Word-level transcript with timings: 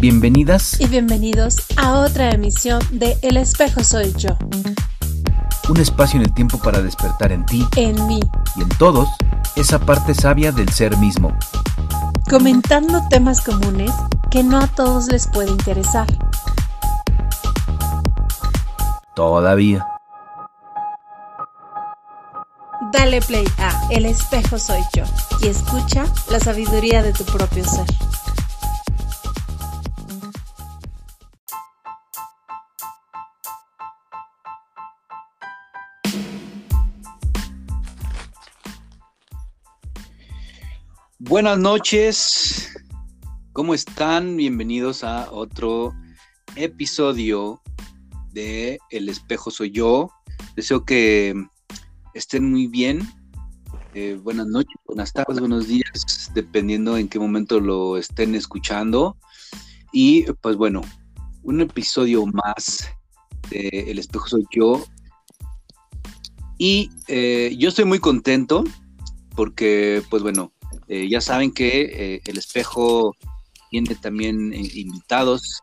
Bienvenidas 0.00 0.80
y 0.80 0.86
bienvenidos 0.86 1.58
a 1.76 1.98
otra 1.98 2.30
emisión 2.30 2.80
de 2.90 3.18
El 3.20 3.36
espejo 3.36 3.84
soy 3.84 4.14
yo. 4.16 4.30
Un 5.68 5.76
espacio 5.76 6.18
en 6.18 6.24
el 6.24 6.32
tiempo 6.32 6.56
para 6.56 6.80
despertar 6.80 7.32
en 7.32 7.44
ti, 7.44 7.66
En 7.76 8.06
mí, 8.06 8.18
y 8.56 8.62
en 8.62 8.68
todos 8.70 9.10
esa 9.56 9.78
parte 9.78 10.14
sabia 10.14 10.52
del 10.52 10.70
ser 10.70 10.96
mismo. 10.96 11.36
comentando 12.30 13.02
temas 13.10 13.42
comunes 13.42 13.92
que 14.30 14.42
no 14.42 14.56
a 14.56 14.68
todos 14.68 15.08
les 15.08 15.26
puede 15.26 15.50
interesar. 15.50 16.06
Todavía. 19.14 19.86
Dale 22.90 23.20
play 23.20 23.44
a 23.58 23.88
El 23.90 24.06
espejo 24.06 24.58
soy 24.58 24.80
yo 24.94 25.04
y 25.42 25.48
escucha 25.48 26.06
la 26.30 26.40
sabiduría 26.40 27.02
de 27.02 27.12
tu 27.12 27.24
propio 27.24 27.64
ser. 27.64 27.86
Buenas 41.30 41.60
noches, 41.60 42.76
¿cómo 43.52 43.72
están? 43.72 44.36
Bienvenidos 44.36 45.04
a 45.04 45.30
otro 45.30 45.94
episodio 46.56 47.62
de 48.32 48.80
El 48.90 49.08
espejo 49.08 49.52
soy 49.52 49.70
yo. 49.70 50.10
Deseo 50.56 50.84
que 50.84 51.32
estén 52.14 52.50
muy 52.50 52.66
bien. 52.66 53.08
Eh, 53.94 54.18
buenas 54.20 54.48
noches, 54.48 54.74
buenas 54.86 55.12
tardes, 55.12 55.38
buenos 55.38 55.68
días, 55.68 56.32
dependiendo 56.34 56.96
en 56.96 57.06
qué 57.06 57.20
momento 57.20 57.60
lo 57.60 57.96
estén 57.96 58.34
escuchando. 58.34 59.16
Y 59.92 60.24
pues 60.40 60.56
bueno, 60.56 60.80
un 61.44 61.60
episodio 61.60 62.26
más 62.26 62.90
de 63.50 63.68
El 63.86 64.00
espejo 64.00 64.26
soy 64.26 64.44
yo. 64.50 64.84
Y 66.58 66.90
eh, 67.06 67.54
yo 67.56 67.68
estoy 67.68 67.84
muy 67.84 68.00
contento 68.00 68.64
porque 69.36 70.02
pues 70.10 70.24
bueno, 70.24 70.52
eh, 70.88 71.08
ya 71.08 71.20
saben 71.20 71.52
que 71.52 71.82
eh, 71.82 72.20
el 72.24 72.36
espejo 72.36 73.14
tiene 73.70 73.94
también 73.94 74.52
eh, 74.52 74.68
invitados, 74.74 75.62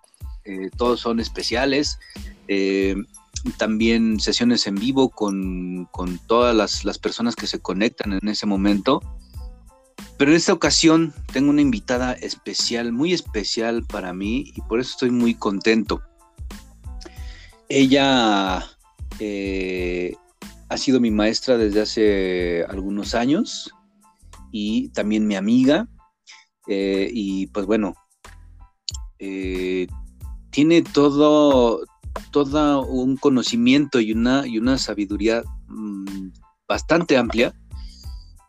todos 0.78 1.02
son 1.02 1.20
especiales, 1.20 2.00
también 3.58 4.22
sesiones 4.22 4.66
en 4.66 4.76
vivo 4.76 5.10
con, 5.10 5.90
con 5.92 6.18
todas 6.20 6.56
las, 6.56 6.86
las 6.86 7.00
personas 7.00 7.36
que 7.36 7.48
se 7.48 7.60
conectan 7.60 8.14
en 8.14 8.30
ese 8.30 8.46
momento. 8.46 9.02
Pero 10.18 10.32
en 10.32 10.38
esta 10.38 10.54
ocasión 10.54 11.14
tengo 11.34 11.50
una 11.50 11.62
invitada 11.62 12.14
especial, 12.14 12.94
muy 12.94 13.12
especial 13.12 13.84
para 13.84 14.14
mí 14.14 14.54
y 14.56 14.62
por 14.62 14.80
eso 14.80 14.92
estoy 14.92 15.12
muy 15.12 15.36
contento. 15.36 16.02
Ella 17.68 18.60
ha 20.70 20.78
sido 20.78 21.02
mi 21.02 21.12
maestra 21.12 21.58
desde 21.58 21.82
hace 21.82 22.66
algunos 22.70 23.16
años 23.16 23.74
y 24.52 24.90
también 24.90 25.28
mi 25.28 25.36
amiga. 25.36 25.88
eh, 26.70 27.09
y 27.14 27.48
pues 27.48 27.66
bueno, 27.66 27.94
eh, 29.20 29.88
tiene 30.50 30.81
todo, 30.81 31.81
todo 32.31 32.86
un 32.86 33.16
conocimiento 33.16 34.00
y 34.02 34.12
una, 34.12 34.45
y 34.45 34.58
una 34.58 34.78
sabiduría 34.78 35.44
mm, 35.67 36.30
bastante 36.67 37.16
amplia 37.17 37.54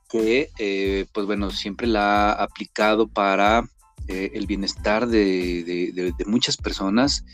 que, 0.08 0.50
eh, 0.58 1.06
pues 1.12 1.27
bueno, 1.27 1.50
siempre 1.50 1.86
la 1.86 2.33
ha 2.33 2.42
aplicado 2.42 3.06
para 3.08 3.68
el 4.08 4.46
bienestar 4.46 5.06
de- 5.06 5.62
de 6.16 6.24
muchas 6.24 6.56
personas. 6.56 7.24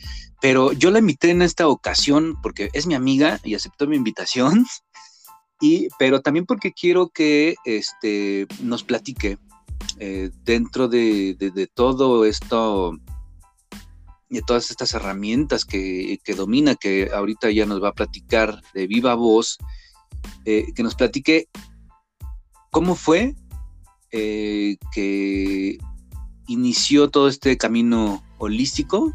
Pero 0.42 0.72
yo 0.72 0.90
la 0.90 0.98
invité 0.98 1.30
en 1.30 1.40
esta 1.40 1.68
ocasión 1.68 2.36
porque 2.42 2.68
es 2.72 2.86
mi 2.86 2.94
amiga 2.94 3.38
y 3.44 3.54
aceptó 3.54 3.86
mi 3.86 3.96
invitación. 3.96 4.66
Pero 5.98 6.20
también 6.20 6.46
porque 6.46 6.72
quiero 6.72 7.08
que 7.08 7.54
este, 7.64 8.46
nos 8.60 8.82
platique 8.82 9.38
eh, 9.98 10.30
dentro 10.44 10.88
de, 10.88 11.36
todo 11.74 12.24
esto, 12.24 12.98
de 14.28 14.42
todas 14.42 14.70
estas 14.70 14.94
herramientas 14.94 15.64
que, 15.64 16.18
que 16.24 16.34
domina, 16.34 16.74
que 16.74 17.10
ahorita 17.12 17.50
ya 17.50 17.66
nos 17.66 17.82
va 17.82 17.90
a 17.90 17.94
platicar 17.94 18.60
de 18.74 18.86
viva 18.86 19.14
voz, 19.14 19.58
eh, 20.44 20.72
que 20.74 20.82
nos 20.82 20.94
platique 20.94 21.48
cómo 22.70 22.94
fue 22.94 23.34
eh, 24.10 24.76
que 24.92 25.78
inició 26.48 27.10
todo 27.10 27.28
este 27.28 27.56
camino 27.56 28.22
holístico, 28.38 29.12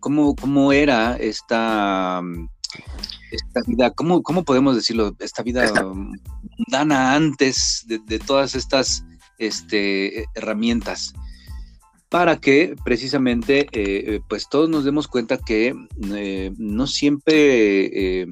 cómo, 0.00 0.36
cómo 0.36 0.72
era 0.72 1.16
esta, 1.16 2.22
esta 3.36 3.60
vida, 3.66 3.90
¿cómo, 3.90 4.22
cómo 4.22 4.44
podemos 4.44 4.76
decirlo? 4.76 5.14
Esta 5.18 5.42
vida 5.42 5.70
mundana 5.82 7.14
antes 7.14 7.84
de, 7.86 7.98
de 7.98 8.18
todas 8.18 8.54
estas 8.54 9.04
este, 9.38 10.24
herramientas 10.34 11.14
para 12.14 12.36
que 12.36 12.76
precisamente 12.84 13.62
eh, 13.62 13.66
eh, 13.72 14.20
pues 14.28 14.48
todos 14.48 14.70
nos 14.70 14.84
demos 14.84 15.08
cuenta 15.08 15.36
que 15.36 15.74
eh, 16.14 16.52
no 16.58 16.86
siempre 16.86 18.20
eh, 18.22 18.26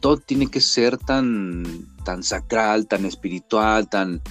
todo 0.00 0.18
tiene 0.18 0.46
que 0.46 0.60
ser 0.60 0.96
tan, 0.96 1.64
tan 2.04 2.22
sacral, 2.22 2.86
tan 2.86 3.06
espiritual, 3.06 3.88
tan, 3.88 4.22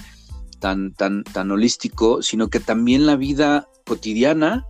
tan, 0.58 0.94
tan, 0.94 1.22
tan 1.24 1.50
holístico, 1.50 2.22
sino 2.22 2.48
que 2.48 2.60
también 2.60 3.04
la 3.04 3.16
vida 3.16 3.68
cotidiana 3.84 4.64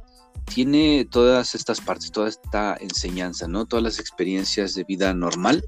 tiene 0.52 1.06
todas 1.10 1.54
estas 1.54 1.80
partes, 1.80 2.10
toda 2.10 2.28
esta 2.28 2.76
enseñanza, 2.80 3.48
¿no? 3.48 3.66
Todas 3.66 3.82
las 3.82 3.98
experiencias 3.98 4.74
de 4.74 4.84
vida 4.84 5.14
normal 5.14 5.64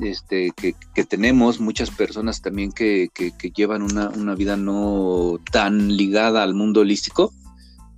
este, 0.00 0.52
que, 0.52 1.04
tenemos, 1.04 1.60
muchas 1.60 1.90
personas 1.90 2.40
también 2.40 2.72
que 2.72 3.10
llevan 3.54 3.82
una, 3.82 4.08
una 4.08 4.34
vida 4.34 4.56
no 4.56 5.38
tan 5.50 5.96
ligada 5.96 6.42
al 6.42 6.54
mundo 6.54 6.80
holístico, 6.80 7.32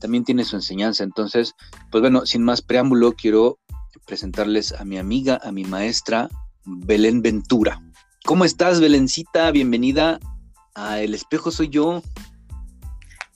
también 0.00 0.25
tiene 0.25 0.44
su 0.44 0.56
enseñanza. 0.56 1.04
Entonces, 1.04 1.54
pues 1.91 2.03
bueno, 2.03 2.27
sin 2.27 2.43
más 2.43 2.62
preámbulo, 2.62 3.12
quiero 3.12 3.59
presentarles 4.06 4.72
a 4.72 4.84
mi 4.84 4.99
amiga, 4.99 5.41
a 5.43 5.53
mi 5.53 5.65
maestra, 5.65 6.28
Belén 6.65 7.22
Ventura. 7.22 7.81
¿Cómo 8.25 8.44
estás, 8.44 8.81
Belencita? 8.81 9.50
Bienvenida 9.50 10.19
a 10.75 11.00
El 11.00 11.15
Espejo 11.15 11.50
Soy 11.50 11.69
Yo. 11.69 12.03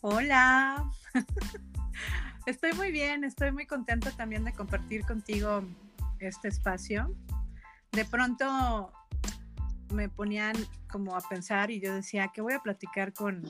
Hola. 0.00 0.90
Estoy 2.48 2.72
muy 2.72 2.90
bien, 2.90 3.24
estoy 3.24 3.52
muy 3.52 3.66
contenta 3.66 4.10
también 4.10 4.42
de 4.42 4.54
compartir 4.54 5.04
contigo 5.04 5.62
este 6.18 6.48
espacio. 6.48 7.14
De 7.92 8.06
pronto 8.06 8.90
me 9.92 10.08
ponían 10.08 10.56
como 10.90 11.14
a 11.14 11.20
pensar 11.20 11.70
y 11.70 11.78
yo 11.78 11.94
decía 11.94 12.30
que 12.32 12.40
voy 12.40 12.54
a 12.54 12.60
platicar 12.60 13.12
con, 13.12 13.44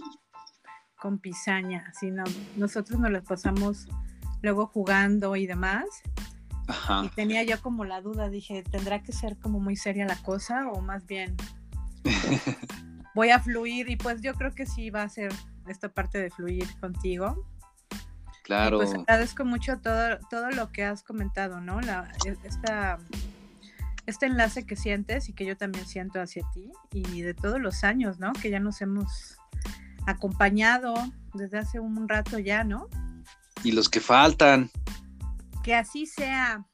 con 0.96 1.20
Pisaña, 1.20 1.92
si 1.94 2.10
no, 2.10 2.24
nosotros 2.56 2.98
nos 2.98 3.12
las 3.12 3.22
pasamos 3.22 3.86
luego 4.42 4.66
jugando 4.66 5.36
y 5.36 5.46
demás. 5.46 5.84
Y 7.04 7.08
tenía 7.10 7.44
yo 7.44 7.62
como 7.62 7.84
la 7.84 8.00
duda, 8.00 8.28
dije, 8.28 8.64
¿tendrá 8.64 9.04
que 9.04 9.12
ser 9.12 9.38
como 9.38 9.60
muy 9.60 9.76
seria 9.76 10.06
la 10.06 10.20
cosa 10.22 10.68
o 10.72 10.80
más 10.80 11.06
bien 11.06 11.36
voy 13.14 13.30
a 13.30 13.38
fluir? 13.38 13.90
Y 13.90 13.94
pues 13.94 14.22
yo 14.22 14.34
creo 14.34 14.56
que 14.56 14.66
sí 14.66 14.90
va 14.90 15.04
a 15.04 15.08
ser 15.08 15.32
esta 15.68 15.88
parte 15.88 16.18
de 16.18 16.30
fluir 16.30 16.66
contigo. 16.80 17.46
Y 18.48 18.50
Claro. 18.50 18.78
pues 18.78 18.94
agradezco 18.94 19.44
mucho 19.44 19.78
todo, 19.78 20.18
todo 20.30 20.50
lo 20.50 20.72
que 20.72 20.82
has 20.82 21.02
comentado, 21.02 21.60
¿no? 21.60 21.82
La, 21.82 22.10
e- 22.26 22.34
esta, 22.44 22.98
este 24.06 24.24
enlace 24.24 24.64
que 24.64 24.74
sientes 24.74 25.28
y 25.28 25.34
que 25.34 25.44
yo 25.44 25.54
también 25.54 25.86
siento 25.86 26.18
hacia 26.18 26.48
ti 26.54 26.72
y 26.92 27.20
de 27.20 27.34
todos 27.34 27.60
los 27.60 27.84
años, 27.84 28.18
¿no? 28.18 28.32
Que 28.32 28.48
ya 28.48 28.58
nos 28.58 28.80
hemos 28.80 29.36
acompañado 30.06 30.94
desde 31.34 31.58
hace 31.58 31.78
un 31.78 32.08
rato 32.08 32.38
ya, 32.38 32.64
¿no? 32.64 32.88
Y 33.64 33.72
los 33.72 33.90
que 33.90 34.00
faltan. 34.00 34.70
Que 35.62 35.74
así 35.74 36.06
sea 36.06 36.64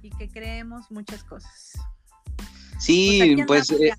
y 0.00 0.10
que 0.10 0.28
creemos 0.28 0.92
muchas 0.92 1.24
cosas. 1.24 1.72
Sí, 2.78 3.36
pues, 3.48 3.68
eh. 3.72 3.92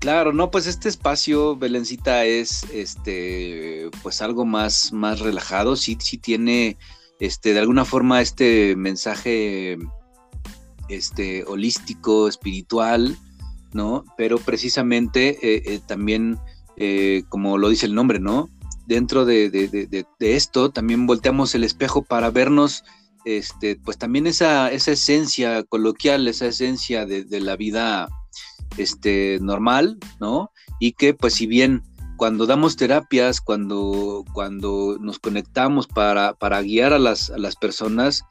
Claro, 0.00 0.32
no, 0.32 0.50
pues 0.50 0.66
este 0.66 0.88
espacio, 0.88 1.56
Belencita, 1.56 2.24
es 2.24 2.64
este, 2.72 3.90
pues 4.02 4.22
algo 4.22 4.46
más, 4.46 4.94
más 4.94 5.20
relajado. 5.20 5.76
Sí, 5.76 5.98
sí 6.00 6.16
tiene, 6.16 6.78
este, 7.20 7.52
de 7.52 7.58
alguna 7.60 7.84
forma, 7.84 8.22
este 8.22 8.76
mensaje, 8.76 9.76
este, 10.88 11.44
holístico, 11.44 12.28
espiritual, 12.28 13.18
¿no? 13.74 14.04
Pero 14.16 14.38
precisamente 14.38 15.36
eh, 15.42 15.62
eh, 15.66 15.80
también, 15.86 16.38
eh, 16.78 17.24
como 17.28 17.58
lo 17.58 17.68
dice 17.68 17.84
el 17.84 17.94
nombre, 17.94 18.20
¿no? 18.20 18.48
Dentro 18.86 19.26
de, 19.26 19.50
de- 19.50 19.68
de- 19.68 19.86
de- 19.86 20.06
esto, 20.34 20.70
también 20.70 21.06
volteamos 21.06 21.54
el 21.54 21.62
espejo 21.62 22.02
para 22.02 22.30
vernos, 22.30 22.84
este, 23.26 23.76
pues 23.76 23.98
también 23.98 24.26
esa, 24.26 24.72
esa 24.72 24.92
esencia 24.92 25.62
coloquial, 25.64 26.26
esa 26.26 26.46
esencia 26.46 27.04
de 27.04 27.40
la 27.40 27.54
vida 27.56 28.08
este, 28.76 29.38
normal, 29.40 29.98
¿no? 30.20 30.50
Y 30.78 30.92
que 30.92 31.14
pues 31.14 31.34
si 31.34 31.46
bien 31.46 31.82
cuando 32.20 32.44
damos 32.44 32.76
terapias, 32.76 33.40
cuando, 33.40 34.26
cuando 34.34 34.98
nos 35.00 35.18
conectamos 35.18 35.86
para, 35.86 36.34
para 36.34 36.60
guiar 36.60 36.92
a 36.92 36.98
las, 36.98 37.30
a 37.30 37.38
las 37.38 37.56
personas, 37.56 38.24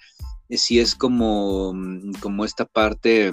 eh, 0.50 0.60
sí 0.60 0.80
es 0.80 0.94
como, 0.94 1.74
como 2.20 2.46
esta 2.46 2.66
parte 2.66 3.32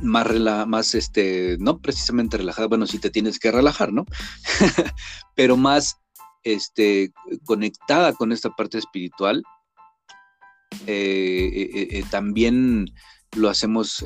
más, 0.00 0.28
más 0.68 0.94
este, 0.94 1.56
no 1.58 1.80
precisamente 1.80 2.36
relajada, 2.36 2.68
bueno, 2.68 2.86
sí 2.86 3.00
te 3.00 3.10
tienes 3.10 3.40
que 3.40 3.50
relajar, 3.50 3.92
¿no? 3.92 4.04
Pero 5.34 5.56
más 5.56 5.96
este, 6.44 7.12
conectada 7.44 8.12
con 8.12 8.30
esta 8.30 8.50
parte 8.50 8.78
espiritual, 8.78 9.42
eh, 10.86 11.88
eh, 11.90 12.04
también 12.10 12.86
lo 13.36 13.48
hacemos 13.48 14.04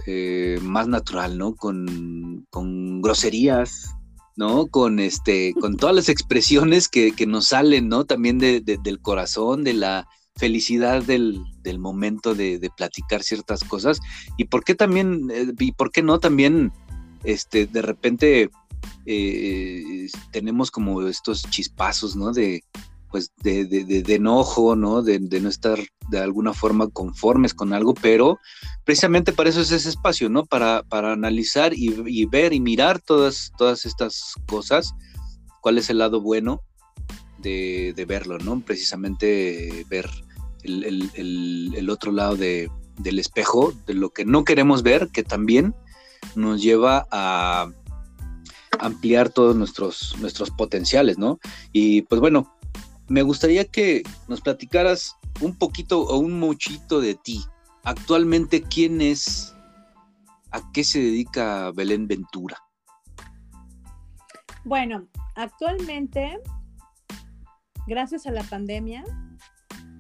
más 0.63 0.89
natural, 0.89 1.39
¿no? 1.39 1.55
Con, 1.55 2.47
con, 2.51 3.03
groserías, 3.03 3.95
¿no? 4.37 4.67
Con 4.67 4.99
este, 4.99 5.55
con 5.61 5.77
todas 5.77 5.95
las 5.95 6.09
expresiones 6.09 6.89
que, 6.89 7.13
que 7.13 7.27
nos 7.27 7.49
salen, 7.49 7.89
¿no? 7.89 8.05
También 8.05 8.39
de, 8.39 8.61
del 8.61 9.01
corazón, 9.01 9.65
de 9.65 9.75
la 9.75 10.07
felicidad 10.37 11.03
del, 11.03 11.43
del 11.63 11.79
momento 11.79 12.35
de, 12.35 12.59
de, 12.59 12.71
platicar 12.71 13.23
ciertas 13.23 13.65
cosas. 13.65 13.99
Y 14.37 14.45
por 14.45 14.65
qué 14.65 14.75
también, 14.75 15.31
eh, 15.33 15.53
y 15.59 15.73
por 15.73 15.91
qué 15.91 16.03
no 16.03 16.19
también, 16.19 16.73
este, 17.25 17.67
de 17.67 17.83
repente 17.83 18.51
eh, 19.07 20.07
tenemos 20.33 20.71
como 20.71 21.03
estos 21.03 21.43
chispazos, 21.51 22.17
¿no? 22.17 22.33
De, 22.33 22.63
pues, 23.11 23.33
de, 23.43 23.65
de 23.65 24.15
enojo, 24.15 24.77
¿no? 24.77 25.03
De, 25.03 25.19
no 25.19 25.49
estar 25.49 25.79
de 26.11 26.19
alguna 26.19 26.53
forma 26.53 26.89
conformes 26.89 27.55
con 27.55 27.73
algo, 27.73 27.95
pero 27.95 28.39
precisamente 28.85 29.33
para 29.33 29.51
eso 29.51 29.61
es 29.61 29.73
ese 29.73 29.89
espacio, 29.89 30.29
¿no? 30.29 30.45
Para, 30.45 30.83
para 30.83 31.13
analizar 31.13 31.73
y, 31.75 32.27
ver 32.27 32.53
y 32.53 32.61
mirar 32.61 33.01
todas, 33.01 33.53
todas 33.57 33.87
estas 33.87 34.35
cosas, 34.47 34.95
cuál 35.61 35.79
es 35.79 35.91
el 35.91 35.99
lado 35.99 36.21
bueno 36.21 36.63
de, 37.39 37.93
de 37.97 38.05
verlo, 38.05 38.39
¿no? 38.39 38.61
Precisamente 38.61 39.85
ver 39.89 40.11
el, 40.63 41.89
otro 41.91 42.13
lado 42.13 42.37
de, 42.37 42.71
del 42.99 43.19
espejo, 43.19 43.73
de 43.87 43.95
lo 43.95 44.11
que 44.11 44.25
no 44.25 44.45
queremos 44.45 44.83
ver, 44.83 45.09
que 45.09 45.23
también 45.23 45.75
nos 46.35 46.63
lleva 46.63 47.07
a 47.11 47.71
ampliar 48.79 49.31
todos 49.31 49.57
nuestros, 49.57 50.17
nuestros 50.21 50.51
potenciales, 50.51 51.19
¿no? 51.19 51.39
Y 51.73 52.03
pues 52.03 52.21
bueno, 52.21 52.56
me 53.09 53.23
gustaría 53.23 53.65
que 53.65 54.03
nos 54.29 54.41
platicaras 54.41 55.17
un 55.41 55.55
poquito 55.55 56.03
o 56.03 56.19
un 56.19 56.39
muchito 56.39 57.01
de 57.01 57.15
ti. 57.15 57.45
Actualmente, 57.85 58.63
¿quién 58.63 59.01
es? 59.01 59.55
¿A 60.51 60.73
qué 60.73 60.83
se 60.85 61.01
dedica 61.01 61.71
Belén 61.73 62.09
Ventura? 62.09 62.57
Bueno, 64.65 65.07
actualmente, 65.37 66.41
gracias 67.87 68.27
a 68.27 68.33
la 68.33 68.43
pandemia, 68.43 69.05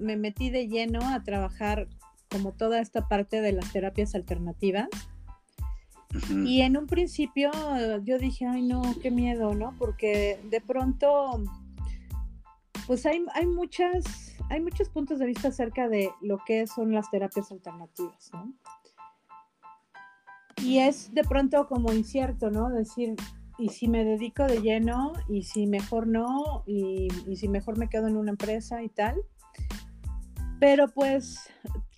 me 0.00 0.16
metí 0.16 0.50
de 0.50 0.66
lleno 0.66 1.00
a 1.06 1.22
trabajar 1.22 1.88
como 2.30 2.52
toda 2.52 2.80
esta 2.80 3.06
parte 3.06 3.40
de 3.40 3.52
las 3.52 3.72
terapias 3.72 4.14
alternativas. 4.14 4.88
Y 6.30 6.62
en 6.62 6.76
un 6.76 6.86
principio 6.86 7.50
yo 8.02 8.18
dije, 8.18 8.46
ay 8.46 8.62
no, 8.62 8.82
qué 9.02 9.10
miedo, 9.10 9.54
¿no? 9.54 9.74
Porque 9.78 10.40
de 10.50 10.60
pronto, 10.60 11.44
pues 12.86 13.06
hay, 13.06 13.24
hay, 13.34 13.46
muchas, 13.46 14.04
hay 14.50 14.60
muchos 14.60 14.88
puntos 14.88 15.18
de 15.18 15.26
vista 15.26 15.48
acerca 15.48 15.88
de 15.88 16.10
lo 16.20 16.38
que 16.44 16.66
son 16.66 16.92
las 16.92 17.10
terapias 17.10 17.50
alternativas, 17.50 18.30
¿no? 18.32 18.54
Y 20.62 20.78
es 20.78 21.12
de 21.12 21.22
pronto 21.22 21.66
como 21.68 21.92
incierto, 21.92 22.50
¿no? 22.50 22.70
Decir, 22.70 23.14
¿y 23.58 23.68
si 23.68 23.88
me 23.88 24.04
dedico 24.04 24.44
de 24.44 24.62
lleno? 24.62 25.12
¿Y 25.28 25.42
si 25.42 25.66
mejor 25.66 26.06
no? 26.06 26.64
¿Y, 26.66 27.08
y 27.26 27.36
si 27.36 27.48
mejor 27.48 27.78
me 27.78 27.88
quedo 27.88 28.08
en 28.08 28.16
una 28.16 28.30
empresa 28.30 28.82
y 28.82 28.88
tal? 28.88 29.20
Pero 30.58 30.88
pues 30.88 31.50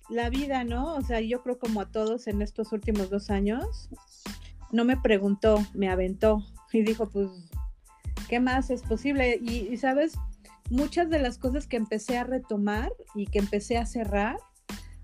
la 0.09 0.29
vida, 0.29 0.63
¿no? 0.63 0.95
O 0.95 1.01
sea, 1.01 1.21
yo 1.21 1.41
creo 1.41 1.59
como 1.59 1.81
a 1.81 1.91
todos 1.91 2.27
en 2.27 2.41
estos 2.41 2.73
últimos 2.73 3.09
dos 3.09 3.29
años, 3.29 3.89
no 4.71 4.83
me 4.83 4.97
preguntó, 4.97 5.63
me 5.73 5.89
aventó 5.89 6.43
y 6.71 6.81
dijo, 6.83 7.09
pues, 7.09 7.29
¿qué 8.27 8.39
más 8.39 8.69
es 8.69 8.81
posible? 8.83 9.39
Y, 9.41 9.75
sabes, 9.77 10.13
muchas 10.69 11.09
de 11.09 11.19
las 11.19 11.37
cosas 11.37 11.67
que 11.67 11.77
empecé 11.77 12.17
a 12.17 12.23
retomar 12.23 12.91
y 13.15 13.27
que 13.27 13.39
empecé 13.39 13.77
a 13.77 13.85
cerrar 13.85 14.37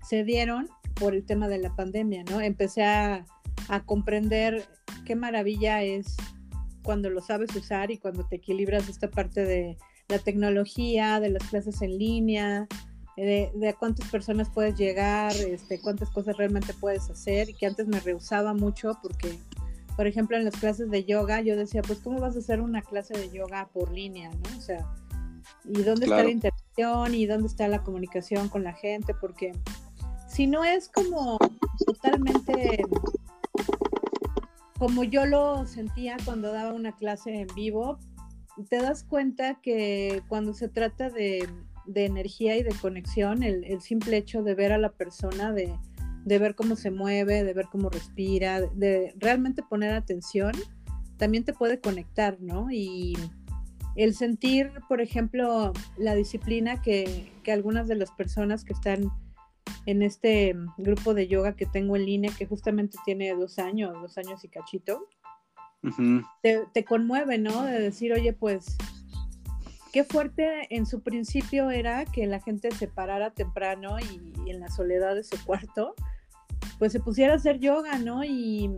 se 0.02 0.24
dieron 0.24 0.68
por 0.94 1.14
el 1.14 1.24
tema 1.24 1.48
de 1.48 1.58
la 1.58 1.74
pandemia, 1.74 2.24
¿no? 2.24 2.40
Empecé 2.40 2.84
a, 2.84 3.26
a 3.68 3.84
comprender 3.84 4.66
qué 5.04 5.16
maravilla 5.16 5.82
es 5.82 6.16
cuando 6.82 7.10
lo 7.10 7.20
sabes 7.20 7.54
usar 7.54 7.90
y 7.90 7.98
cuando 7.98 8.24
te 8.26 8.36
equilibras 8.36 8.88
esta 8.88 9.10
parte 9.10 9.44
de 9.44 9.76
la 10.08 10.18
tecnología, 10.18 11.20
de 11.20 11.30
las 11.30 11.42
clases 11.48 11.82
en 11.82 11.98
línea, 11.98 12.68
de, 13.16 13.74
cuántas 13.78 14.08
personas 14.10 14.50
puedes 14.50 14.76
llegar, 14.76 15.34
este, 15.34 15.80
cuántas 15.80 16.10
cosas 16.10 16.36
realmente 16.36 16.74
puedes 16.74 17.08
hacer, 17.10 17.48
y 17.50 17.54
que 17.54 17.66
antes 17.66 17.86
me 17.86 18.00
rehusaba 18.00 18.54
mucho 18.54 18.98
porque, 19.02 19.38
por 19.96 20.06
ejemplo, 20.06 20.36
en 20.36 20.44
las 20.44 20.56
clases 20.56 20.90
de 20.90 21.04
yoga 21.04 21.40
yo 21.40 21.56
decía, 21.56 21.82
pues, 21.82 22.00
¿cómo 22.00 22.20
vas 22.20 22.36
a 22.36 22.40
hacer 22.40 22.60
una 22.60 22.82
clase 22.82 23.14
de 23.14 23.30
yoga 23.30 23.68
por 23.72 23.90
línea, 23.90 24.30
no? 24.30 24.58
O 24.58 24.60
sea, 24.60 24.86
¿y 25.68 25.82
dónde 25.82 26.06
está 26.06 26.22
la 26.22 26.30
interacción 26.30 27.14
y 27.14 27.26
dónde 27.26 27.46
está 27.46 27.68
la 27.68 27.82
comunicación 27.82 28.48
con 28.48 28.64
la 28.64 28.72
gente? 28.72 29.14
Porque 29.14 29.52
si 30.28 30.46
no 30.46 30.64
es 30.64 30.88
como 30.88 31.38
totalmente 31.86 32.84
como 34.78 35.04
yo 35.04 35.24
lo 35.24 35.66
sentía 35.66 36.16
cuando 36.24 36.52
daba 36.52 36.74
una 36.74 36.94
clase 36.94 37.40
en 37.40 37.48
vivo, 37.54 37.98
te 38.68 38.76
das 38.76 39.04
cuenta 39.04 39.60
que 39.62 40.22
cuando 40.28 40.52
se 40.52 40.68
trata 40.68 41.08
de 41.08 41.48
de 41.86 42.04
energía 42.04 42.56
y 42.56 42.62
de 42.62 42.74
conexión, 42.74 43.42
el, 43.42 43.80
simple 43.80 44.16
hecho 44.16 44.42
de 44.42 44.54
ver 44.54 44.72
a 44.72 44.78
la 44.78 44.90
persona, 44.90 45.52
de, 45.52 45.78
ver 46.24 46.54
cómo 46.54 46.76
se 46.76 46.90
mueve, 46.90 47.44
de 47.44 47.54
ver 47.54 47.66
cómo 47.70 47.88
respira, 47.88 48.60
de 48.60 49.14
realmente 49.16 49.62
poner 49.62 49.94
atención, 49.94 50.52
también 51.16 51.44
te 51.44 51.52
puede 51.52 51.80
conectar, 51.80 52.38
¿no? 52.40 52.68
Y 52.70 53.16
el 53.96 54.14
sentir, 54.14 54.70
por 54.88 55.00
ejemplo, 55.00 55.72
la 55.96 56.14
disciplina 56.14 56.80
que, 56.82 57.32
algunas 57.48 57.88
de 57.88 57.94
las 57.94 58.10
personas 58.10 58.64
que 58.64 58.72
están 58.72 59.10
en 59.86 60.02
este 60.02 60.54
grupo 60.76 61.14
de 61.14 61.28
yoga 61.28 61.56
que 61.56 61.66
tengo 61.66 61.96
en 61.96 62.06
línea, 62.06 62.32
que 62.36 62.46
justamente 62.46 62.98
tiene 63.04 63.34
dos 63.34 63.58
años, 63.58 63.94
dos 63.94 64.18
años 64.18 64.44
y 64.44 64.48
cachito, 64.48 65.08
te, 66.42 66.64
te, 66.72 66.84
conmueve, 66.84 67.38
¿no? 67.38 67.62
De 67.62 67.78
decir, 67.80 68.12
oye, 68.12 68.32
pues 68.32 68.76
qué 69.96 70.04
fuerte 70.04 70.74
en 70.76 70.84
su 70.84 71.00
principio 71.00 71.70
era 71.70 72.04
que 72.04 72.26
la 72.26 72.40
gente 72.40 72.70
se 72.72 72.86
parara 72.86 73.30
temprano 73.30 73.96
y, 73.98 74.50
en 74.50 74.60
la 74.60 74.68
soledad 74.68 75.14
de 75.14 75.24
su 75.24 75.42
cuarto, 75.42 75.94
pues 76.78 76.92
se 76.92 77.00
pusiera 77.00 77.32
a 77.32 77.36
hacer 77.36 77.60
yoga, 77.60 77.98
¿no? 77.98 78.22
Y, 78.22 78.70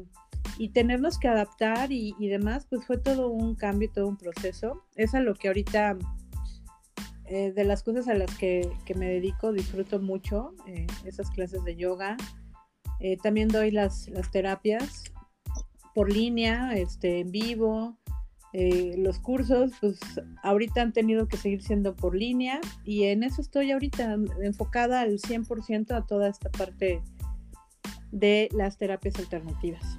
tenernos 0.70 1.18
que 1.18 1.28
adaptar 1.28 1.92
y, 1.92 2.14
demás, 2.28 2.66
pues 2.68 2.84
fue 2.84 2.98
todo 2.98 3.28
un 3.28 3.54
cambio, 3.54 3.90
todo 3.92 4.08
un 4.08 4.16
proceso. 4.16 4.84
Es 4.96 5.14
a 5.14 5.20
lo 5.20 5.34
que 5.34 5.48
ahorita, 5.48 5.96
eh, 7.26 7.52
de 7.52 7.64
las 7.64 7.84
cosas 7.84 8.08
a 8.08 8.14
las 8.14 8.36
que, 8.36 8.68
me 8.96 9.06
dedico, 9.06 9.52
disfruto 9.52 10.00
mucho, 10.00 10.54
eh, 10.66 10.86
esas 11.04 11.30
clases 11.30 11.62
de 11.64 11.76
yoga. 11.76 12.16
Eh, 12.98 13.16
también 13.22 13.48
doy 13.48 13.70
las, 13.70 14.08
las 14.08 14.30
terapias 14.32 15.04
por 15.94 16.12
línea, 16.12 16.72
este, 16.74 17.20
en 17.20 17.30
vivo, 17.30 17.96
los 18.52 19.20
cursos, 19.20 19.70
pues 19.80 20.00
ahorita 20.42 20.82
han 20.82 20.92
tenido 20.92 21.28
que 21.28 21.36
seguir 21.36 21.62
siendo 21.62 21.94
por 21.94 22.16
línea 22.16 22.60
y 22.82 23.04
en 23.04 23.22
eso 23.22 23.40
estoy 23.40 23.70
ahorita 23.70 24.16
enfocada 24.42 25.02
al 25.02 25.18
100% 25.20 25.92
a 25.92 26.06
toda 26.06 26.28
esta 26.28 26.50
parte 26.50 27.02
de 28.10 28.48
las 28.52 28.78
terapias 28.78 29.16
alternativas. 29.16 29.98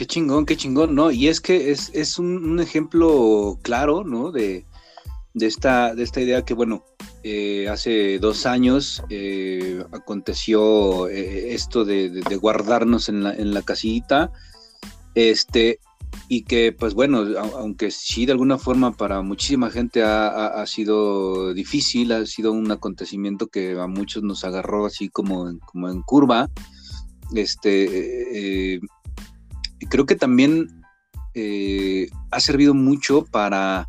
Qué 0.00 0.06
chingón, 0.06 0.46
qué 0.46 0.56
chingón, 0.56 0.94
¿no? 0.94 1.10
Y 1.10 1.28
es 1.28 1.42
que 1.42 1.70
es, 1.70 2.18
un, 2.18 2.58
ejemplo 2.58 3.58
claro, 3.60 4.02
¿no? 4.02 4.32
De, 4.32 4.64
esta, 5.34 5.94
de 5.94 6.04
esta 6.04 6.22
idea 6.22 6.42
que, 6.42 6.54
bueno, 6.54 6.86
eh, 7.22 7.68
hace 7.68 8.18
dos 8.18 8.46
años 8.46 9.02
eh, 9.10 9.84
aconteció 9.92 11.06
esto 11.06 11.84
de, 11.84 12.22
guardarnos 12.40 13.10
en 13.10 13.24
la, 13.24 13.34
en 13.34 13.52
la 13.52 13.60
casita, 13.60 14.32
este, 15.14 15.80
y 16.28 16.44
que 16.44 16.72
pues 16.72 16.94
bueno, 16.94 17.26
aunque 17.56 17.90
sí 17.90 18.24
de 18.24 18.32
alguna 18.32 18.56
forma 18.56 18.96
para 18.96 19.20
muchísima 19.20 19.68
gente 19.68 20.02
ha, 20.02 20.64
sido 20.66 21.52
difícil, 21.52 22.12
ha 22.12 22.24
sido 22.24 22.52
un 22.52 22.70
acontecimiento 22.70 23.48
que 23.48 23.78
a 23.78 23.86
muchos 23.86 24.22
nos 24.22 24.44
agarró 24.44 24.86
así 24.86 25.10
como 25.10 25.58
como 25.66 25.90
en 25.90 26.00
curva, 26.00 26.48
este, 27.34 28.76
eh, 28.76 28.80
creo 29.88 30.06
que 30.06 30.16
también 30.16 30.84
eh, 31.34 32.08
ha 32.30 32.40
servido 32.40 32.74
mucho 32.74 33.24
para, 33.24 33.88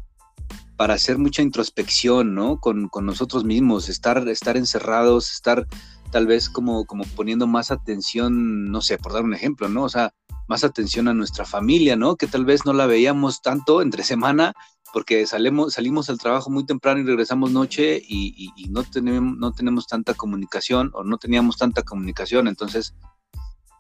para 0.78 0.94
hacer 0.94 1.18
mucha 1.18 1.42
introspección, 1.42 2.34
¿no? 2.36 2.60
Con, 2.60 2.90
nosotros 3.02 3.44
mismos, 3.44 3.90
estar, 3.90 4.28
estar 4.28 4.58
encerrados, 4.58 5.32
estar 5.32 5.68
tal 6.12 6.28
vez 6.28 6.50
como, 6.50 6.86
como 6.86 7.04
poniendo 7.16 7.48
más 7.48 7.72
atención, 7.72 8.72
no 8.72 8.82
sé, 8.82 8.98
por 8.98 9.14
dar 9.14 9.24
un 9.24 9.34
ejemplo, 9.34 9.70
¿no? 9.70 9.84
O 9.84 9.90
sea, 9.90 10.14
más 10.48 10.64
atención 10.64 11.08
a 11.08 11.14
nuestra 11.14 11.46
familia, 11.46 11.96
¿no? 11.96 12.16
Que 12.16 12.28
tal 12.28 12.46
vez 12.46 12.66
no 12.66 12.74
la 12.74 12.86
veíamos 12.86 13.42
tanto 13.42 13.82
entre 13.82 14.04
semana 14.04 14.54
porque 14.92 15.26
salimos, 15.26 15.74
salimos 15.74 16.10
al 16.10 16.18
trabajo 16.18 16.50
muy 16.50 16.66
temprano 16.66 17.00
y 17.00 17.06
regresamos 17.06 17.52
noche 17.52 18.02
y, 18.04 18.52
no, 18.70 18.84
tenemos, 18.84 19.38
no 19.38 19.54
tenemos 19.54 19.88
tanta 19.88 20.14
comunicación 20.14 20.92
o 20.94 21.04
no 21.04 21.18
teníamos 21.18 21.58
tanta 21.58 21.84
comunicación. 21.84 22.48
Entonces, 22.48 22.94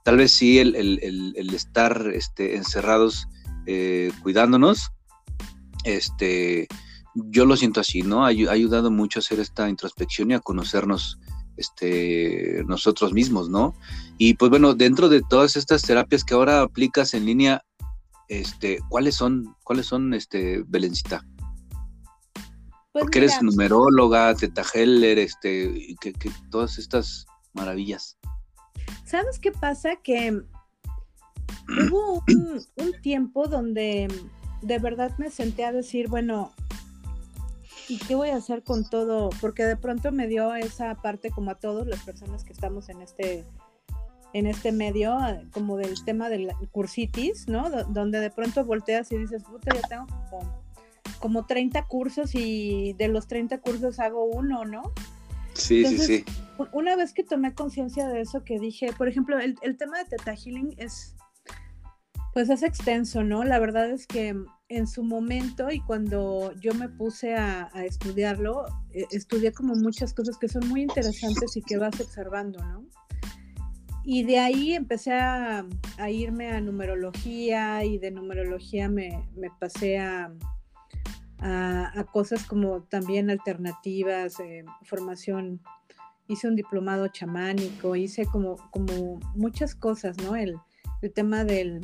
tal 0.04 0.18
vez 0.18 0.32
sí 0.32 0.60
el, 0.60 1.54
estar 1.54 2.12
este, 2.14 2.56
encerrados 2.56 3.28
eh, 3.66 4.12
cuidándonos, 4.22 4.92
este, 5.84 6.68
yo 7.16 7.46
lo 7.46 7.58
siento 7.58 7.82
así, 7.82 8.02
¿no? 8.02 8.26
Ha, 8.26 8.30
ayudado 8.30 8.92
mucho 8.92 9.20
a 9.20 9.22
hacer 9.22 9.40
esta 9.40 9.70
introspección 9.70 10.32
y 10.32 10.34
a 10.34 10.40
conocernos 10.40 11.20
este, 11.58 12.64
nosotros 12.66 13.14
mismos, 13.14 13.50
¿no? 13.50 13.76
Y 14.18 14.36
pues 14.36 14.50
bueno, 14.50 14.74
dentro 14.74 15.10
de 15.10 15.22
todas 15.22 15.56
estas 15.56 15.82
terapias 15.82 16.24
que 16.24 16.34
ahora 16.34 16.62
aplicas 16.62 17.14
en 17.14 17.26
línea, 17.26 17.64
este, 18.28 18.80
¿cuáles 18.90 19.16
son, 19.16 19.56
cuáles 19.64 19.88
son, 19.88 20.14
este, 20.14 20.64
Belencita? 20.68 21.26
Pues 22.94 23.04
Porque 23.04 23.20
eres 23.20 23.42
numeróloga, 23.42 24.34
teta 24.36 24.64
Heller, 24.74 25.20
este, 25.20 25.96
que, 26.00 26.14
todas 26.50 26.78
estas 26.78 27.26
maravillas. 27.54 28.18
¿Sabes 29.12 29.40
qué 29.40 29.52
pasa? 29.52 29.98
Que 29.98 30.42
hubo 31.68 32.24
un, 32.78 32.94
tiempo 33.02 33.46
donde 33.50 34.08
de 34.62 34.80
verdad 34.80 35.12
me 35.18 35.30
senté 35.30 35.66
a 35.66 35.74
decir, 35.74 36.08
bueno, 36.08 36.54
¿y 37.90 37.98
qué 37.98 38.16
voy 38.16 38.30
a 38.30 38.38
hacer 38.38 38.64
con 38.64 38.90
todo? 38.90 39.30
Porque 39.42 39.66
de 39.66 39.76
pronto 39.76 40.14
me 40.14 40.28
dio 40.28 40.56
esa 40.56 40.96
parte 40.96 41.30
como 41.30 41.52
a 41.52 41.56
todas 41.56 41.88
las 41.88 42.02
personas 42.04 42.46
que 42.46 42.54
estamos 42.54 42.88
en 42.88 43.02
este 43.02 43.44
en 44.32 44.48
este 44.48 44.72
medio, 44.72 45.20
eh, 45.28 45.46
como 45.52 45.76
del 45.76 46.06
tema 46.06 46.30
del 46.30 46.50
cursitis, 46.72 47.50
¿no? 47.50 47.70
donde 47.70 48.22
de 48.22 48.30
pronto 48.30 48.64
volteas 48.64 49.12
y 49.12 49.18
dices, 49.18 49.44
puta, 49.44 49.76
ya 49.76 49.82
tengo 49.90 50.08
como, 51.20 51.46
30 51.46 51.86
cursos 51.88 52.34
y 52.34 52.94
de 52.94 53.10
los 53.10 53.28
30 53.28 53.60
cursos 53.60 54.00
hago 54.00 54.24
uno, 54.24 54.64
¿no? 54.64 54.84
Sí, 55.54 55.86
sí, 55.86 55.98
sí. 55.98 56.26
Una 56.72 56.96
vez 56.96 57.14
que 57.14 57.24
tomé 57.24 57.54
conciencia 57.54 58.08
de 58.08 58.22
eso, 58.22 58.44
que 58.44 58.60
dije, 58.60 58.94
por 58.98 59.08
ejemplo, 59.08 59.40
el, 59.40 59.78
tema 59.78 59.98
de 59.98 60.06
Teta 60.06 60.36
Healing 60.36 60.76
es, 60.78 61.16
pues 62.34 62.50
es 62.50 62.64
extenso, 62.64 63.24
¿no? 63.24 63.44
La 63.44 63.60
verdad 63.60 63.90
es 63.90 64.06
que 64.06 64.36
en 64.70 64.88
su 64.88 65.04
momento 65.04 65.72
y 65.72 65.80
cuando 65.82 66.54
yo 66.62 66.74
me 66.74 66.88
puse 66.88 67.36
a, 67.36 67.70
estudiarlo, 67.84 68.66
eh, 68.92 69.06
estudié 69.12 69.52
como 69.52 69.76
muchas 69.76 70.14
cosas 70.14 70.38
que 70.38 70.48
son 70.48 70.68
muy 70.70 70.84
interesantes 70.84 71.58
y 71.58 71.62
que 71.62 71.78
vas 71.78 72.00
observando, 72.00 72.64
¿no? 72.64 72.86
Y 74.04 74.24
de 74.24 74.40
ahí 74.40 74.74
empecé 74.74 75.14
a, 75.14 75.66
irme 76.10 76.50
a 76.50 76.62
numerología 76.62 77.84
y 77.84 78.00
de 78.00 78.12
numerología 78.12 78.90
me, 78.90 79.28
pasé 79.60 80.00
a, 80.00 80.34
a, 81.42 82.06
cosas 82.12 82.46
como 82.46 82.84
también 82.84 83.30
alternativas, 83.30 84.40
eh, 84.40 84.64
formación, 84.84 85.62
hice 86.28 86.48
un 86.48 86.56
diplomado 86.56 87.08
chamánico, 87.08 87.96
hice 87.96 88.26
como, 88.26 88.58
como 88.72 89.20
muchas 89.36 89.76
cosas, 89.76 90.18
¿no? 90.18 90.36
El, 90.36 90.56
el 91.02 91.12
tema 91.12 91.44
del 91.44 91.82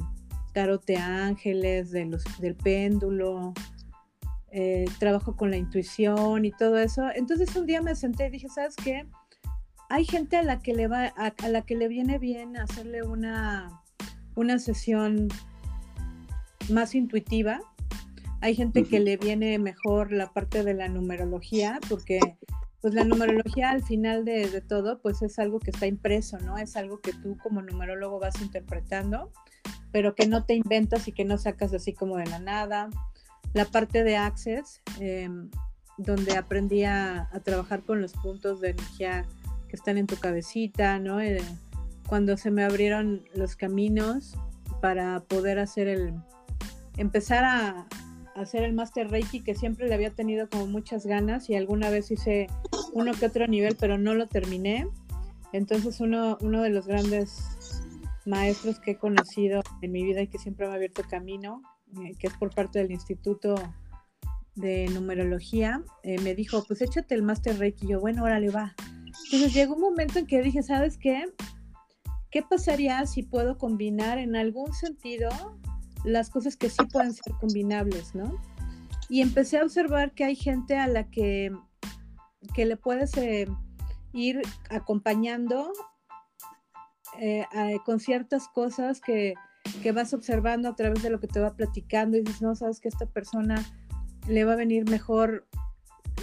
tarot 0.54 0.86
de 0.86 0.98
ángeles, 0.98 1.92
de 1.92 2.06
los, 2.06 2.24
del 2.40 2.56
péndulo, 2.56 3.54
eh, 4.52 4.86
trabajo 5.00 5.36
con 5.36 5.52
la 5.52 5.58
intuición 5.58 6.46
y 6.46 6.52
todo 6.52 6.78
eso. 6.78 7.10
Entonces 7.14 7.56
un 7.56 7.66
día 7.66 7.82
me 7.82 7.96
senté 7.96 8.28
y 8.28 8.32
dije, 8.32 8.48
¿sabes 8.50 8.76
qué? 8.76 9.08
hay 9.90 10.06
gente 10.06 10.38
a 10.38 10.44
la 10.44 10.62
que 10.62 10.74
le 10.74 10.88
va, 10.88 11.06
a, 11.06 11.48
la 11.48 11.62
que 11.62 11.76
le 11.76 11.88
viene 11.88 12.20
bien 12.20 12.58
hacerle 12.58 13.04
una, 13.04 13.82
una 14.36 14.60
sesión 14.60 15.30
más 16.70 16.96
intuitiva. 16.96 17.60
Hay 18.48 18.56
gente 18.56 18.86
que 18.86 19.01
le 19.01 19.18
viene 19.18 19.60
mejor 19.60 20.13
la 20.13 20.32
parte 20.32 20.63
de 20.63 20.74
la 20.74 20.88
numerología, 20.88 21.82
porque 21.89 22.18
pues 22.80 22.94
la 22.94 23.04
numerología 23.04 23.72
al 23.72 23.84
final 23.84 24.24
de, 24.24 24.48
de, 24.48 24.62
todo, 24.62 25.01
pues 25.01 25.22
es 25.22 25.38
algo 25.38 25.60
que 25.60 25.72
está 25.72 25.86
impreso, 25.86 26.39
¿no? 26.39 26.58
Es 26.58 26.77
algo 26.77 27.01
que 27.01 27.12
tú 27.12 27.38
como 27.44 27.62
numerólogo 27.62 28.22
vas 28.22 28.42
interpretando, 28.42 29.34
pero 29.92 30.16
que 30.16 30.27
no 30.27 30.46
te 30.46 30.54
inventas 30.54 31.10
y 31.10 31.12
que 31.12 31.25
no 31.25 31.38
sacas 31.38 31.74
así 31.74 31.92
como 31.92 32.16
de 32.16 32.25
la 32.27 32.39
nada. 32.39 32.89
La 33.54 33.66
parte 33.66 34.06
de 34.06 34.16
Access, 34.16 34.82
em, 35.01 35.50
donde 35.98 36.38
aprendí 36.38 36.86
a, 36.86 37.27
a, 37.34 37.42
trabajar 37.42 37.82
con 37.82 38.01
los 38.01 38.13
puntos 38.13 38.62
de 38.62 38.70
energía 38.70 39.25
que 39.68 39.75
están 39.75 39.98
en 39.98 40.08
tu 40.08 40.16
cabecita, 40.16 41.00
¿no? 41.00 41.20
Eh, 41.20 41.42
cuando 42.08 42.38
se 42.38 42.50
me 42.50 42.63
abrieron 42.63 43.25
los 43.36 43.58
caminos 43.58 44.38
para 44.80 45.20
poder 45.20 45.60
hacer 45.60 45.89
el, 45.89 46.13
empezar 46.96 47.44
a, 47.44 47.88
hacer 48.38 48.63
el 48.63 48.74
Master 48.74 49.10
Reiki 49.10 49.41
que 49.41 49.56
siempre 49.56 49.88
le 49.88 49.96
había 49.96 50.13
tenido 50.13 50.50
como 50.50 50.67
muchas 50.67 51.06
ganas 51.06 51.50
y 51.50 51.56
alguna 51.56 51.89
vez 51.89 52.12
hice 52.12 52.48
uno 52.94 53.12
que 53.13 53.25
otro 53.25 53.48
nivel, 53.48 53.75
pero 53.79 53.98
no 53.98 54.13
lo 54.13 54.27
terminé. 54.27 54.88
Entonces 55.53 56.00
uno, 56.00 56.38
uno 56.41 56.62
de 56.62 56.70
los 56.70 56.88
grandes 56.88 57.44
maestros 58.25 58.79
que 58.79 58.91
he 58.91 58.98
conocido 58.98 59.62
en 59.82 59.91
mi 59.91 60.03
vida 60.03 60.22
y 60.22 60.27
que 60.27 60.38
siempre 60.38 60.67
me 60.67 60.74
ha 60.74 60.75
abierto 60.75 61.03
camino, 61.10 61.62
eh, 62.03 62.12
que 62.20 62.27
es 62.27 62.34
por 62.34 62.53
parte 62.53 62.79
del 62.79 62.91
Instituto 62.91 63.56
de 64.56 64.88
Numerología, 64.89 65.84
eh, 66.03 66.20
me 66.22 66.36
dijo, 66.36 66.63
pues 66.67 66.82
échate 66.82 67.15
el 67.15 67.24
Master 67.24 67.58
Reiki. 67.58 67.88
Yo, 67.88 68.00
bueno, 68.00 68.24
órale, 68.24 68.50
va. 68.50 68.75
Entonces 69.25 69.53
llegó 69.53 69.75
un 69.75 69.82
momento 69.82 70.20
en 70.20 70.27
que 70.27 70.41
dije, 70.41 70.62
¿sabes 70.62 70.98
qué? 70.98 71.25
¿Qué 72.29 72.44
pasaría 72.44 73.06
si 73.06 73.24
puedo 73.24 73.58
combinar 73.58 74.17
en 74.17 74.36
algún 74.36 74.74
sentido 74.74 75.29
las 76.08 76.30
cosas 76.30 76.56
que 76.56 76.70
sí 76.70 76.84
pueden 76.92 77.14
ser 77.14 77.34
combinables, 77.40 78.16
¿no? 78.16 78.40
Y 79.10 79.22
empecé 79.22 79.60
a 79.60 79.64
observar 79.64 80.14
que 80.14 80.24
hay 80.24 80.36
gente 80.36 80.78
a 80.78 80.88
la 80.88 81.10
que, 81.10 81.52
que 82.54 82.66
le 82.66 82.78
puedes 82.78 83.16
eh, 83.18 83.48
ir 84.14 84.42
acompañando 84.70 85.72
eh, 87.20 87.46
con 87.86 88.00
ciertas 88.00 88.48
cosas 88.48 89.02
que, 89.02 89.34
que, 89.82 89.92
vas 89.92 90.14
observando 90.14 90.70
a 90.70 90.76
través 90.76 91.02
de 91.04 91.10
lo 91.10 91.20
que 91.20 91.28
te 91.28 91.40
va 91.40 91.56
platicando 91.56 92.18
y 92.18 92.22
dices, 92.22 92.42
no, 92.42 92.56
sabes 92.56 92.80
que 92.80 92.90
a 92.90 92.92
esta 92.92 93.06
persona 93.06 93.64
le 94.28 94.44
va 94.44 94.54
a 94.54 94.58
venir 94.58 94.90
mejor 94.90 95.48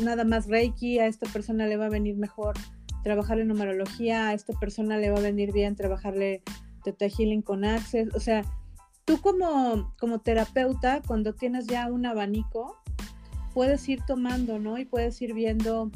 nada 0.02 0.24
más 0.24 0.46
Reiki, 0.46 0.98
a 0.98 1.06
esta 1.06 1.30
persona 1.32 1.66
le 1.66 1.76
va 1.76 1.86
a 1.86 1.90
venir 1.90 2.16
mejor 2.16 2.54
trabajarle 3.02 3.44
numerología, 3.44 4.28
a 4.28 4.34
esta 4.34 4.52
persona 4.58 4.96
le 4.98 5.10
va 5.10 5.18
a 5.18 5.22
venir 5.22 5.52
bien 5.52 5.76
trabajarle 5.76 6.42
Teta 6.84 7.06
Healing 7.06 7.42
con 7.42 7.64
Access. 7.64 8.14
O 8.14 8.20
sea, 8.20 8.44
tú 9.04 9.20
como, 9.20 9.94
como 9.98 10.20
terapeuta, 10.20 11.02
cuando 11.06 11.34
tienes 11.34 11.66
ya 11.66 11.86
un 11.86 12.06
abanico, 12.06 12.76
puedes 13.52 13.88
ir 13.88 14.00
tomando, 14.06 14.58
¿no? 14.58 14.78
Y 14.78 14.84
puedes 14.84 15.20
ir 15.22 15.34
viendo 15.34 15.90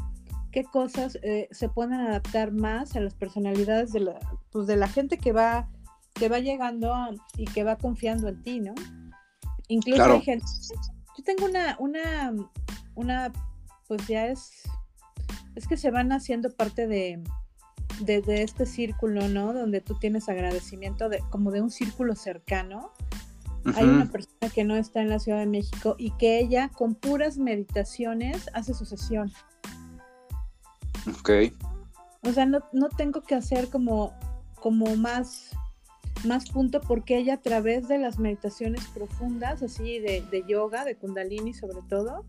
qué 0.53 0.65
cosas 0.65 1.19
eh, 1.23 1.49
se 1.51 1.69
pueden 1.69 1.95
adaptar 1.95 2.53
más 2.53 2.97
a 2.97 3.01
las 3.01 3.15
personalidades 3.15 3.93
de 3.93 4.01
la, 4.01 4.19
pues 4.51 4.67
de 4.67 4.77
la 4.77 4.89
gente 4.89 5.19
que 5.19 5.33
va, 5.33 5.69
que 6.15 6.29
va 6.29 6.39
llegando 6.39 6.95
y 7.37 7.45
que 7.45 7.65
va 7.65 7.77
confiando 7.77 8.29
en 8.29 8.43
ti, 8.43 8.61
¿no? 8.61 8.75
Incluso 9.69 10.05
hay 10.05 10.23
gente. 10.23 10.47
Yo 11.17 11.25
tengo 11.25 11.47
una, 11.47 11.77
una, 11.79 12.33
una, 12.95 13.33
pues 13.87 14.07
ya 14.07 14.27
es 14.29 14.63
es 15.59 15.67
que 15.67 15.77
se 15.77 15.91
van 15.91 16.13
haciendo 16.13 16.51
parte 16.51 16.87
de, 16.87 17.21
este 18.29 18.65
círculo, 18.65 19.27
¿no? 19.29 19.53
Donde 19.53 19.81
tú 19.81 19.99
tienes 19.99 20.29
agradecimiento 20.29 21.09
de, 21.09 21.19
como 21.31 21.51
de 21.51 21.61
un 21.61 21.71
círculo 21.71 22.15
cercano. 22.15 22.93
Hay 23.77 23.85
una 23.85 24.07
persona 24.07 24.51
que 24.53 24.65
no 24.65 24.77
está 24.77 25.01
en 25.01 25.09
la 25.09 25.19
Ciudad 25.19 25.39
de 25.39 25.47
México 25.47 25.97
y 25.99 26.11
que 26.13 26.39
ella 26.39 26.71
con 26.71 26.95
puras 26.95 27.39
meditaciones 27.39 28.49
hace 28.53 28.75
su 28.75 28.85
sesión. 28.85 29.33
Ok. 31.19 31.31
O 32.23 32.33
sea, 32.33 32.47
no, 32.47 32.61
tengo 32.97 33.23
que 33.23 33.35
hacer 33.35 33.69
como, 33.69 34.13
como 34.61 34.97
más, 34.97 35.51
más 36.25 36.51
punto 36.51 36.81
porque 36.81 37.19
ella 37.19 37.35
a 37.35 37.41
través 37.41 37.89
de 37.89 37.99
las 37.99 38.19
meditaciones 38.19 38.87
profundas, 38.89 39.63
así 39.63 39.99
de, 39.99 40.23
de 40.31 40.45
yoga, 40.47 40.85
de 40.85 40.97
kundalini 40.97 41.55
sobre 41.55 41.81
todo, 41.89 42.25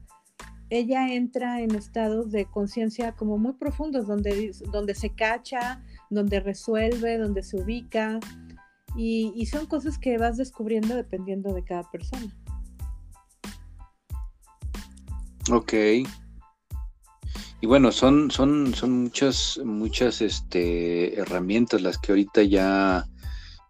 ella 0.69 1.11
entra 1.13 1.61
en 1.61 1.73
estados 1.73 2.31
de 2.31 2.45
conciencia 2.45 3.13
como 3.13 3.37
muy 3.37 3.53
profundos, 3.53 4.07
donde, 4.07 4.51
donde 4.71 4.93
se 4.93 5.09
cacha, 5.09 5.83
donde 6.09 6.39
resuelve, 6.39 7.17
donde 7.17 7.41
se 7.41 7.57
ubica, 7.57 8.19
y, 8.95 9.45
son 9.45 9.65
cosas 9.65 9.97
que 9.97 10.17
vas 10.17 10.37
descubriendo 10.37 10.95
dependiendo 10.95 11.53
de 11.53 11.63
cada 11.63 11.89
persona. 11.89 12.27
Ok. 15.51 15.73
Y 17.61 17.67
bueno, 17.67 17.91
son, 17.91 18.31
son, 18.31 18.73
son 18.73 19.03
muchas, 19.03 19.59
muchas 19.63 20.21
este, 20.21 21.19
herramientas 21.19 21.81
las 21.81 21.97
que 21.97 22.13
ahorita 22.13 22.43
ya 22.43 23.05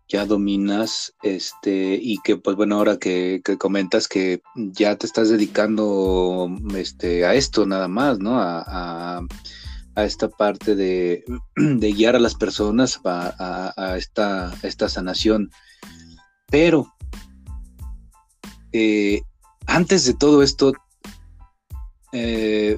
ya 0.09 0.25
dominas, 0.25 1.13
este, 1.21 1.99
y 2.01 2.17
que 2.23 2.35
pues 2.35 2.55
bueno, 2.55 2.77
ahora 2.77 2.97
que, 2.97 3.41
comentas 3.59 4.07
que 4.07 4.41
ya 4.55 4.95
te 4.95 5.05
estás 5.05 5.29
dedicando 5.29 6.49
este, 6.75 7.25
a 7.25 7.35
esto 7.35 7.67
nada 7.67 7.87
más, 7.87 8.17
¿no? 8.17 8.39
A, 8.39 9.21
esta 9.95 10.29
parte 10.29 10.75
de, 10.75 11.23
guiar 11.55 12.15
a 12.15 12.19
las 12.19 12.35
personas 12.35 12.99
a, 13.05 13.95
esta, 13.97 14.53
esta 14.63 14.89
sanación. 14.89 15.51
Pero 16.47 16.93
eh, 18.71 19.21
antes 19.67 20.05
de 20.05 20.13
todo 20.13 20.43
esto, 20.43 20.73
eh, 22.11 22.77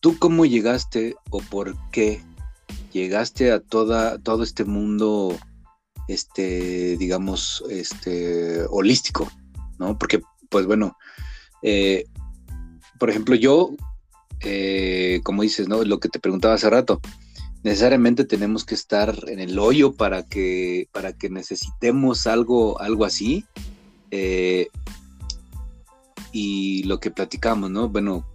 ¿tú 0.00 0.18
cómo 0.18 0.44
llegaste 0.44 1.14
o 1.30 1.38
por 1.38 1.74
qué 1.90 2.22
llegaste 2.92 3.52
a 3.52 3.60
toda, 3.60 4.18
todo 4.18 4.42
este 4.42 4.64
mundo, 4.64 5.38
este, 6.08 6.96
digamos, 6.98 7.64
este, 7.70 8.64
holístico, 8.68 9.30
¿no? 9.78 9.98
Porque, 9.98 10.20
pues 10.50 10.66
bueno, 10.66 10.96
eh, 11.62 12.04
por 12.98 13.10
ejemplo, 13.10 13.34
yo, 13.34 13.70
como 15.22 15.42
dices, 15.42 15.68
¿no? 15.68 15.84
Lo 15.84 16.00
que 16.00 16.08
te 16.08 16.18
preguntaba 16.18 16.54
hace 16.54 16.70
rato, 16.70 17.00
necesariamente 17.62 18.24
tenemos 18.24 18.64
que 18.64 18.74
estar 18.74 19.16
en 19.28 19.40
el 19.40 19.58
hoyo 19.58 19.92
para 19.92 20.24
que, 20.24 20.88
para 20.92 21.12
que 21.12 21.30
necesitemos 21.30 22.26
algo, 22.26 22.80
algo 22.80 23.04
así. 23.04 23.44
Eh, 24.10 24.68
y 26.32 26.82
lo 26.84 26.98
que 26.98 27.10
platicamos, 27.10 27.70
¿no? 27.70 27.88
Bueno, 27.88 28.26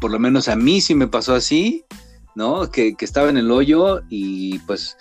por 0.00 0.10
lo 0.10 0.18
menos 0.18 0.48
a 0.48 0.56
mí 0.56 0.80
sí 0.80 0.94
me 0.94 1.08
pasó 1.08 1.34
así, 1.34 1.84
¿no? 2.34 2.70
Que, 2.70 2.94
estaba 3.00 3.30
en 3.30 3.38
el 3.38 3.50
hoyo 3.50 4.02
y 4.08 4.58
pues 4.60 4.96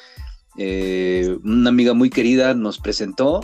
eh, 0.57 1.37
una 1.43 1.69
amiga 1.69 1.93
muy 1.93 2.09
querida 2.09 2.53
nos 2.53 2.79
presentó 2.79 3.41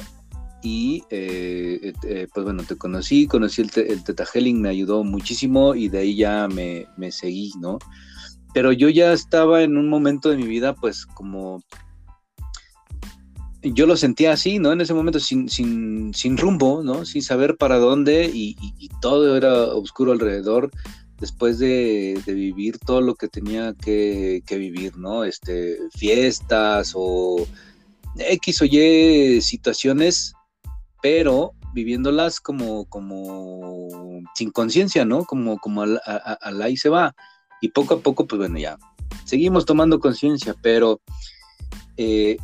y 0.61 1.03
eh, 1.09 1.93
pues 2.33 2.43
bueno, 2.43 2.63
te 2.63 2.75
conocí, 2.75 3.27
conocí 3.27 3.61
el, 3.61 3.71
el 3.75 4.03
Teta 4.03 4.25
me 4.53 4.69
ayudó 4.69 5.03
muchísimo 5.03 5.75
y 5.75 5.87
de 5.87 5.99
ahí 5.99 6.15
ya 6.15 6.47
me, 6.47 6.85
me 6.97 7.11
seguí, 7.11 7.53
¿no? 7.59 7.79
pero 8.53 8.71
yo 8.71 8.89
ya 8.89 9.13
estaba 9.13 9.63
en 9.63 9.77
un 9.77 9.89
momento 9.89 10.29
de 10.29 10.37
mi 10.37 10.47
vida, 10.47 10.73
pues 10.73 11.05
como 11.05 11.63
yo 13.61 13.85
lo 13.85 13.97
sentía 13.97 14.33
así, 14.33 14.57
¿no? 14.57 14.71
En 14.71 14.81
ese 14.81 14.93
momento 14.93 15.19
sin, 15.19 15.49
sin, 15.49 16.13
sin 16.13 16.37
rumbo, 16.37 16.81
¿no? 16.83 17.05
Sin 17.05 17.21
saber 17.21 17.57
para 17.57 17.77
dónde 17.77 18.29
y, 18.33 18.55
todo 19.01 19.37
era 19.37 19.53
oscuro 19.53 20.11
alrededor 20.11 20.71
después 21.19 21.59
de, 21.59 22.21
vivir 22.25 22.79
todo 22.79 23.01
lo 23.01 23.15
que 23.15 23.27
tenía 23.27 23.73
que, 23.73 24.41
vivir, 24.49 24.97
¿no? 24.97 25.23
Este, 25.23 25.77
fiestas 25.95 26.93
o 26.95 27.45
X 28.17 28.61
o 28.61 28.65
Y 28.65 29.41
situaciones, 29.41 30.33
pero 31.01 31.53
viviéndolas 31.73 32.39
como, 32.39 32.85
como 32.85 34.21
sin 34.35 34.51
conciencia, 34.51 35.05
¿no? 35.05 35.25
Como, 35.25 35.57
como 35.57 35.83
al, 35.83 36.61
ahí 36.61 36.77
se 36.77 36.89
va. 36.89 37.13
Y 37.61 37.69
poco 37.69 37.95
a 37.95 37.99
poco, 37.99 38.25
pues 38.25 38.39
bueno, 38.39 38.57
ya 38.57 38.77
seguimos 39.25 39.65
tomando 39.65 39.99
conciencia, 39.99 40.55
pero 40.61 41.01
eh, 41.97 42.37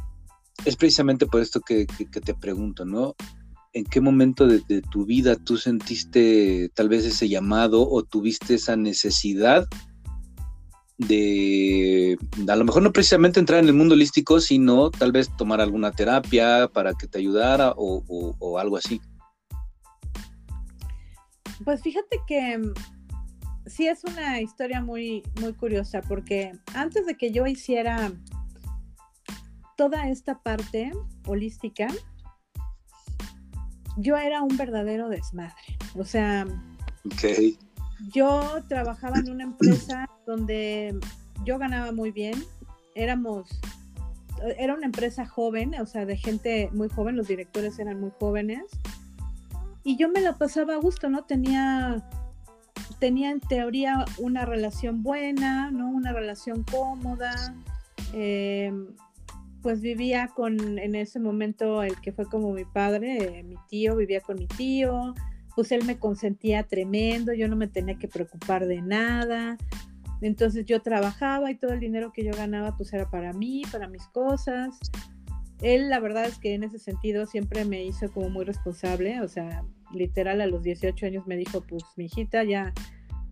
es 0.65 0.75
precisamente 0.75 1.25
por 1.25 1.41
esto 1.41 1.61
que, 1.61 1.85
te 1.85 2.33
pregunto, 2.33 2.85
¿no? 2.85 3.15
¿En 3.73 3.85
qué 3.85 3.99
momento 3.99 4.47
de, 4.47 4.81
tu 4.91 5.05
vida 5.05 5.35
tú 5.35 5.57
sentiste 5.57 6.69
tal 6.75 6.87
vez 6.87 7.05
ese 7.05 7.27
llamado 7.27 7.89
o 7.89 8.03
tuviste 8.03 8.53
esa 8.53 8.75
necesidad 8.77 9.67
de, 10.97 12.17
a 12.47 12.55
lo 12.55 12.65
mejor 12.65 12.83
no 12.83 12.93
precisamente 12.93 13.39
entrar 13.39 13.59
en 13.59 13.67
el 13.67 13.73
mundo 13.73 13.95
holístico, 13.95 14.39
sino 14.39 14.89
tal 14.91 15.11
vez 15.11 15.29
tomar 15.37 15.61
alguna 15.61 15.91
terapia 15.91 16.69
para 16.71 16.93
que 16.93 17.07
te 17.07 17.19
ayudara 17.19 17.73
o, 17.75 18.03
o 18.39 18.59
algo 18.59 18.77
así? 18.77 19.01
Pues 21.63 21.81
fíjate 21.81 22.19
que 22.27 22.61
sí 23.65 23.87
es 23.87 24.03
una 24.03 24.41
historia 24.41 24.81
muy, 24.81 25.23
muy 25.41 25.53
curiosa 25.53 26.01
porque 26.01 26.51
antes 26.73 27.05
de 27.05 27.15
que 27.15 27.31
yo 27.31 27.45
hiciera 27.47 28.11
toda 29.77 30.09
esta 30.09 30.41
parte 30.41 30.91
holística, 31.27 31.87
yo 33.97 34.17
era 34.17 34.41
un 34.41 34.55
verdadero 34.57 35.09
desmadre. 35.09 35.77
O 35.95 36.05
sea, 36.05 36.45
yo 38.13 38.63
trabajaba 38.67 39.19
en 39.19 39.29
una 39.29 39.43
empresa 39.43 40.09
donde 40.25 40.97
yo 41.43 41.57
ganaba 41.57 41.91
muy 41.91 42.11
bien, 42.11 42.43
éramos, 42.95 43.47
era 44.57 44.73
una 44.73 44.85
empresa 44.85 45.25
joven, 45.25 45.75
o 45.79 45.85
sea, 45.85 46.05
de 46.05 46.17
gente 46.17 46.69
muy 46.73 46.89
joven, 46.89 47.15
los 47.15 47.27
directores 47.27 47.79
eran 47.79 47.99
muy 47.99 48.11
jóvenes, 48.19 48.63
y 49.83 49.97
yo 49.97 50.09
me 50.09 50.21
la 50.21 50.37
pasaba 50.37 50.73
a 50.73 50.77
gusto, 50.77 51.09
¿no? 51.09 51.23
Tenía 51.23 52.03
tenía 52.99 53.31
en 53.31 53.39
teoría 53.39 54.05
una 54.17 54.45
relación 54.45 55.03
buena, 55.03 55.69
¿no? 55.71 55.89
Una 55.89 56.13
relación 56.13 56.63
cómoda. 56.63 57.55
Eh, 58.13 58.71
pues 59.61 59.81
vivía 59.81 60.27
con, 60.27 60.77
en 60.77 60.93
ese 60.93 61.19
momento, 61.19 61.81
el 61.81 61.99
que 61.99 62.11
fue 62.11 62.25
como 62.25 62.53
mi 62.53 62.65
padre, 62.65 63.39
eh, 63.39 63.43
mi 63.43 63.55
tío, 63.67 63.95
vivía 63.95 64.21
con 64.21 64.37
mi 64.37 64.47
tío, 64.47 65.15
pues 65.55 65.71
él 65.71 65.85
me 65.85 65.97
consentía 65.97 66.63
tremendo, 66.63 67.33
yo 67.33 67.47
no 67.47 67.55
me 67.55 67.67
tenía 67.67 67.97
que 67.97 68.07
preocupar 68.07 68.67
de 68.67 68.81
nada. 68.81 69.57
Entonces 70.21 70.65
yo 70.65 70.81
trabajaba 70.81 71.51
y 71.51 71.55
todo 71.55 71.73
el 71.73 71.79
dinero 71.79 72.11
que 72.13 72.23
yo 72.23 72.31
ganaba 72.33 72.75
pues 72.77 72.93
era 72.93 73.09
para 73.09 73.33
mí, 73.33 73.63
para 73.71 73.87
mis 73.87 74.05
cosas. 74.07 74.77
Él 75.61 75.89
la 75.89 75.99
verdad 75.99 76.25
es 76.25 76.37
que 76.37 76.53
en 76.53 76.63
ese 76.63 76.79
sentido 76.79 77.25
siempre 77.25 77.65
me 77.65 77.83
hizo 77.83 78.11
como 78.11 78.29
muy 78.29 78.45
responsable, 78.45 79.21
o 79.21 79.27
sea, 79.27 79.63
literal 79.93 80.41
a 80.41 80.47
los 80.47 80.63
18 80.63 81.05
años 81.05 81.27
me 81.27 81.37
dijo, 81.37 81.61
pues 81.61 81.83
mi 81.95 82.05
hijita 82.05 82.43
ya, 82.43 82.73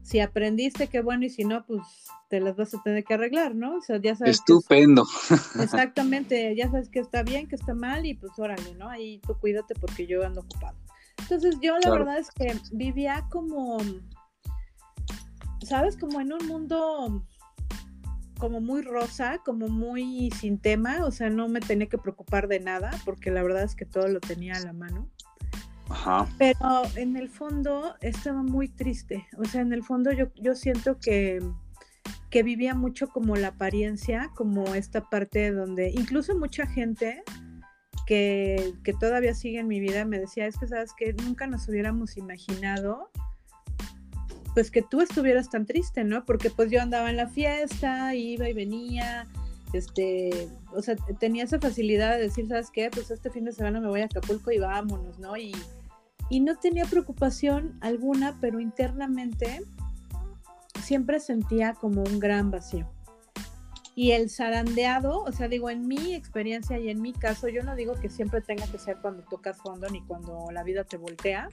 si 0.03 0.19
aprendiste, 0.19 0.87
qué 0.87 1.01
bueno, 1.01 1.25
y 1.25 1.29
si 1.29 1.43
no, 1.43 1.65
pues 1.65 1.81
te 2.29 2.39
las 2.39 2.55
vas 2.55 2.73
a 2.73 2.81
tener 2.83 3.03
que 3.03 3.13
arreglar, 3.13 3.55
¿no? 3.55 3.77
O 3.77 3.81
sea, 3.81 3.99
ya 4.01 4.15
sabes. 4.15 4.39
Estupendo. 4.39 5.05
exactamente, 5.61 6.55
ya 6.55 6.69
sabes 6.69 6.89
que 6.89 6.99
está 6.99 7.23
bien, 7.23 7.47
que 7.47 7.55
está 7.55 7.73
mal, 7.73 8.05
y 8.05 8.13
pues 8.13 8.31
órale, 8.37 8.75
¿no? 8.75 8.89
Ahí 8.89 9.19
tú 9.19 9.35
cuídate 9.39 9.75
porque 9.75 10.05
yo 10.05 10.25
ando 10.25 10.41
ocupado. 10.41 10.77
Entonces 11.23 11.55
yo 11.61 11.77
la 11.79 11.89
verdad 11.89 12.17
es 12.17 12.29
que 12.31 12.53
vivía 12.73 13.25
como, 13.29 13.77
¿sabes? 15.65 15.95
Como 15.97 16.19
en 16.19 16.33
un 16.33 16.45
mundo 16.47 17.25
como 18.37 18.59
muy 18.59 18.81
rosa, 18.81 19.37
como 19.45 19.69
muy 19.69 20.29
sin 20.31 20.59
tema, 20.59 21.05
o 21.05 21.11
sea, 21.11 21.29
no 21.29 21.47
me 21.47 21.61
tenía 21.61 21.87
que 21.87 21.97
preocupar 21.97 22.49
de 22.49 22.59
nada, 22.59 22.91
porque 23.05 23.31
la 23.31 23.41
verdad 23.41 23.63
es 23.63 23.73
que 23.73 23.85
todo 23.85 24.09
lo 24.09 24.19
tenía 24.19 24.55
a 24.55 24.59
la 24.59 24.73
mano. 24.73 25.09
Pero 26.37 26.83
en 26.97 27.15
el 27.15 27.29
fondo 27.29 27.95
estaba 28.01 28.43
muy 28.43 28.67
triste. 28.67 29.25
O 29.37 29.45
sea, 29.45 29.61
en 29.61 29.71
el 29.71 29.81
fondo 29.81 30.11
yo, 30.11 30.25
yo 30.35 30.55
siento 30.55 30.99
que, 30.99 31.39
que 32.29 32.43
vivía 32.43 32.75
mucho 32.75 33.07
como 33.07 33.37
la 33.37 33.49
apariencia, 33.49 34.29
como 34.35 34.75
esta 34.75 35.09
parte 35.09 35.51
donde 35.51 35.91
incluso 35.91 36.37
mucha 36.37 36.67
gente 36.67 37.23
que, 38.05 38.73
todavía 38.99 39.33
sigue 39.33 39.59
en 39.59 39.67
mi 39.67 39.79
vida 39.79 40.05
me 40.05 40.19
decía, 40.19 40.45
es 40.47 40.57
que 40.57 40.67
sabes 40.67 40.91
que 40.97 41.13
nunca 41.13 41.47
nos 41.47 41.67
hubiéramos 41.67 42.17
imaginado 42.17 43.09
pues 44.53 44.69
que 44.69 44.83
tú 44.83 45.01
estuvieras 45.01 45.49
tan 45.49 45.65
triste, 45.65 46.03
¿no? 46.03 46.25
Porque 46.25 46.51
pues 46.51 46.69
yo 46.69 46.79
andaba 46.79 47.09
en 47.09 47.17
la 47.17 47.27
fiesta, 47.27 48.13
iba 48.13 48.47
y 48.47 48.53
venía, 48.53 49.25
este, 49.73 50.47
o 50.75 50.81
sea, 50.83 50.95
tenía 51.19 51.43
esa 51.43 51.59
facilidad 51.59 52.15
de 52.15 52.23
decir, 52.23 52.47
¿sabes 52.47 52.69
qué? 52.71 52.91
Pues 52.91 53.09
este 53.09 53.31
fin 53.31 53.45
de 53.45 53.51
semana 53.51 53.79
me 53.79 53.87
voy 53.87 54.01
a 54.01 54.05
Acapulco 54.05 54.51
y 54.51 54.59
vámonos, 54.59 55.17
¿no? 55.17 55.35
Y, 55.37 55.55
y 56.29 56.39
no 56.39 56.55
tenía 56.57 56.85
preocupación 56.85 57.79
alguna, 57.81 58.37
pero 58.39 58.59
internamente 58.59 59.61
siempre 60.83 61.19
sentía 61.19 61.73
como 61.73 62.03
un 62.03 62.19
gran 62.19 62.51
vacío. 62.51 62.87
Y 63.95 64.11
el 64.11 64.29
zarandeado, 64.29 65.21
o 65.21 65.31
sea, 65.31 65.47
digo, 65.47 65.69
en 65.69 65.87
mi 65.87 66.15
experiencia 66.15 66.79
y 66.79 66.89
en 66.89 67.01
mi 67.01 67.13
caso, 67.13 67.47
yo 67.47 67.63
no 67.63 67.75
digo 67.75 67.93
que 67.93 68.09
siempre 68.09 68.41
tenga 68.41 68.65
que 68.67 68.79
ser 68.79 68.97
cuando 69.01 69.23
tocas 69.23 69.57
fondo 69.57 69.87
ni 69.89 70.01
cuando 70.01 70.49
la 70.51 70.63
vida 70.63 70.83
te 70.83 70.97
voltea. 70.97 71.49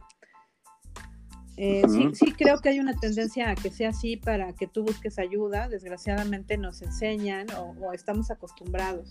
Eh, 1.57 1.83
sí, 1.88 2.09
sí, 2.14 2.33
creo 2.33 2.59
que 2.59 2.70
hay 2.70 2.81
una 2.81 2.94
tendencia 2.94 3.50
a 3.50 3.55
que 3.55 3.70
sea 3.70 3.90
así 3.90 4.16
para 4.16 4.55
que 4.55 4.66
tú 4.66 4.85
busques 4.85 5.18
ayuda. 5.18 5.68
Desgraciadamente 5.68 6.57
nos 6.57 6.81
enseñan 6.81 7.46
o 7.59 7.92
estamos 7.92 8.31
acostumbrados 8.31 9.11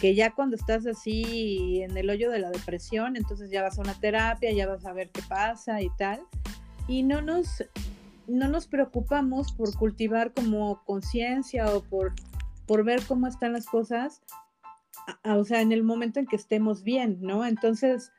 que 0.00 0.14
ya 0.14 0.32
cuando 0.32 0.56
estás 0.56 0.86
así 0.86 1.82
en 1.82 1.96
el 1.96 2.10
hoyo 2.10 2.30
de 2.30 2.38
la 2.38 2.50
depresión, 2.50 3.16
entonces 3.16 3.50
ya 3.50 3.62
vas 3.62 3.78
a 3.78 3.82
una 3.82 3.94
terapia, 3.94 4.52
ya 4.52 4.66
vas 4.66 4.84
a 4.84 4.92
ver 4.92 5.10
qué 5.10 5.22
pasa 5.22 5.80
y 5.80 5.90
tal. 5.96 6.20
Y 6.86 7.02
no 7.02 7.22
nos, 7.22 7.64
no 8.26 8.48
nos 8.48 8.66
preocupamos 8.66 9.52
por 9.52 9.76
cultivar 9.76 10.32
como 10.32 10.82
conciencia 10.84 11.66
o 11.74 11.82
por, 11.82 12.14
por 12.66 12.84
ver 12.84 13.02
cómo 13.06 13.26
están 13.26 13.52
las 13.52 13.66
cosas, 13.66 14.22
o 15.24 15.44
sea, 15.44 15.60
en 15.60 15.72
el 15.72 15.82
momento 15.82 16.20
en 16.20 16.26
que 16.26 16.36
estemos 16.36 16.82
bien, 16.82 17.18
¿no? 17.20 17.44
Entonces, 17.44 18.12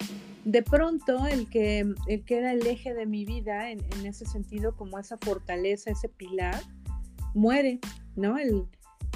de 0.43 0.61
pronto, 0.61 1.25
el 1.25 1.49
que, 1.49 1.79
el 2.07 2.23
que 2.25 2.37
era 2.37 2.51
el 2.53 2.65
eje 2.67 2.93
de 2.93 3.05
mi 3.05 3.25
vida, 3.25 3.71
en, 3.71 3.79
ese 4.05 4.25
sentido, 4.25 4.75
como 4.75 4.99
esa 4.99 5.17
fortaleza, 5.17 5.91
ese 5.91 6.09
pilar, 6.09 6.61
muere, 7.33 7.79
¿no? 8.15 8.37
El, 8.37 8.67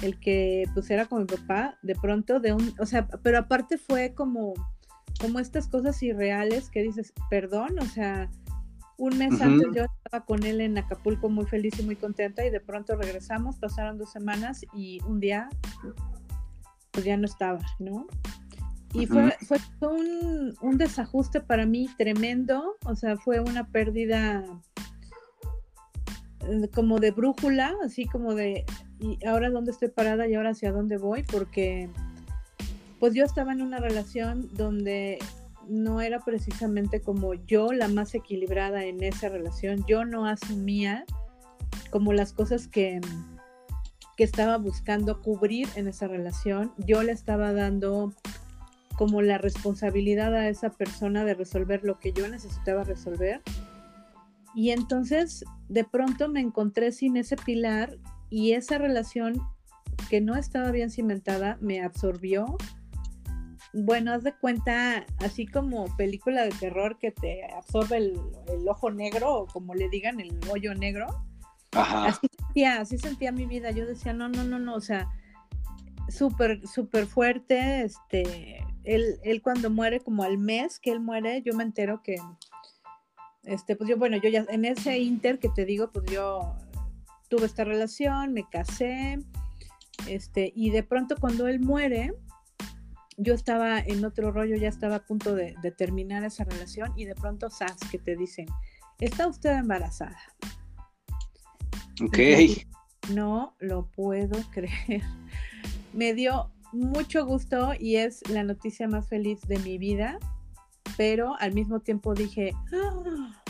el 0.02 0.18
que 0.18 0.64
pues 0.74 0.90
era 0.90 1.06
como 1.06 1.22
mi 1.22 1.26
papá, 1.26 1.78
de 1.82 1.94
pronto 1.94 2.40
de 2.40 2.52
un, 2.52 2.74
o 2.78 2.86
sea, 2.86 3.06
pero 3.22 3.38
aparte 3.38 3.78
fue 3.78 4.14
como, 4.14 4.54
como 5.20 5.38
estas 5.38 5.68
cosas 5.68 6.02
irreales 6.02 6.70
que 6.70 6.82
dices, 6.82 7.12
perdón, 7.28 7.78
o 7.78 7.86
sea, 7.86 8.28
un 9.00 9.16
mes 9.16 9.40
antes 9.40 9.66
yo 9.74 9.84
estaba 9.84 10.24
con 10.26 10.44
él 10.44 10.60
en 10.60 10.76
Acapulco 10.76 11.30
muy 11.30 11.46
feliz 11.46 11.78
y 11.78 11.82
muy 11.82 11.96
contenta 11.96 12.44
y 12.44 12.50
de 12.50 12.60
pronto 12.60 12.96
regresamos, 12.96 13.56
pasaron 13.56 13.96
dos 13.96 14.12
semanas 14.12 14.60
y 14.74 15.00
un 15.06 15.20
día 15.20 15.48
pues 16.90 17.06
ya 17.06 17.16
no 17.16 17.24
estaba, 17.24 17.60
¿no? 17.78 18.06
y 18.92 19.06
fue, 19.06 19.32
fue 19.78 19.88
un, 19.88 20.54
un, 20.60 20.76
desajuste 20.76 21.40
para 21.40 21.64
mí 21.64 21.88
tremendo, 21.96 22.76
o 22.84 22.96
sea, 22.96 23.16
fue 23.16 23.38
una 23.40 23.68
pérdida 23.68 24.44
eh, 26.40 26.68
como 26.74 26.98
de 26.98 27.12
brújula, 27.12 27.72
así 27.84 28.04
como 28.06 28.34
de, 28.34 28.64
y 28.98 29.24
ahora 29.24 29.48
dónde 29.48 29.70
estoy 29.70 29.88
parada 29.88 30.26
y 30.26 30.34
ahora 30.34 30.50
hacia 30.50 30.72
dónde 30.72 30.98
voy, 30.98 31.22
porque 31.22 31.88
pues 32.98 33.14
yo 33.14 33.24
estaba 33.24 33.52
en 33.52 33.62
una 33.62 33.78
relación 33.78 34.50
donde 34.54 35.18
no 35.70 36.00
era 36.00 36.20
precisamente 36.20 37.00
como 37.00 37.34
yo 37.34 37.72
la 37.72 37.88
más 37.88 38.14
equilibrada 38.14 38.84
en 38.84 39.02
esa 39.02 39.28
relación, 39.28 39.84
yo 39.86 40.04
no 40.04 40.26
asumía 40.26 41.04
como 41.90 42.12
las 42.12 42.32
cosas 42.32 42.68
que, 42.68 43.00
que 44.16 44.24
estaba 44.24 44.58
buscando 44.58 45.20
cubrir 45.20 45.68
en 45.76 45.88
esa 45.88 46.08
relación, 46.08 46.72
yo 46.78 47.02
le 47.02 47.12
estaba 47.12 47.52
dando 47.52 48.12
como 48.96 49.22
la 49.22 49.38
responsabilidad 49.38 50.34
a 50.34 50.48
esa 50.48 50.70
persona 50.70 51.24
de 51.24 51.32
resolver 51.32 51.84
lo 51.84 51.98
que 51.98 52.12
yo 52.12 52.28
necesitaba 52.28 52.84
resolver. 52.84 53.40
Y 54.54 54.72
entonces 54.72 55.42
de 55.70 55.84
pronto 55.84 56.28
me 56.28 56.40
encontré 56.40 56.92
sin 56.92 57.16
ese 57.16 57.36
pilar 57.36 57.96
y 58.28 58.52
esa 58.52 58.76
relación 58.76 59.40
que 60.10 60.20
no 60.20 60.36
estaba 60.36 60.70
bien 60.70 60.90
cimentada 60.90 61.56
me 61.62 61.82
absorbió. 61.82 62.58
Bueno, 63.72 64.12
haz 64.12 64.24
de 64.24 64.34
cuenta, 64.34 65.06
así 65.18 65.46
como 65.46 65.84
película 65.96 66.42
de 66.42 66.50
terror 66.50 66.98
que 66.98 67.12
te 67.12 67.44
absorbe 67.44 67.98
el, 67.98 68.20
ojo 68.68 68.90
negro 68.90 69.32
o 69.32 69.46
como 69.46 69.74
le 69.74 69.88
digan, 69.88 70.18
el 70.20 70.38
hoyo 70.50 70.74
negro. 70.74 71.06
Así 71.72 72.26
sentía, 72.36 72.80
así 72.80 72.98
sentía 72.98 73.30
mi 73.30 73.46
vida. 73.46 73.70
Yo 73.70 73.86
decía, 73.86 74.12
no, 74.12 74.28
no, 74.28 74.42
no, 74.42 74.58
no, 74.58 74.74
o 74.74 74.80
sea, 74.80 75.08
súper, 76.10 76.66
súper 76.66 77.06
fuerte, 77.06 77.82
este, 77.82 78.64
él, 78.84 79.40
cuando 79.42 79.70
muere, 79.70 80.00
como 80.00 80.22
al 80.22 80.38
mes 80.38 80.78
que 80.78 80.90
él 80.90 81.00
muere, 81.00 81.42
yo 81.42 81.54
me 81.54 81.62
entero 81.62 82.02
que, 82.02 82.16
este, 83.44 83.76
pues 83.76 83.88
yo, 83.88 83.96
bueno, 83.96 84.16
yo 84.16 84.28
ya, 84.28 84.44
en 84.48 84.64
ese 84.64 84.98
inter 84.98 85.38
que 85.38 85.48
te 85.48 85.64
digo, 85.64 85.90
pues 85.92 86.06
yo 86.10 86.56
tuve 87.28 87.46
esta 87.46 87.64
relación, 87.64 88.32
me 88.32 88.48
casé, 88.48 89.18
este, 90.08 90.52
y 90.54 90.70
de 90.70 90.82
pronto 90.82 91.16
cuando 91.18 91.46
él 91.46 91.60
muere, 91.60 92.14
yo 93.22 93.34
estaba 93.34 93.78
en 93.78 94.02
otro 94.04 94.32
rollo, 94.32 94.56
ya 94.56 94.68
estaba 94.68 94.96
a 94.96 95.04
punto 95.04 95.34
de, 95.34 95.54
terminar 95.76 96.24
esa 96.24 96.44
relación, 96.44 96.92
y 96.96 97.04
de 97.04 97.14
pronto, 97.14 97.50
sas, 97.50 97.76
que 97.90 97.98
te 97.98 98.16
dicen, 98.16 98.46
está 98.98 99.26
usted 99.26 99.58
embarazada. 99.58 100.18
Ok. 102.02 102.18
no 103.12 103.54
lo 103.58 103.90
puedo 103.90 104.40
creer. 104.50 105.02
Me 105.92 106.14
dio 106.14 106.50
mucho 106.72 107.26
gusto 107.26 107.72
y 107.78 107.96
es 107.96 108.26
la 108.30 108.42
noticia 108.42 108.88
más 108.88 109.06
feliz 109.06 109.42
de 109.42 109.58
mi 109.58 109.76
vida, 109.76 110.18
pero 110.96 111.36
al 111.40 111.52
mismo 111.52 111.80
tiempo 111.80 112.14
dije, 112.14 112.52
ah, 112.72 113.42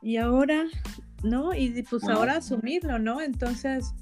y 0.00 0.16
ahora, 0.16 0.64
¿no? 1.22 1.52
Y 1.52 1.82
pues 1.82 2.04
ahora 2.04 2.36
asumirlo, 2.36 2.98
¿no? 2.98 3.20
Entonces, 3.20 3.92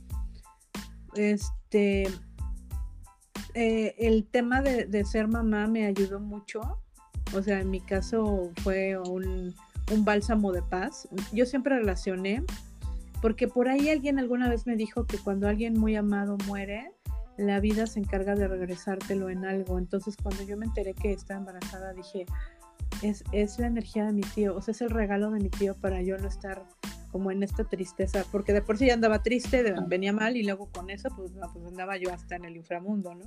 este, 1.16 2.08
eh, 3.58 3.94
el 3.96 4.26
tema 4.26 4.60
de, 4.60 5.04
ser 5.06 5.28
mamá 5.28 5.66
me 5.66 5.86
ayudó 5.86 6.20
mucho. 6.20 6.60
O 7.34 7.42
sea, 7.42 7.60
en 7.60 7.70
mi 7.70 7.80
caso 7.80 8.52
fue 8.62 8.98
un, 8.98 9.54
un 9.90 10.04
bálsamo 10.04 10.52
de 10.52 10.60
paz. 10.60 11.08
Yo 11.32 11.46
siempre 11.46 11.78
relacioné, 11.78 12.44
porque 13.22 13.48
por 13.48 13.68
ahí 13.68 13.88
alguien 13.88 14.18
alguna 14.18 14.50
vez 14.50 14.66
me 14.66 14.76
dijo 14.76 15.06
que 15.06 15.16
cuando 15.16 15.48
alguien 15.48 15.72
muy 15.72 15.96
amado 15.96 16.36
muere, 16.46 16.92
la 17.38 17.58
vida 17.60 17.86
se 17.86 17.98
encarga 17.98 18.34
de 18.34 18.46
regresártelo 18.46 19.30
en 19.30 19.46
algo. 19.46 19.78
Entonces 19.78 20.18
cuando 20.22 20.42
yo 20.42 20.58
me 20.58 20.66
enteré 20.66 20.92
que 20.92 21.12
estaba 21.12 21.40
embarazada 21.40 21.94
dije, 21.94 22.26
es, 23.00 23.24
es 23.32 23.58
la 23.58 23.68
energía 23.68 24.04
de 24.04 24.12
mi 24.12 24.20
tío, 24.20 24.54
o 24.54 24.60
sea, 24.60 24.72
es 24.72 24.82
el 24.82 24.90
regalo 24.90 25.30
de 25.30 25.40
mi 25.40 25.48
tío 25.48 25.74
para 25.74 26.02
yo 26.02 26.18
no 26.18 26.28
estar 26.28 26.62
como 27.16 27.30
en 27.30 27.42
esta 27.42 27.64
tristeza, 27.64 28.26
porque 28.30 28.52
de 28.52 28.60
por 28.60 28.76
sí 28.76 28.88
ya 28.88 28.92
andaba 28.92 29.22
triste, 29.22 29.74
venía 29.86 30.12
mal 30.12 30.36
y 30.36 30.42
luego 30.42 30.70
con 30.70 30.90
eso 30.90 31.08
pues, 31.16 31.32
pues, 31.50 31.64
andaba 31.64 31.96
yo 31.96 32.12
hasta 32.12 32.36
en 32.36 32.44
el 32.44 32.56
inframundo, 32.56 33.14
¿no? 33.14 33.24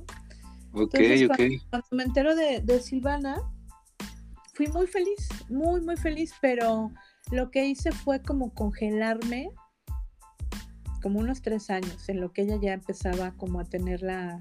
Ok, 0.73 0.93
ok. 1.27 1.39
Cuando, 1.71 1.87
me 1.89 2.03
entero 2.03 2.35
de, 2.35 2.61
de 2.61 2.79
Silvana, 2.81 3.41
fui 4.53 4.67
muy 4.67 4.85
feliz, 4.85 5.27
muy, 5.49 5.81
muy 5.81 5.97
feliz, 5.97 6.35
pero 6.39 6.91
lo 7.31 7.49
que 7.49 7.65
hice 7.65 7.91
fue 7.91 8.21
como 8.21 8.53
congelarme 8.53 9.49
como 11.01 11.19
unos 11.19 11.41
tres 11.41 11.71
años, 11.71 12.07
en 12.09 12.21
lo 12.21 12.31
que 12.31 12.43
ella 12.43 12.59
ya 12.61 12.73
empezaba 12.73 13.31
como 13.37 13.59
a 13.59 13.63
tener 13.63 14.03
la, 14.03 14.39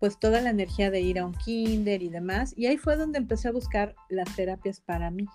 pues 0.00 0.18
toda 0.18 0.40
la 0.40 0.50
energía 0.50 0.90
de 0.90 1.02
ir 1.02 1.20
a 1.20 1.24
un 1.24 1.34
kinder 1.34 2.02
y 2.02 2.08
demás. 2.08 2.52
Y 2.56 2.66
ahí 2.66 2.78
fue 2.78 2.96
donde 2.96 3.18
empecé 3.18 3.46
a 3.46 3.52
buscar 3.52 3.94
las 4.08 4.34
terapias 4.34 4.80
para 4.80 5.12
mí. 5.12 5.26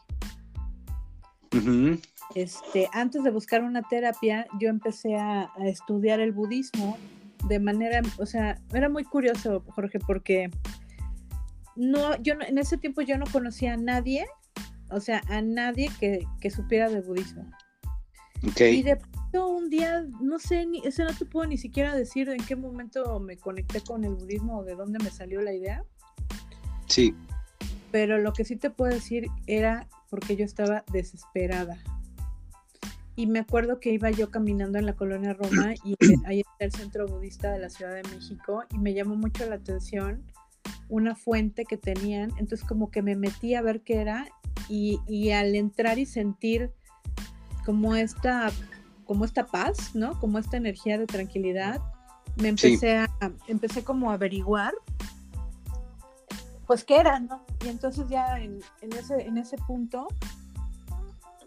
Este, 2.33 2.89
antes 2.91 3.23
de 3.23 3.31
buscar 3.31 3.63
una 3.63 3.81
terapia, 3.83 4.47
yo 4.59 4.69
empecé 4.69 5.15
a, 5.15 5.51
estudiar 5.65 6.19
el 6.19 6.31
budismo 6.31 6.97
de 7.47 7.59
manera, 7.59 8.01
o 8.17 8.25
sea, 8.25 8.59
era 8.73 8.89
muy 8.89 9.03
curioso, 9.03 9.63
Jorge, 9.69 9.99
porque 9.99 10.49
no, 11.75 12.19
yo 12.21 12.33
en 12.39 12.57
ese 12.57 12.77
tiempo 12.77 13.01
yo 13.01 13.17
no 13.17 13.25
conocía 13.31 13.73
a 13.73 13.77
nadie, 13.77 14.25
o 14.89 14.99
sea, 14.99 15.21
a 15.29 15.41
nadie 15.41 15.91
que, 15.99 16.25
que 16.41 16.49
supiera 16.49 16.89
de 16.89 17.01
budismo. 17.01 17.49
Okay. 18.51 18.79
Y 18.79 18.83
de 18.83 18.97
un 19.43 19.69
día, 19.69 20.05
no 20.21 20.39
sé, 20.39 20.65
ni, 20.65 20.79
ese 20.85 21.03
no 21.03 21.13
te 21.13 21.25
puedo 21.25 21.47
ni 21.47 21.57
siquiera 21.57 21.95
decir 21.95 22.29
en 22.29 22.43
qué 22.45 22.55
momento 22.55 23.19
me 23.19 23.37
conecté 23.37 23.81
con 23.81 24.03
el 24.03 24.15
budismo 24.15 24.59
o 24.59 24.63
de 24.63 24.75
dónde 24.75 24.99
me 25.03 25.09
salió 25.09 25.41
la 25.41 25.53
idea. 25.53 25.83
Sí. 26.87 27.15
Pero 27.91 28.17
lo 28.17 28.33
que 28.33 28.45
sí 28.45 28.55
te 28.55 28.69
puedo 28.69 28.93
decir 28.93 29.27
era 29.47 29.87
porque 30.15 30.37
yo 30.37 30.45
estaba 30.45 30.85
desesperada. 30.93 31.77
Y 33.17 33.27
me 33.27 33.39
acuerdo 33.39 33.81
que 33.81 33.91
iba 33.91 34.09
yo 34.11 34.31
caminando 34.31 34.79
en 34.79 34.85
la 34.85 34.93
colonia 34.93 35.33
Roma 35.33 35.73
y 35.83 35.97
ahí 36.25 36.39
está 36.39 36.65
el 36.65 36.71
centro 36.71 37.05
budista 37.05 37.51
de 37.51 37.59
la 37.59 37.69
Ciudad 37.69 37.93
de 37.93 38.03
México 38.03 38.63
y 38.71 38.77
me 38.77 38.93
llamó 38.93 39.17
mucho 39.17 39.45
la 39.45 39.55
atención 39.55 40.23
una 40.87 41.17
fuente 41.17 41.65
que 41.65 41.75
tenían. 41.75 42.31
Entonces 42.37 42.65
como 42.65 42.91
que 42.91 43.01
me 43.01 43.17
metí 43.17 43.55
a 43.55 43.61
ver 43.61 43.81
qué 43.81 43.95
era 43.95 44.25
y, 44.69 45.01
y 45.05 45.31
al 45.31 45.53
entrar 45.53 45.99
y 45.99 46.05
sentir 46.05 46.71
como 47.65 47.93
esta 47.93 48.53
como 49.03 49.25
esta 49.25 49.45
paz, 49.47 49.95
¿no? 49.95 50.17
Como 50.21 50.39
esta 50.39 50.55
energía 50.55 50.97
de 50.97 51.07
tranquilidad. 51.07 51.81
Me 52.37 52.47
empecé 52.47 52.95
a, 52.99 53.09
empecé 53.49 53.83
como 53.83 54.11
a 54.11 54.13
averiguar, 54.13 54.73
pues 56.65 56.83
qué 56.83 56.97
era, 56.97 57.19
¿no? 57.19 57.45
Y 57.63 57.69
entonces 57.69 58.07
ya 58.09 58.39
en, 58.39 58.59
ese, 58.81 59.21
en 59.21 59.37
ese 59.37 59.57
punto, 59.57 60.07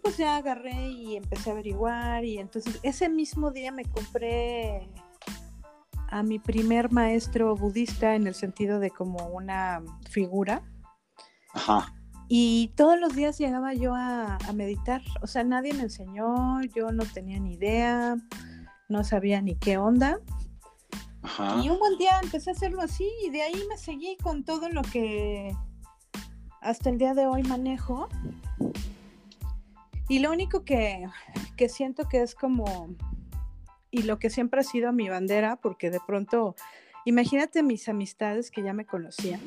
pues 0.02 0.16
ya 0.16 0.36
agarré 0.36 0.88
y 0.88 1.16
empecé 1.16 1.50
a 1.50 1.52
averiguar 1.52 2.24
y 2.24 2.38
entonces 2.38 2.78
ese 2.82 3.08
mismo 3.08 3.50
día 3.50 3.72
me 3.72 3.84
compré 3.84 4.88
a 6.10 6.22
mi 6.22 6.38
primer 6.38 6.90
maestro 6.90 7.54
budista 7.54 8.14
en 8.14 8.26
el 8.26 8.34
sentido 8.34 8.80
de 8.80 8.90
como 8.90 9.26
una 9.28 9.82
figura. 10.08 10.62
Ajá. 11.52 11.92
Y 12.28 12.72
todos 12.76 13.00
los 13.00 13.14
días 13.14 13.38
llegaba 13.38 13.72
yo 13.72 13.94
a, 13.94 14.38
meditar, 14.54 15.02
o 15.22 15.26
sea, 15.26 15.44
nadie 15.44 15.72
me 15.72 15.84
enseñó, 15.84 16.60
yo 16.74 16.92
no 16.92 17.04
tenía 17.06 17.40
ni 17.40 17.54
idea, 17.54 18.16
no 18.88 19.02
sabía 19.02 19.40
ni 19.40 19.56
qué 19.56 19.78
onda. 19.78 20.18
Y 21.62 21.68
un 21.68 21.78
buen 21.78 21.98
día 21.98 22.18
empecé 22.22 22.50
a 22.50 22.52
hacerlo 22.52 22.80
así 22.82 23.08
y 23.24 23.30
de 23.30 23.42
ahí 23.42 23.62
me 23.68 23.76
seguí 23.76 24.16
con 24.16 24.44
todo 24.44 24.68
lo 24.68 24.82
que 24.82 25.54
hasta 26.60 26.90
el 26.90 26.98
día 26.98 27.14
de 27.14 27.26
hoy 27.26 27.42
manejo. 27.42 28.08
Y 30.08 30.20
lo 30.20 30.30
único 30.30 30.64
que, 30.64 31.06
que 31.56 31.68
siento 31.68 32.08
que 32.08 32.22
es 32.22 32.34
como, 32.34 32.88
y 33.90 34.02
lo 34.02 34.18
que 34.18 34.30
siempre 34.30 34.60
ha 34.60 34.64
sido 34.64 34.92
mi 34.92 35.08
bandera, 35.08 35.56
porque 35.56 35.90
de 35.90 36.00
pronto, 36.06 36.56
imagínate 37.04 37.62
mis 37.62 37.88
amistades 37.88 38.50
que 38.50 38.62
ya 38.62 38.72
me 38.72 38.86
conocían 38.86 39.40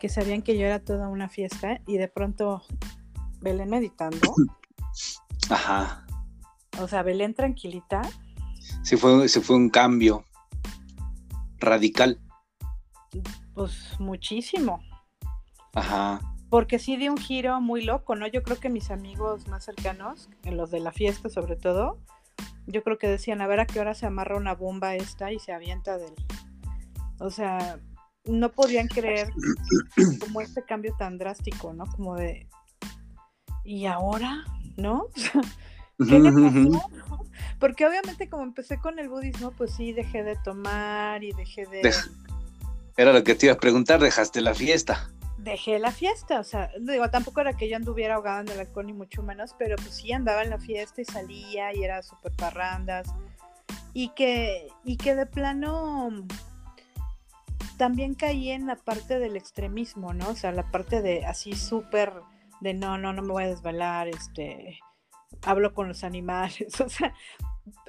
que 0.00 0.08
sabían 0.08 0.42
que 0.42 0.58
yo 0.58 0.66
era 0.66 0.80
toda 0.80 1.08
una 1.08 1.28
fiesta 1.28 1.80
y 1.86 1.98
de 1.98 2.08
pronto 2.08 2.62
Belén 3.40 3.68
meditando. 3.68 4.34
Ajá. 5.50 6.06
O 6.80 6.88
sea, 6.88 7.02
Belén 7.02 7.34
tranquilita. 7.34 8.00
Se 8.82 8.96
fue, 8.96 9.28
se 9.28 9.42
fue 9.42 9.56
un 9.56 9.68
cambio 9.68 10.24
radical. 11.60 12.20
Pues 13.54 13.98
muchísimo. 13.98 14.82
Ajá. 15.74 16.20
Porque 16.48 16.78
sí 16.78 16.96
dio 16.96 17.12
un 17.12 17.18
giro 17.18 17.60
muy 17.60 17.84
loco, 17.84 18.16
¿no? 18.16 18.26
Yo 18.26 18.42
creo 18.42 18.58
que 18.58 18.68
mis 18.68 18.90
amigos 18.90 19.46
más 19.46 19.64
cercanos, 19.64 20.28
en 20.44 20.56
los 20.56 20.70
de 20.70 20.80
la 20.80 20.90
fiesta 20.90 21.28
sobre 21.28 21.56
todo, 21.56 22.00
yo 22.66 22.82
creo 22.82 22.98
que 22.98 23.08
decían, 23.08 23.40
a 23.40 23.46
ver 23.46 23.60
a 23.60 23.66
qué 23.66 23.80
hora 23.80 23.94
se 23.94 24.06
amarra 24.06 24.36
una 24.36 24.54
bomba 24.54 24.94
esta 24.94 25.32
y 25.32 25.38
se 25.38 25.52
avienta 25.52 25.96
del... 25.98 26.14
O 27.18 27.30
sea, 27.30 27.78
no 28.24 28.50
podían 28.50 28.88
creer 28.88 29.32
como 30.20 30.40
este 30.40 30.64
cambio 30.64 30.94
tan 30.98 31.18
drástico, 31.18 31.72
¿no? 31.72 31.86
Como 31.86 32.16
de, 32.16 32.48
¿y 33.64 33.86
ahora? 33.86 34.44
¿No? 34.76 35.06
¿Qué 36.08 36.18
le 36.18 36.32
pasó? 36.32 36.90
Porque 37.58 37.86
obviamente 37.86 38.28
como 38.28 38.42
empecé 38.42 38.78
con 38.78 38.98
el 38.98 39.08
budismo, 39.08 39.50
pues 39.52 39.74
sí, 39.74 39.92
dejé 39.92 40.22
de 40.22 40.36
tomar 40.36 41.22
y 41.22 41.32
dejé 41.32 41.66
de... 41.66 41.82
Era 42.96 43.12
lo 43.12 43.22
que 43.22 43.34
te 43.34 43.46
iba 43.46 43.54
a 43.54 43.58
preguntar, 43.58 44.00
¿dejaste 44.00 44.40
la 44.40 44.54
fiesta? 44.54 45.10
Dejé 45.36 45.78
la 45.78 45.92
fiesta, 45.92 46.40
o 46.40 46.44
sea, 46.44 46.70
digo, 46.80 47.08
tampoco 47.10 47.40
era 47.40 47.54
que 47.54 47.68
yo 47.68 47.76
anduviera 47.76 48.14
ahogada 48.14 48.40
en 48.40 48.48
el 48.48 48.60
alcohol 48.60 48.86
ni 48.86 48.92
mucho 48.92 49.22
menos, 49.22 49.54
pero 49.58 49.76
pues 49.76 49.94
sí 49.94 50.12
andaba 50.12 50.42
en 50.42 50.50
la 50.50 50.58
fiesta 50.58 51.02
y 51.02 51.04
salía 51.04 51.74
y 51.74 51.84
era 51.84 52.02
súper 52.02 52.32
parrandas. 52.32 53.08
Y 53.92 54.08
que, 54.10 54.68
y 54.84 54.96
que 54.96 55.14
de 55.14 55.26
plano 55.26 56.26
también 57.76 58.14
caí 58.14 58.50
en 58.50 58.66
la 58.66 58.76
parte 58.76 59.18
del 59.18 59.36
extremismo, 59.36 60.12
¿no? 60.12 60.28
O 60.28 60.34
sea, 60.34 60.52
la 60.52 60.70
parte 60.70 61.02
de 61.02 61.24
así 61.24 61.54
súper 61.54 62.12
de 62.60 62.74
no, 62.74 62.98
no, 62.98 63.12
no 63.12 63.22
me 63.22 63.32
voy 63.32 63.44
a 63.44 63.48
desvelar, 63.48 64.08
este, 64.08 64.78
hablo 65.44 65.74
con 65.74 65.88
los 65.88 66.04
animales, 66.04 66.80
o 66.80 66.88
sea, 66.88 67.14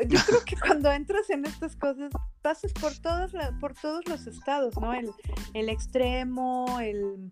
yo 0.06 0.20
creo 0.26 0.44
que 0.46 0.56
cuando 0.60 0.92
entras 0.92 1.30
en 1.30 1.46
estas 1.46 1.76
cosas 1.76 2.12
pasas 2.42 2.74
por 2.74 2.98
todos, 2.98 3.32
por 3.60 3.74
todos 3.74 4.08
los 4.08 4.28
estados, 4.28 4.78
¿no? 4.78 4.94
El, 4.94 5.12
el 5.54 5.70
extremo, 5.70 6.80
el, 6.80 7.32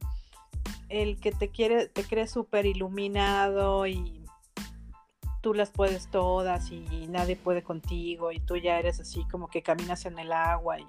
el 0.89 1.19
que 1.19 1.32
te 1.32 1.49
quiere, 1.49 1.88
te 1.88 2.03
cree 2.03 2.27
súper 2.27 2.65
iluminado 2.65 3.88
y 3.88 4.23
tú 5.41 5.53
las 5.53 5.71
puedes 5.71 6.10
todas 6.10 6.69
y 6.71 7.08
nadie 7.08 7.36
puede 7.36 7.63
contigo 7.63 8.32
y 8.32 8.39
tú 8.39 8.58
ya 8.58 8.77
eres 8.77 8.99
así 8.99 9.25
como 9.32 9.47
que 9.47 9.62
caminas 9.62 10.05
en 10.05 10.19
el 10.19 10.34
agua 10.34 10.79
y 10.79 10.86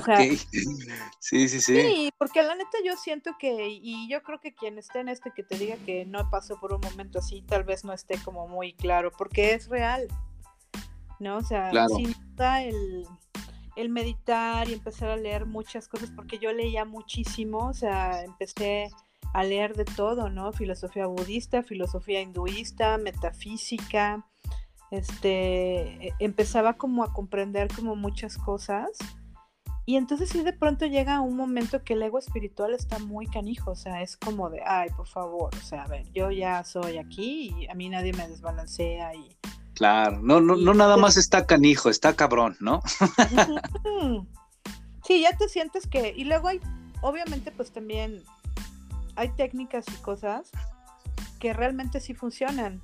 sí, 1.18 1.48
sí, 1.48 1.60
sí. 1.60 1.60
Sí, 1.60 2.10
porque 2.18 2.42
la 2.42 2.54
neta 2.54 2.78
yo 2.84 2.96
siento 2.96 3.32
que, 3.38 3.68
y 3.68 4.08
yo 4.08 4.22
creo 4.22 4.40
que 4.40 4.54
quien 4.54 4.78
esté 4.78 5.00
en 5.00 5.08
este 5.08 5.30
que 5.30 5.42
te 5.42 5.58
diga 5.58 5.76
que 5.84 6.04
no 6.06 6.28
pasó 6.30 6.58
por 6.58 6.72
un 6.72 6.80
momento 6.80 7.18
así, 7.18 7.42
tal 7.42 7.64
vez 7.64 7.84
no 7.84 7.92
esté 7.92 8.18
como 8.22 8.48
muy 8.48 8.74
claro, 8.74 9.10
porque 9.16 9.54
es 9.54 9.68
real, 9.68 10.08
¿no? 11.18 11.38
O 11.38 11.42
sea, 11.42 11.70
sin 11.88 12.14
duda 12.34 12.62
el, 12.62 13.06
el 13.76 13.88
meditar 13.88 14.68
y 14.68 14.72
empezar 14.72 15.10
a 15.10 15.16
leer 15.16 15.46
muchas 15.46 15.88
cosas, 15.88 16.10
porque 16.10 16.38
yo 16.38 16.52
leía 16.52 16.84
muchísimo, 16.84 17.68
o 17.68 17.74
sea, 17.74 18.22
empecé 18.22 18.90
a 19.32 19.44
leer 19.44 19.74
de 19.74 19.84
todo, 19.84 20.28
¿no? 20.28 20.52
Filosofía 20.52 21.06
budista, 21.06 21.62
filosofía 21.62 22.20
hinduista, 22.20 22.98
metafísica, 22.98 24.26
este, 24.90 26.08
e, 26.08 26.14
empezaba 26.18 26.74
como 26.74 27.04
a 27.04 27.12
comprender 27.12 27.68
como 27.74 27.94
muchas 27.94 28.36
cosas 28.36 28.90
y 29.90 29.96
entonces 29.96 30.28
sí 30.28 30.44
de 30.44 30.52
pronto 30.52 30.86
llega 30.86 31.20
un 31.20 31.34
momento 31.34 31.82
que 31.82 31.94
el 31.94 32.02
ego 32.04 32.20
espiritual 32.20 32.74
está 32.74 33.00
muy 33.00 33.26
canijo, 33.26 33.72
o 33.72 33.74
sea, 33.74 34.02
es 34.02 34.16
como 34.16 34.48
de, 34.48 34.62
ay, 34.64 34.88
por 34.90 35.08
favor, 35.08 35.52
o 35.52 35.64
sea, 35.64 35.82
a 35.82 35.88
ver, 35.88 36.06
yo 36.12 36.30
ya 36.30 36.62
soy 36.62 36.98
aquí 36.98 37.52
y 37.58 37.68
a 37.68 37.74
mí 37.74 37.88
nadie 37.88 38.12
me 38.12 38.28
desbalancea 38.28 39.16
y... 39.16 39.36
Claro, 39.74 40.20
no, 40.22 40.40
no, 40.40 40.54
no 40.54 40.74
nada 40.74 40.96
más 40.96 41.16
está 41.16 41.44
canijo, 41.44 41.90
está 41.90 42.14
cabrón, 42.14 42.56
¿no? 42.60 42.82
sí, 45.04 45.22
ya 45.22 45.36
te 45.36 45.48
sientes 45.48 45.88
que... 45.88 46.14
Y 46.16 46.22
luego 46.22 46.46
hay, 46.46 46.60
obviamente 47.02 47.50
pues 47.50 47.72
también 47.72 48.22
hay 49.16 49.30
técnicas 49.30 49.86
y 49.88 49.96
cosas 50.02 50.52
que 51.40 51.52
realmente 51.52 51.98
sí 51.98 52.14
funcionan. 52.14 52.80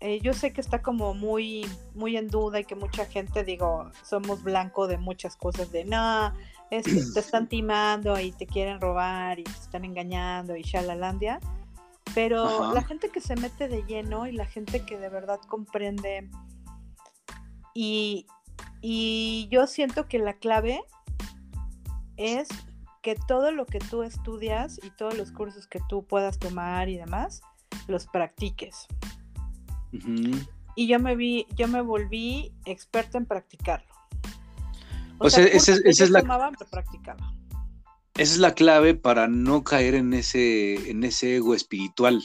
Eh, 0.00 0.20
yo 0.20 0.34
sé 0.34 0.52
que 0.52 0.60
está 0.60 0.82
como 0.82 1.14
muy, 1.14 1.66
muy 1.94 2.16
en 2.16 2.28
duda 2.28 2.60
y 2.60 2.64
que 2.64 2.74
mucha 2.74 3.06
gente, 3.06 3.44
digo, 3.44 3.90
somos 4.02 4.42
blanco 4.42 4.86
de 4.86 4.98
muchas 4.98 5.36
cosas 5.36 5.72
de, 5.72 5.84
no, 5.84 6.34
es 6.70 6.84
que 6.84 7.00
te 7.14 7.20
están 7.20 7.48
timando 7.48 8.18
y 8.18 8.32
te 8.32 8.46
quieren 8.46 8.80
robar 8.80 9.38
y 9.38 9.44
te 9.44 9.50
están 9.50 9.84
engañando 9.84 10.56
y 10.56 10.62
shalalandia. 10.62 11.40
Pero 12.14 12.72
la 12.72 12.82
gente 12.82 13.08
que 13.08 13.20
se 13.20 13.34
mete 13.34 13.66
de 13.66 13.82
lleno 13.82 14.26
y 14.26 14.32
la 14.32 14.46
gente 14.46 14.84
que 14.84 14.98
de 14.98 15.08
verdad 15.08 15.40
comprende 15.48 16.28
y, 17.74 18.26
y 18.80 19.48
yo 19.50 19.66
siento 19.66 20.06
que 20.06 20.18
la 20.18 20.34
clave 20.34 20.84
es 22.16 22.48
que 23.02 23.16
todo 23.16 23.50
lo 23.52 23.66
que 23.66 23.80
tú 23.80 24.02
estudias 24.02 24.80
y 24.82 24.90
todos 24.90 25.16
los 25.16 25.32
cursos 25.32 25.66
que 25.66 25.80
tú 25.88 26.06
puedas 26.06 26.38
tomar 26.38 26.88
y 26.88 26.96
demás, 26.96 27.42
los 27.88 28.06
practiques. 28.06 28.86
Y 30.76 30.86
yo 30.86 30.98
me 30.98 31.16
vi, 31.16 31.46
yo 31.54 31.68
me 31.68 31.80
volví 31.80 32.52
experta 32.64 33.18
en 33.18 33.26
practicarlo. 33.26 33.92
O, 35.18 35.30
sea, 35.30 35.44
esa, 35.44 35.72
es 35.72 36.10
la 36.10 36.20
Esa 36.20 37.16
es 38.14 38.38
la 38.38 38.54
clave 38.54 38.94
para 38.94 39.28
no 39.28 39.62
caer 39.62 39.94
en 39.94 40.12
ese, 40.12 40.90
en 40.90 41.04
ese 41.04 41.36
ego 41.36 41.54
espiritual, 41.54 42.22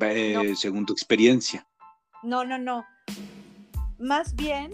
eh, 0.00 0.54
según 0.56 0.86
tu 0.86 0.94
experiencia. 0.94 1.66
No, 2.22 2.44
no, 2.44 2.58
no. 2.58 2.84
Más 3.98 4.34
bien, 4.34 4.72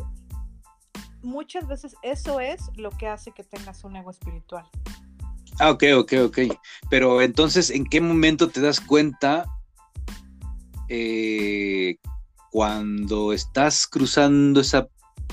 muchas 1.23 1.67
veces 1.67 1.97
eso 2.03 2.41
es 2.41 2.71
lo 2.77 2.91
que 2.91 3.09
hace 3.09 3.33
que 3.33 3.43
tengas 3.43 3.85
un 3.85 3.97
ego 3.97 4.11
espiritual. 4.11 4.67
Ah, 5.59 5.71
ok, 5.71 5.85
ok, 5.99 6.13
ok. 6.27 6.39
Pero 6.89 7.21
entonces, 7.21 7.71
¿en 7.71 7.85
qué 7.85 8.01
momento 8.01 8.49
te 8.49 8.61
das 8.61 8.81
cuenta 8.81 9.45
eh, 10.89 11.99
cuando 12.51 13.33
estás 13.33 13.87
cruzando 13.87 14.61
esa 14.61 14.89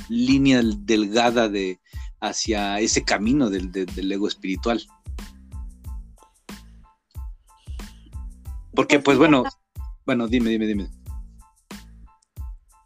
línea 0.09 0.61
delgada 0.63 1.49
de 1.49 1.79
hacia 2.19 2.79
ese 2.79 3.03
camino 3.03 3.49
del, 3.49 3.71
ego 4.11 4.27
espiritual. 4.27 4.81
Porque, 8.73 8.99
pues 8.99 9.17
bueno, 9.17 9.43
bueno, 10.05 10.27
dime, 10.27 10.51
dime, 10.51 10.67
dime. 10.67 10.89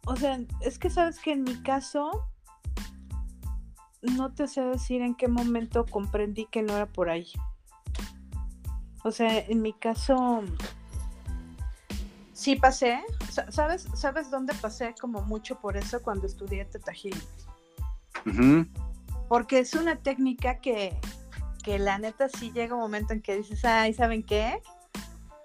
O 0.06 0.16
sea, 0.16 0.40
es 0.60 0.78
que 0.78 0.90
sabes 0.90 1.18
que 1.18 1.32
en 1.32 1.44
mi 1.44 1.54
caso, 1.62 2.10
no 4.00 4.32
te 4.32 4.48
sé 4.48 4.62
decir 4.62 5.02
en 5.02 5.14
qué 5.14 5.28
momento 5.28 5.84
comprendí 5.86 6.46
que 6.50 6.62
no 6.62 6.74
era 6.74 6.86
por 6.86 7.10
ahí. 7.10 7.30
O 9.04 9.10
sea, 9.10 9.38
en 9.38 9.62
mi 9.62 9.72
caso, 9.72 10.42
sí 12.42 12.56
pasé. 12.56 13.00
¿Sabes, 13.50 13.86
¿Sabes 13.94 14.30
dónde 14.30 14.52
pasé 14.54 14.94
como 15.00 15.22
mucho 15.22 15.60
por 15.60 15.76
eso 15.76 16.02
cuando 16.02 16.26
estudié 16.26 16.64
Teta 16.64 16.92
Porque 19.28 19.60
es 19.60 19.74
una 19.74 19.96
técnica 19.96 20.58
que, 20.58 20.98
que 21.62 21.78
la 21.78 21.98
neta 21.98 22.28
sí 22.28 22.50
llega 22.52 22.74
un 22.74 22.80
momento 22.80 23.12
en 23.12 23.22
que 23.22 23.36
dices, 23.36 23.64
ay, 23.64 23.94
¿saben 23.94 24.24
qué? 24.24 24.60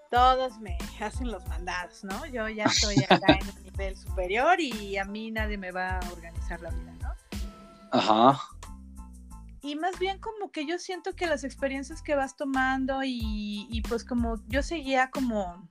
Todos 0.10 0.60
me 0.60 0.78
hacen 1.00 1.32
los 1.32 1.46
mandados, 1.48 2.04
¿no? 2.04 2.26
Yo 2.26 2.50
ya 2.50 2.64
estoy 2.64 2.96
acá 3.10 3.38
en 3.40 3.48
un 3.56 3.64
nivel 3.64 3.96
superior 3.96 4.60
y 4.60 4.98
a 4.98 5.06
mí 5.06 5.30
nadie 5.32 5.58
me 5.58 5.72
va 5.72 6.00
a 6.00 6.12
organizar 6.12 6.60
la 6.62 6.72
vida, 6.72 6.94
¿no? 7.02 7.12
Ajá. 7.92 8.40
Y 9.62 9.76
más 9.76 10.00
bien 10.00 10.20
como 10.20 10.52
que 10.52 10.66
yo 10.66 10.80
siento 10.80 11.16
que 11.16 11.28
las 11.28 11.44
experiencias 11.44 12.02
que 12.02 12.16
vas 12.16 12.36
tomando 12.38 13.04
y, 13.04 13.68
y 13.70 13.82
pues 13.82 14.04
como 14.06 14.42
yo 14.48 14.64
seguía 14.64 15.12
como 15.12 15.70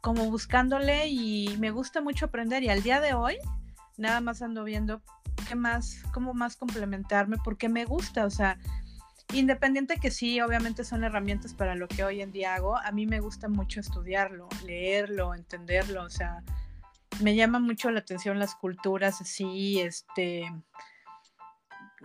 como 0.00 0.30
buscándole 0.30 1.08
y 1.08 1.56
me 1.58 1.70
gusta 1.70 2.00
mucho 2.00 2.26
aprender. 2.26 2.62
Y 2.62 2.68
al 2.68 2.82
día 2.82 3.00
de 3.00 3.14
hoy 3.14 3.38
nada 3.96 4.20
más 4.20 4.42
ando 4.42 4.64
viendo 4.64 5.02
qué 5.48 5.54
más, 5.54 6.02
cómo 6.12 6.34
más 6.34 6.56
complementarme 6.56 7.36
porque 7.44 7.68
me 7.68 7.84
gusta, 7.84 8.24
o 8.24 8.30
sea, 8.30 8.58
independiente 9.32 9.98
que 9.98 10.10
sí, 10.10 10.40
obviamente 10.40 10.84
son 10.84 11.04
herramientas 11.04 11.52
para 11.52 11.74
lo 11.74 11.88
que 11.88 12.04
hoy 12.04 12.22
en 12.22 12.32
día 12.32 12.54
hago, 12.54 12.76
a 12.76 12.90
mí 12.92 13.06
me 13.06 13.20
gusta 13.20 13.48
mucho 13.48 13.80
estudiarlo, 13.80 14.48
leerlo, 14.64 15.34
entenderlo, 15.34 16.04
o 16.04 16.10
sea, 16.10 16.42
me 17.20 17.34
llama 17.34 17.58
mucho 17.58 17.90
la 17.90 18.00
atención 18.00 18.38
las 18.38 18.54
culturas 18.54 19.20
así, 19.20 19.80
este, 19.80 20.50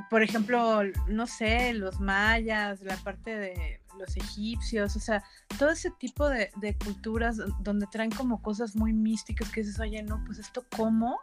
por 0.09 0.23
ejemplo, 0.23 0.81
no 1.07 1.27
sé, 1.27 1.73
los 1.73 1.99
mayas, 1.99 2.81
la 2.81 2.97
parte 2.97 3.37
de 3.37 3.81
los 3.97 4.17
egipcios, 4.17 4.95
o 4.95 4.99
sea, 4.99 5.23
todo 5.59 5.69
ese 5.69 5.91
tipo 5.91 6.27
de, 6.29 6.49
culturas 6.83 7.37
donde 7.59 7.87
traen 7.87 8.11
como 8.11 8.41
cosas 8.41 8.75
muy 8.75 8.93
místicas 8.93 9.49
que 9.51 9.61
dices, 9.61 9.79
oye, 9.79 10.01
no, 10.03 10.23
pues 10.25 10.39
esto 10.39 10.65
cómo, 10.75 11.19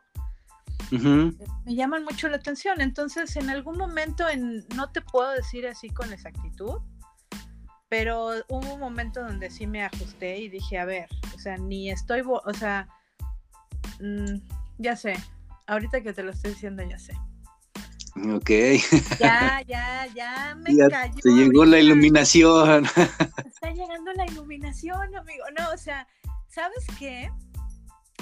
me 0.90 1.74
llaman 1.74 2.04
mucho 2.04 2.28
la 2.28 2.36
atención. 2.36 2.80
Entonces, 2.80 3.36
en 3.36 3.50
algún 3.50 3.76
momento, 3.76 4.28
en, 4.28 4.64
no 4.74 4.90
te 4.90 5.00
puedo 5.00 5.30
decir 5.30 5.66
así 5.66 5.88
con 5.90 6.12
exactitud, 6.12 6.80
pero 7.88 8.30
hubo 8.48 8.74
un 8.74 8.80
momento 8.80 9.20
donde 9.20 9.50
sí 9.50 9.66
me 9.66 9.84
ajusté 9.84 10.38
y 10.38 10.48
dije, 10.48 10.78
a 10.78 10.84
ver, 10.84 11.08
o 11.34 11.38
sea, 11.38 11.56
ni 11.58 11.90
estoy, 11.90 12.22
o 12.24 12.54
sea, 12.54 12.88
mm, 14.00 14.40
ya 14.78 14.96
sé, 14.96 15.14
ahorita 15.66 16.00
que 16.02 16.12
te 16.12 16.22
lo 16.22 16.30
estoy 16.30 16.52
diciendo, 16.52 16.82
ya 16.82 16.98
sé. 16.98 17.14
Ok. 18.16 18.50
Ya, 19.18 19.62
ya, 19.66 20.06
ya 20.14 20.54
me 20.58 20.76
cayó. 20.88 21.14
Te 21.22 21.30
llegó 21.30 21.64
la 21.64 21.78
iluminación. 21.78 22.84
Está 23.46 23.70
llegando 23.72 24.12
la 24.12 24.26
iluminación, 24.26 25.14
amigo. 25.14 25.44
No, 25.58 25.70
o 25.72 25.76
sea, 25.76 26.06
¿sabes 26.48 26.84
qué? 26.98 27.30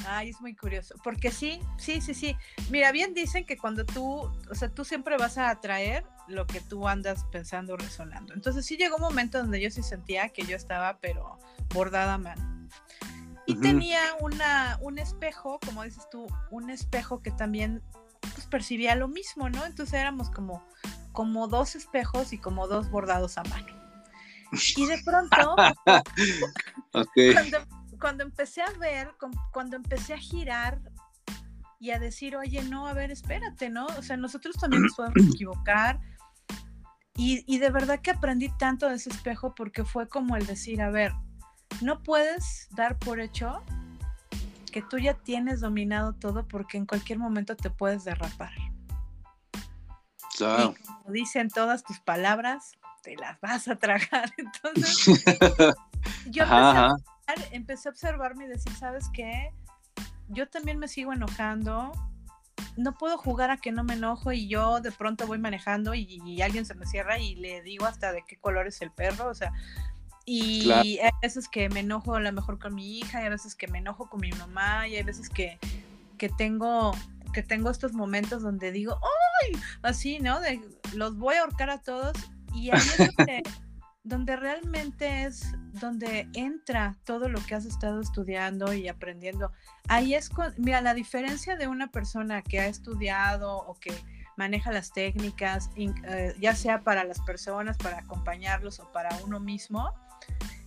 Ay, 0.06 0.30
es 0.30 0.40
muy 0.40 0.54
curioso, 0.54 0.94
porque 1.02 1.30
sí, 1.30 1.60
sí, 1.76 2.00
sí, 2.00 2.14
sí. 2.14 2.36
Mira, 2.70 2.92
bien 2.92 3.14
dicen 3.14 3.44
que 3.44 3.56
cuando 3.56 3.84
tú, 3.84 4.30
o 4.50 4.54
sea, 4.54 4.68
tú 4.68 4.84
siempre 4.84 5.16
vas 5.16 5.38
a 5.38 5.50
atraer 5.50 6.04
lo 6.28 6.46
que 6.46 6.60
tú 6.60 6.86
andas 6.86 7.24
pensando, 7.32 7.76
resonando. 7.76 8.32
Entonces 8.34 8.64
sí 8.64 8.76
llegó 8.76 8.96
un 8.96 9.02
momento 9.02 9.38
donde 9.38 9.60
yo 9.60 9.70
sí 9.70 9.82
sentía 9.82 10.28
que 10.28 10.44
yo 10.44 10.56
estaba, 10.56 10.98
pero 11.00 11.38
bordada 11.74 12.14
a 12.14 12.18
mano. 12.18 12.68
Y 13.46 13.56
tenía 13.56 14.00
una, 14.20 14.78
un 14.82 14.98
espejo, 14.98 15.58
como 15.64 15.82
dices 15.82 16.06
tú, 16.10 16.26
un 16.50 16.68
espejo 16.68 17.22
que 17.22 17.30
también 17.30 17.82
pues 18.38 18.46
percibía 18.46 18.94
lo 18.94 19.08
mismo, 19.08 19.50
¿no? 19.50 19.66
Entonces 19.66 19.94
éramos 19.94 20.30
como 20.30 20.64
como 21.10 21.48
dos 21.48 21.74
espejos 21.74 22.32
y 22.32 22.38
como 22.38 22.68
dos 22.68 22.90
bordados 22.90 23.38
a 23.38 23.42
mano. 23.42 23.66
Y 24.76 24.86
de 24.86 25.02
pronto, 25.04 25.56
cuando, 27.02 27.58
cuando, 27.98 28.22
empecé 28.22 28.62
a 28.62 28.70
ver, 28.78 29.10
cuando 29.52 29.74
empecé 29.74 30.14
a 30.14 30.18
girar 30.18 30.80
y 31.80 31.90
a 31.90 31.98
decir, 31.98 32.36
oye, 32.36 32.62
no, 32.62 32.86
a 32.86 32.92
ver, 32.92 33.10
espérate, 33.10 33.68
¿no? 33.68 33.86
O 33.98 34.02
sea, 34.02 34.16
nosotros 34.16 34.54
también 34.58 34.84
nos 34.84 34.94
podemos 34.94 35.16
equivocar. 35.34 35.98
Y, 37.16 37.42
y 37.52 37.58
de 37.58 37.70
verdad 37.70 38.00
que 38.00 38.12
aprendí 38.12 38.48
tanto 38.56 38.88
de 38.88 38.94
ese 38.94 39.10
espejo 39.10 39.56
porque 39.56 39.84
fue 39.84 40.08
como 40.08 40.36
el 40.36 40.46
decir, 40.46 40.80
a 40.80 40.90
ver, 40.90 41.12
no 41.80 42.04
puedes 42.04 42.68
dar 42.70 42.96
por 42.96 43.18
hecho 43.18 43.64
que 44.78 44.86
tú 44.88 44.96
ya 44.96 45.14
tienes 45.14 45.60
dominado 45.60 46.12
todo 46.12 46.46
porque 46.46 46.78
en 46.78 46.86
cualquier 46.86 47.18
momento 47.18 47.56
te 47.56 47.68
puedes 47.68 48.04
derrapar. 48.04 48.52
Claro. 50.36 50.72
Y 50.78 50.84
como 50.84 51.12
dicen 51.12 51.48
todas 51.48 51.82
tus 51.82 51.98
palabras, 51.98 52.78
te 53.02 53.16
las 53.16 53.40
vas 53.40 53.66
a 53.66 53.74
tragar. 53.74 54.32
Entonces, 54.38 55.24
yo 56.26 56.44
empecé 57.50 57.88
a, 57.88 57.90
observarme 57.90 58.44
y 58.44 58.46
decir, 58.46 58.72
¿sabes 58.76 59.06
qué? 59.12 59.52
Yo 60.28 60.48
también 60.48 60.78
me 60.78 60.86
sigo 60.86 61.12
enojando. 61.12 61.90
No 62.76 62.94
puedo 62.94 63.18
jugar 63.18 63.50
a 63.50 63.56
que 63.56 63.72
no 63.72 63.82
me 63.82 63.94
enojo 63.94 64.30
y 64.30 64.46
yo 64.46 64.80
de 64.80 64.92
pronto 64.92 65.26
voy 65.26 65.38
manejando 65.38 65.92
y, 65.92 66.40
alguien 66.40 66.66
se 66.66 66.76
me 66.76 66.86
cierra 66.86 67.18
y 67.18 67.34
le 67.34 67.62
digo 67.62 67.84
hasta 67.84 68.12
de 68.12 68.22
qué 68.28 68.36
color 68.36 68.68
es 68.68 68.80
el 68.80 68.92
perro. 68.92 69.26
O 69.26 69.34
sea, 69.34 69.52
y 70.28 70.98
hay 70.98 71.10
veces 71.22 71.48
que 71.48 71.68
me 71.68 71.80
enojo 71.80 72.14
a 72.14 72.20
lo 72.20 72.32
mejor 72.32 72.58
con 72.58 72.74
mi 72.74 72.98
hija, 72.98 73.20
y 73.20 73.24
hay 73.24 73.30
veces 73.30 73.54
que 73.54 73.68
me 73.68 73.78
enojo 73.78 74.08
con 74.08 74.20
mi 74.20 74.30
mamá, 74.32 74.86
y 74.88 74.96
hay 74.96 75.02
veces 75.02 75.28
que, 75.28 75.58
que 76.18 76.28
tengo 76.28 76.92
que 77.32 77.42
tengo 77.42 77.70
estos 77.70 77.92
momentos 77.92 78.42
donde 78.42 78.72
digo, 78.72 78.98
¡ay! 79.42 79.52
Así, 79.82 80.18
¿no? 80.18 80.40
De, 80.40 80.60
los 80.94 81.16
voy 81.16 81.36
a 81.36 81.42
ahorcar 81.42 81.70
a 81.70 81.78
todos. 81.78 82.16
Y 82.54 82.70
ahí 82.70 82.78
es 82.78 82.98
donde, 83.16 83.42
donde 84.02 84.36
realmente 84.36 85.24
es 85.24 85.54
donde 85.72 86.28
entra 86.34 86.96
todo 87.04 87.28
lo 87.28 87.44
que 87.44 87.54
has 87.54 87.64
estado 87.64 88.00
estudiando 88.00 88.72
y 88.72 88.88
aprendiendo. 88.88 89.52
Ahí 89.88 90.14
es, 90.14 90.28
con, 90.28 90.52
mira, 90.58 90.80
la 90.80 90.94
diferencia 90.94 91.56
de 91.56 91.68
una 91.68 91.88
persona 91.88 92.42
que 92.42 92.60
ha 92.60 92.66
estudiado 92.66 93.56
o 93.56 93.74
que 93.74 93.92
maneja 94.36 94.72
las 94.72 94.92
técnicas, 94.92 95.70
eh, 95.76 96.34
ya 96.40 96.54
sea 96.54 96.82
para 96.82 97.04
las 97.04 97.20
personas, 97.20 97.76
para 97.76 97.98
acompañarlos 97.98 98.78
o 98.80 98.90
para 98.92 99.10
uno 99.24 99.40
mismo, 99.40 99.92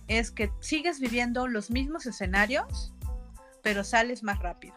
es 0.08 0.30
que 0.30 0.50
sigues 0.60 1.00
viviendo 1.00 1.48
los 1.48 1.70
mismos 1.70 2.06
escenarios, 2.06 2.92
pero 3.62 3.84
sales 3.84 4.22
más 4.22 4.38
rápido. 4.40 4.74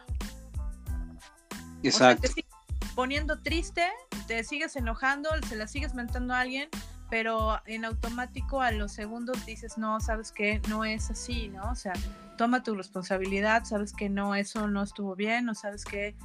Exacto. 1.82 2.22
te 2.22 2.28
sigues 2.28 2.54
poniendo 2.94 3.40
triste, 3.40 3.86
te 4.26 4.42
sigues 4.42 4.76
enojando, 4.76 5.30
se 5.48 5.56
la 5.56 5.66
sigues 5.66 5.94
mentando 5.94 6.34
a 6.34 6.40
alguien, 6.40 6.68
pero 7.10 7.60
en 7.66 7.84
automático 7.84 8.62
a 8.62 8.72
los 8.72 8.92
segundos 8.92 9.44
dices, 9.46 9.78
no, 9.78 10.00
sabes 10.00 10.32
que 10.32 10.60
no 10.68 10.84
es 10.84 11.10
así, 11.10 11.48
¿no? 11.48 11.70
O 11.70 11.74
sea, 11.74 11.92
toma 12.36 12.62
tu 12.62 12.74
responsabilidad, 12.74 13.64
sabes 13.64 13.92
que 13.92 14.08
no, 14.08 14.34
eso 14.34 14.66
no 14.68 14.82
estuvo 14.82 15.14
bien, 15.14 15.44
no 15.44 15.54
sabes 15.54 15.84
que 15.84 16.16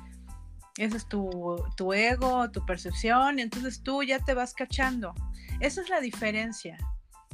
ese 0.77 0.97
es 0.97 1.05
tu, 1.05 1.63
tu 1.75 1.93
ego, 1.93 2.49
tu 2.49 2.65
percepción, 2.65 3.39
y 3.39 3.43
entonces 3.43 3.83
tú 3.83 4.03
ya 4.03 4.19
te 4.19 4.33
vas 4.33 4.53
cachando. 4.53 5.13
Esa 5.59 5.81
es 5.81 5.89
la 5.89 5.99
diferencia. 5.99 6.77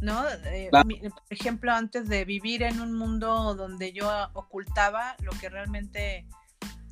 ¿No? 0.01 0.23
Eh, 0.45 0.69
por 0.71 1.13
ejemplo, 1.29 1.71
antes 1.71 2.07
de 2.07 2.25
vivir 2.25 2.63
en 2.63 2.81
un 2.81 2.93
mundo 2.93 3.55
donde 3.55 3.93
yo 3.93 4.09
ocultaba 4.33 5.15
lo 5.21 5.31
que 5.31 5.49
realmente 5.49 6.25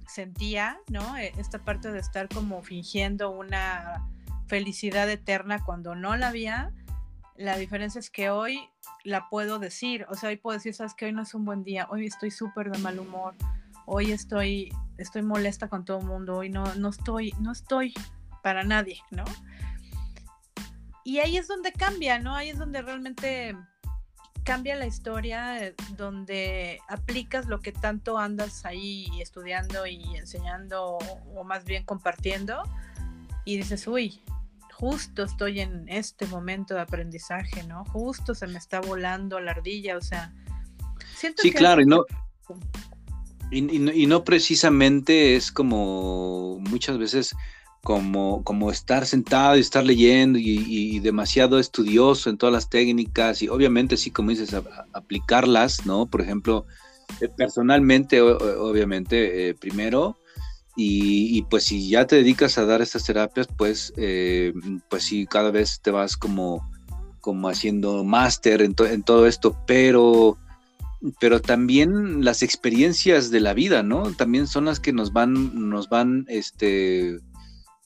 sentía, 0.08 0.80
¿no? 0.90 1.18
E, 1.18 1.34
esta 1.38 1.60
parte 1.60 1.92
de 1.92 2.00
estar 2.00 2.30
como 2.30 2.62
fingiendo 2.64 3.32
una 3.32 4.08
felicidad 4.48 5.10
eterna 5.10 5.64
cuando 5.64 5.96
no 5.96 6.16
la 6.16 6.30
había, 6.30 6.72
la 7.36 7.58
diferencia 7.58 8.00
es 8.00 8.10
que 8.10 8.30
hoy 8.30 8.70
la 9.04 9.30
puedo 9.30 9.60
decir, 9.60 10.06
o 10.10 10.16
sea, 10.16 10.30
hoy 10.30 10.38
puedo 10.38 10.58
decir, 10.58 10.74
sabes 10.74 10.94
que 10.94 11.06
hoy 11.06 11.12
no 11.12 11.22
es 11.22 11.34
un 11.34 11.46
buen 11.46 11.64
día, 11.64 11.88
hoy 11.90 12.06
estoy 12.06 12.32
súper 12.32 12.72
de 12.72 12.80
mal 12.80 13.00
humor, 13.00 13.36
hoy 13.86 14.12
estoy, 14.12 14.74
estoy 14.98 15.22
molesta 15.22 15.68
con 15.68 15.84
todo 15.86 16.00
el 16.00 16.06
mundo, 16.06 16.38
hoy 16.38 16.50
no, 16.50 16.64
no 16.76 16.90
estoy, 16.90 17.34
no 17.40 17.52
estoy 17.52 17.94
para 18.42 18.64
nadie, 18.64 19.00
¿no? 19.12 19.26
Y 21.06 21.20
ahí 21.20 21.38
es 21.38 21.48
donde 21.48 21.72
cambia, 21.72 22.18
¿no? 22.20 22.36
Ahí 22.36 22.50
es 22.50 22.58
donde 22.58 22.82
realmente 22.82 23.56
cambia 24.44 24.76
la 24.76 24.88
historia, 24.88 25.74
donde 25.96 26.80
aplicas 26.90 27.46
lo 27.46 27.60
que 27.60 27.72
tanto 27.72 28.18
andas 28.18 28.66
ahí 28.66 29.08
estudiando 29.22 29.86
y 29.86 30.04
enseñando, 30.18 30.98
o 31.36 31.44
más 31.44 31.64
bien 31.64 31.86
compartiendo, 31.86 32.64
y 33.46 33.58
dices, 33.58 33.88
uy, 33.88 34.20
justo 34.74 35.24
estoy 35.24 35.60
en 35.60 35.88
este 35.90 36.26
momento 36.26 36.74
de 36.74 36.82
aprendizaje, 36.82 37.64
¿no? 37.68 37.86
Justo 37.86 38.34
se 38.34 38.48
me 38.48 38.58
está 38.58 38.82
volando 38.82 39.40
la 39.40 39.52
ardilla, 39.52 39.98
o 39.98 40.02
sea, 40.02 40.34
siento 41.16 41.44
sí, 41.44 41.52
claro, 41.52 41.84
y 41.84 41.86
no, 41.86 42.04
y, 43.52 44.04
y 44.04 44.08
no 44.08 44.24
precisamente 44.24 45.36
es 45.36 45.52
como 45.52 46.58
muchas 46.62 46.98
veces 46.98 47.36
como, 47.86 48.44
como 48.44 48.72
estar 48.72 49.06
sentado 49.06 49.56
y 49.58 49.60
estar 49.60 49.86
leyendo 49.86 50.40
y, 50.40 50.98
demasiado 51.02 51.60
estudioso 51.60 52.32
en 52.32 52.38
todas 52.40 52.52
las 52.52 52.68
técnicas 52.68 53.44
y 53.44 53.48
obviamente 53.48 53.96
sí, 53.96 54.10
como 54.10 54.32
dices, 54.32 54.56
aplicarlas, 54.92 55.86
¿no? 55.86 56.08
Por 56.08 56.22
ejemplo, 56.22 56.66
eh, 57.22 57.30
personalmente, 57.30 58.22
obviamente, 58.22 59.50
eh, 59.50 59.54
primero, 59.54 60.18
y, 60.76 61.44
pues 61.44 61.66
si 61.66 61.88
ya 61.88 62.08
te 62.08 62.16
dedicas 62.16 62.58
a 62.58 62.66
dar 62.66 62.82
estas 62.82 63.06
terapias, 63.06 63.48
pues, 63.56 63.94
eh, 63.98 64.52
pues 64.90 65.04
sí, 65.04 65.28
cada 65.28 65.52
vez 65.52 65.80
te 65.80 65.92
vas 65.92 66.18
como, 66.18 66.68
como 67.22 67.50
haciendo 67.50 68.04
máster 68.04 68.64
en, 68.64 68.76
en 68.80 69.04
todo 69.04 69.28
esto, 69.28 69.56
pero 69.68 70.40
pero 71.20 71.40
también 71.40 72.26
las 72.26 72.42
experiencias 72.42 73.30
de 73.30 73.42
la 73.42 73.54
vida, 73.54 73.84
¿no? 73.84 74.12
También 74.14 74.48
son 74.48 74.66
las 74.66 74.80
que 74.80 74.92
nos 74.92 75.14
van, 75.14 75.70
nos 75.70 75.88
van, 75.88 76.26
este, 76.30 77.20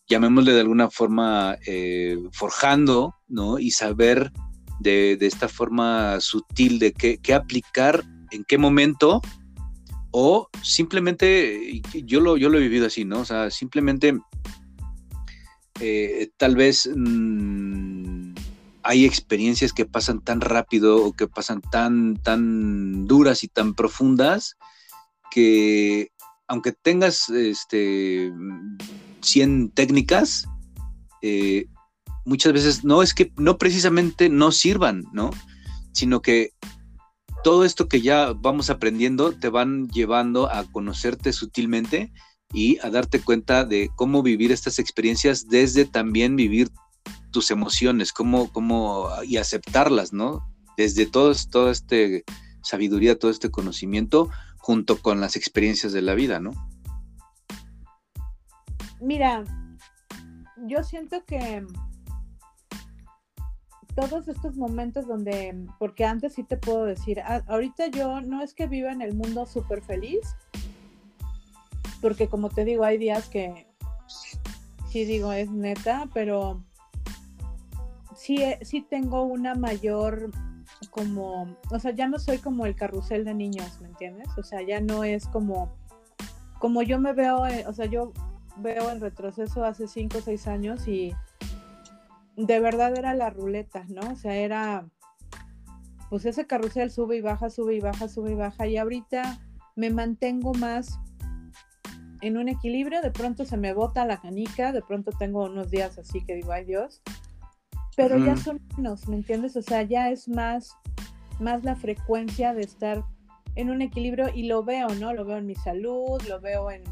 llamémosle 0.09 0.53
de 0.53 0.61
alguna 0.61 0.89
forma, 0.89 1.57
eh, 1.65 2.17
forjando, 2.31 3.15
¿no? 3.27 3.59
Y 3.59 3.71
saber 3.71 4.31
de, 4.79 5.17
esta 5.21 5.47
forma 5.47 6.19
sutil 6.19 6.79
de 6.79 6.93
qué, 6.93 7.33
aplicar, 7.33 8.03
en 8.31 8.43
qué 8.43 8.57
momento, 8.57 9.21
o 10.11 10.49
simplemente, 10.63 11.81
yo 12.03 12.19
lo, 12.19 12.37
yo 12.37 12.49
lo 12.49 12.57
he 12.57 12.61
vivido 12.61 12.87
así, 12.87 13.05
¿no? 13.05 13.19
O 13.19 13.25
sea, 13.25 13.51
simplemente 13.51 14.17
eh, 15.79 16.29
tal 16.37 16.55
vez 16.55 16.89
mm, 16.93 18.33
hay 18.81 19.05
experiencias 19.05 19.71
que 19.71 19.85
pasan 19.85 20.21
tan 20.21 20.41
rápido 20.41 21.05
o 21.05 21.13
que 21.13 21.27
pasan 21.27 21.61
tan, 21.61 22.15
tan 22.17 23.05
duras 23.05 23.43
y 23.43 23.47
tan 23.47 23.75
profundas 23.75 24.57
que 25.29 26.11
aunque 26.47 26.71
tengas 26.71 27.29
este 27.29 28.33
100 29.21 29.71
técnicas, 29.71 30.45
eh, 31.21 31.65
muchas 32.25 32.53
veces 32.53 32.83
no 32.83 33.01
es 33.01 33.13
que 33.13 33.31
no 33.37 33.57
precisamente 33.57 34.29
no 34.29 34.51
sirvan, 34.51 35.03
¿no? 35.13 35.31
Sino 35.93 36.21
que 36.21 36.51
todo 37.43 37.65
esto 37.65 37.87
que 37.87 38.01
ya 38.01 38.33
vamos 38.33 38.69
aprendiendo 38.69 39.31
te 39.31 39.49
van 39.49 39.87
llevando 39.89 40.51
a 40.51 40.63
conocerte 40.65 41.33
sutilmente 41.33 42.11
y 42.53 42.77
a 42.79 42.89
darte 42.89 43.21
cuenta 43.21 43.65
de 43.65 43.89
cómo 43.95 44.23
vivir 44.23 44.51
estas 44.51 44.79
experiencias 44.79 45.47
desde 45.47 45.85
también 45.85 46.35
vivir 46.35 46.69
tus 47.31 47.51
emociones, 47.51 48.11
cómo, 48.11 48.51
cómo 48.51 49.09
y 49.23 49.37
aceptarlas, 49.37 50.13
¿no? 50.13 50.47
Desde 50.77 51.05
todo, 51.05 51.33
toda 51.49 51.71
esta 51.71 51.95
sabiduría, 52.63 53.17
todo 53.17 53.31
este 53.31 53.51
conocimiento, 53.51 54.29
junto 54.57 54.97
con 55.01 55.21
las 55.21 55.35
experiencias 55.35 55.93
de 55.93 56.01
la 56.01 56.15
vida, 56.15 56.39
¿no? 56.39 56.53
Mira, 58.99 59.43
yo 60.57 60.83
siento 60.83 61.23
que 61.25 61.65
todos 63.95 64.27
estos 64.27 64.55
momentos 64.55 65.07
donde, 65.07 65.57
porque 65.77 66.05
antes 66.05 66.33
sí 66.33 66.43
te 66.43 66.57
puedo 66.57 66.85
decir, 66.85 67.21
ahorita 67.47 67.87
yo 67.87 68.21
no 68.21 68.41
es 68.41 68.53
que 68.53 68.67
viva 68.67 68.91
en 68.91 69.01
el 69.01 69.13
mundo 69.13 69.45
súper 69.45 69.81
feliz, 69.81 70.35
porque 72.01 72.27
como 72.27 72.49
te 72.49 72.65
digo, 72.65 72.83
hay 72.83 72.97
días 72.97 73.27
que 73.27 73.67
sí 74.89 75.05
digo 75.05 75.33
es 75.33 75.49
neta, 75.51 76.07
pero 76.13 76.63
sí, 78.15 78.43
sí 78.61 78.81
tengo 78.81 79.23
una 79.23 79.55
mayor 79.55 80.31
como, 80.91 81.55
o 81.69 81.79
sea, 81.79 81.91
ya 81.91 82.07
no 82.07 82.19
soy 82.19 82.37
como 82.37 82.65
el 82.65 82.75
carrusel 82.75 83.25
de 83.25 83.33
niños, 83.33 83.79
¿me 83.81 83.89
entiendes? 83.89 84.29
O 84.37 84.43
sea, 84.43 84.61
ya 84.61 84.79
no 84.79 85.03
es 85.03 85.27
como, 85.27 85.75
como 86.59 86.81
yo 86.81 86.99
me 86.99 87.13
veo, 87.13 87.45
eh, 87.47 87.65
o 87.67 87.73
sea, 87.73 87.85
yo 87.85 88.13
veo 88.61 88.91
el 88.91 89.01
retroceso 89.01 89.63
hace 89.63 89.87
5 89.87 90.17
o 90.17 90.21
6 90.21 90.47
años 90.47 90.87
y 90.87 91.13
de 92.35 92.59
verdad 92.59 92.97
era 92.97 93.13
la 93.13 93.29
ruleta, 93.29 93.85
¿no? 93.89 94.11
O 94.11 94.15
sea, 94.15 94.35
era, 94.35 94.87
pues 96.09 96.25
ese 96.25 96.47
carrusel 96.47 96.91
sube 96.91 97.17
y 97.17 97.21
baja, 97.21 97.49
sube 97.49 97.75
y 97.75 97.79
baja, 97.79 98.07
sube 98.07 98.31
y 98.31 98.35
baja, 98.35 98.67
y 98.67 98.77
ahorita 98.77 99.39
me 99.75 99.89
mantengo 99.89 100.53
más 100.53 100.99
en 102.21 102.37
un 102.37 102.49
equilibrio, 102.49 103.01
de 103.01 103.11
pronto 103.11 103.45
se 103.45 103.57
me 103.57 103.73
bota 103.73 104.05
la 104.05 104.19
canica, 104.19 104.71
de 104.71 104.81
pronto 104.81 105.11
tengo 105.17 105.45
unos 105.45 105.71
días 105.71 105.97
así 105.97 106.23
que 106.25 106.35
digo, 106.35 106.51
ay 106.51 106.65
Dios, 106.65 107.01
pero 107.95 108.17
ya 108.17 108.37
son 108.37 108.61
menos, 108.77 109.07
¿me 109.07 109.17
entiendes? 109.17 109.57
O 109.57 109.61
sea, 109.61 109.83
ya 109.83 110.09
es 110.09 110.29
más, 110.29 110.77
más 111.39 111.63
la 111.63 111.75
frecuencia 111.75 112.53
de 112.53 112.61
estar 112.61 113.03
en 113.55 113.69
un 113.69 113.81
equilibrio 113.81 114.29
y 114.33 114.43
lo 114.43 114.63
veo, 114.63 114.87
¿no? 114.95 115.13
Lo 115.13 115.25
veo 115.25 115.37
en 115.37 115.45
mi 115.45 115.55
salud, 115.55 116.21
lo 116.27 116.39
veo 116.39 116.71
en, 116.71 116.83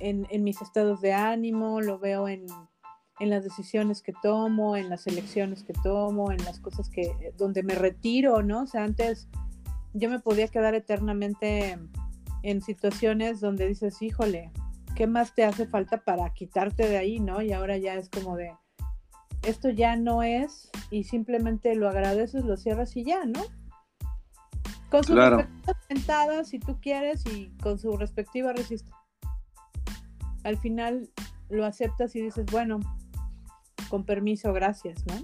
en, 0.00 0.26
mis 0.44 0.60
estados 0.62 1.00
de 1.00 1.12
ánimo, 1.12 1.80
lo 1.80 1.98
veo 1.98 2.28
en, 2.28 2.46
en, 3.20 3.30
las 3.30 3.44
decisiones 3.44 4.02
que 4.02 4.12
tomo, 4.22 4.76
en 4.76 4.88
las 4.88 5.06
elecciones 5.06 5.62
que 5.62 5.72
tomo, 5.72 6.30
en 6.30 6.44
las 6.44 6.60
cosas 6.60 6.88
que, 6.90 7.32
donde 7.36 7.62
me 7.62 7.74
retiro, 7.74 8.42
¿no? 8.42 8.62
O 8.62 8.66
sea, 8.66 8.84
antes 8.84 9.28
yo 9.94 10.10
me 10.10 10.18
podía 10.18 10.48
quedar 10.48 10.74
eternamente 10.74 11.78
en 12.42 12.62
situaciones 12.62 13.40
donde 13.40 13.66
dices, 13.66 14.00
híjole, 14.02 14.52
¿qué 14.94 15.06
más 15.06 15.34
te 15.34 15.44
hace 15.44 15.66
falta 15.66 15.98
para 15.98 16.32
quitarte 16.32 16.88
de 16.88 16.98
ahí, 16.98 17.20
no? 17.20 17.42
Y 17.42 17.52
ahora 17.52 17.76
ya 17.76 17.94
es 17.94 18.08
como 18.08 18.36
de, 18.36 18.52
esto 19.42 19.70
ya 19.70 19.96
no 19.96 20.22
es, 20.22 20.70
y 20.90 21.04
simplemente 21.04 21.74
lo 21.74 21.88
agradeces, 21.88 22.44
lo 22.44 22.56
cierras 22.56 22.96
y 22.96 23.04
ya, 23.04 23.24
¿no? 23.24 23.42
Con 24.90 25.04
sus 25.04 25.16
respectivas 25.16 26.48
si 26.48 26.58
tú 26.58 26.78
quieres, 26.80 27.24
y 27.26 27.48
con 27.62 27.78
su 27.78 27.96
respectiva 27.96 28.52
resistencia. 28.52 29.05
Al 30.46 30.56
final 30.58 31.10
lo 31.48 31.66
aceptas 31.66 32.14
y 32.14 32.22
dices, 32.22 32.46
bueno, 32.52 32.78
con 33.88 34.04
permiso, 34.04 34.52
gracias, 34.52 35.04
¿no? 35.06 35.14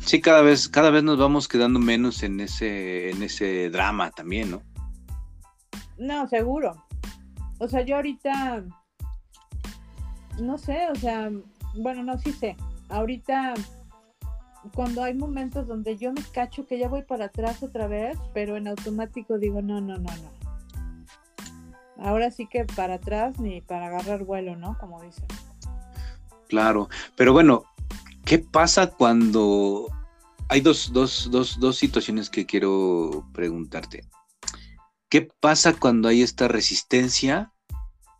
Sí, 0.00 0.20
cada 0.20 0.42
vez, 0.42 0.68
cada 0.68 0.90
vez 0.90 1.04
nos 1.04 1.16
vamos 1.16 1.46
quedando 1.46 1.78
menos 1.78 2.24
en 2.24 2.40
ese, 2.40 3.10
en 3.10 3.22
ese 3.22 3.70
drama 3.70 4.10
también, 4.10 4.50
¿no? 4.50 4.62
No, 5.96 6.26
seguro. 6.26 6.84
O 7.58 7.68
sea, 7.68 7.82
yo 7.82 7.94
ahorita, 7.94 8.64
no 10.40 10.58
sé, 10.58 10.88
o 10.90 10.94
sea, 10.96 11.30
bueno, 11.76 12.02
no, 12.02 12.18
sí 12.18 12.32
sé. 12.32 12.56
Ahorita, 12.88 13.54
cuando 14.74 15.04
hay 15.04 15.14
momentos 15.14 15.68
donde 15.68 15.96
yo 15.96 16.12
me 16.12 16.22
cacho 16.32 16.66
que 16.66 16.80
ya 16.80 16.88
voy 16.88 17.02
para 17.02 17.26
atrás 17.26 17.62
otra 17.62 17.86
vez, 17.86 18.18
pero 18.34 18.56
en 18.56 18.66
automático 18.66 19.38
digo, 19.38 19.62
no, 19.62 19.80
no, 19.80 19.98
no, 19.98 20.16
no. 20.16 20.37
Ahora 21.98 22.30
sí 22.30 22.46
que 22.46 22.64
para 22.64 22.94
atrás 22.94 23.38
ni 23.38 23.60
para 23.60 23.88
agarrar 23.88 24.24
vuelo, 24.24 24.56
¿no? 24.56 24.76
Como 24.78 25.02
dicen. 25.02 25.26
Claro, 26.48 26.88
pero 27.16 27.32
bueno, 27.32 27.64
¿qué 28.24 28.38
pasa 28.38 28.90
cuando 28.90 29.86
hay 30.48 30.60
dos, 30.60 30.92
dos, 30.92 31.28
dos, 31.30 31.58
dos 31.60 31.76
situaciones 31.76 32.30
que 32.30 32.46
quiero 32.46 33.26
preguntarte? 33.34 34.04
¿Qué 35.10 35.28
pasa 35.40 35.74
cuando 35.74 36.08
hay 36.08 36.22
esta 36.22 36.48
resistencia 36.48 37.52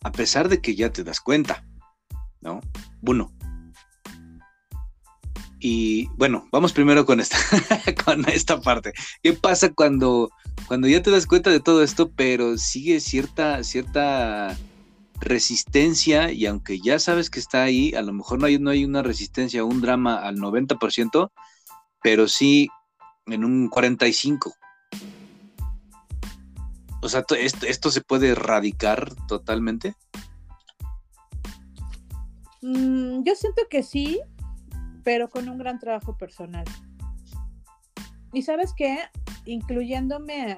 a 0.02 0.12
pesar 0.12 0.48
de 0.48 0.60
que 0.60 0.74
ya 0.74 0.90
te 0.92 1.04
das 1.04 1.20
cuenta? 1.20 1.64
¿No? 2.40 2.60
Uno. 3.02 3.37
Y 5.60 6.06
bueno, 6.16 6.48
vamos 6.52 6.72
primero 6.72 7.04
con 7.04 7.20
esta, 7.20 7.36
con 8.04 8.28
esta 8.28 8.60
parte. 8.60 8.92
¿Qué 9.22 9.32
pasa 9.32 9.72
cuando, 9.72 10.30
cuando 10.66 10.86
ya 10.88 11.02
te 11.02 11.10
das 11.10 11.26
cuenta 11.26 11.50
de 11.50 11.60
todo 11.60 11.82
esto, 11.82 12.10
pero 12.14 12.56
sigue 12.58 13.00
cierta, 13.00 13.64
cierta 13.64 14.56
resistencia 15.20 16.30
y 16.30 16.46
aunque 16.46 16.80
ya 16.80 16.98
sabes 16.98 17.28
que 17.28 17.40
está 17.40 17.62
ahí, 17.62 17.92
a 17.94 18.02
lo 18.02 18.12
mejor 18.12 18.38
no 18.38 18.46
hay, 18.46 18.58
no 18.58 18.70
hay 18.70 18.84
una 18.84 19.02
resistencia, 19.02 19.64
un 19.64 19.80
drama 19.80 20.16
al 20.16 20.36
90%, 20.36 21.30
pero 22.02 22.28
sí 22.28 22.68
en 23.26 23.44
un 23.44 23.70
45%. 23.70 24.52
O 27.00 27.08
sea, 27.08 27.24
esto, 27.38 27.90
se 27.90 28.00
puede 28.00 28.30
erradicar 28.30 29.14
totalmente. 29.26 29.94
Mm, 32.60 33.22
yo 33.22 33.34
siento 33.36 33.62
que 33.70 33.84
sí, 33.84 34.20
pero 35.08 35.30
con 35.30 35.48
un 35.48 35.56
gran 35.56 35.78
trabajo 35.78 36.18
personal. 36.18 36.66
Y 38.34 38.42
sabes 38.42 38.74
qué, 38.76 38.98
incluyéndome 39.46 40.54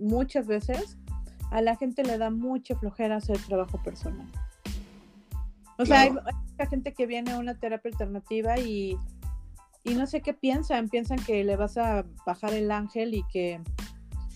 muchas 0.00 0.48
veces, 0.48 0.98
a 1.52 1.60
la 1.60 1.76
gente 1.76 2.02
le 2.02 2.18
da 2.18 2.28
mucha 2.28 2.74
flojera 2.74 3.18
hacer 3.18 3.38
trabajo 3.46 3.80
personal. 3.84 4.26
O 5.78 5.86
sea, 5.86 6.00
hay, 6.00 6.10
mucha 6.10 6.66
gente 6.68 6.92
que 6.92 7.06
viene 7.06 7.30
a 7.30 7.38
una 7.38 7.54
terapia 7.54 7.92
alternativa 7.92 8.58
y, 8.58 8.98
y 9.84 9.94
no 9.94 10.08
sé 10.08 10.22
qué 10.22 10.34
piensan, 10.34 10.88
piensan 10.88 11.20
que 11.24 11.44
le 11.44 11.54
vas 11.54 11.78
a 11.78 12.04
bajar 12.26 12.52
el 12.52 12.72
ángel 12.72 13.14
y 13.14 13.22
que 13.32 13.60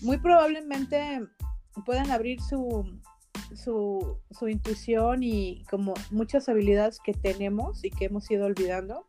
muy 0.01 0.19
probablemente 0.19 1.19
puedan 1.85 2.11
abrir 2.11 2.39
su, 2.39 2.97
su, 3.55 4.47
intuición 4.47 5.21
y 5.21 5.65
como 5.69 5.95
muchas 6.11 6.47
habilidades 6.47 7.01
que 7.03 7.11
tenemos 7.11 7.83
y 7.83 7.89
que 7.89 8.05
hemos 8.05 8.31
ido 8.31 8.45
olvidando. 8.45 9.05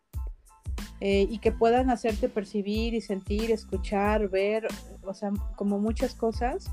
Eh, 1.01 1.27
y 1.31 1.39
que 1.39 1.51
puedan 1.51 1.89
hacerte 1.89 2.29
percibir 2.29 2.93
y 2.93 3.01
sentir, 3.01 3.51
escuchar, 3.51 4.29
ver, 4.29 4.67
o 5.03 5.15
sea, 5.15 5.31
como 5.57 5.79
muchas 5.79 6.15
cosas. 6.15 6.71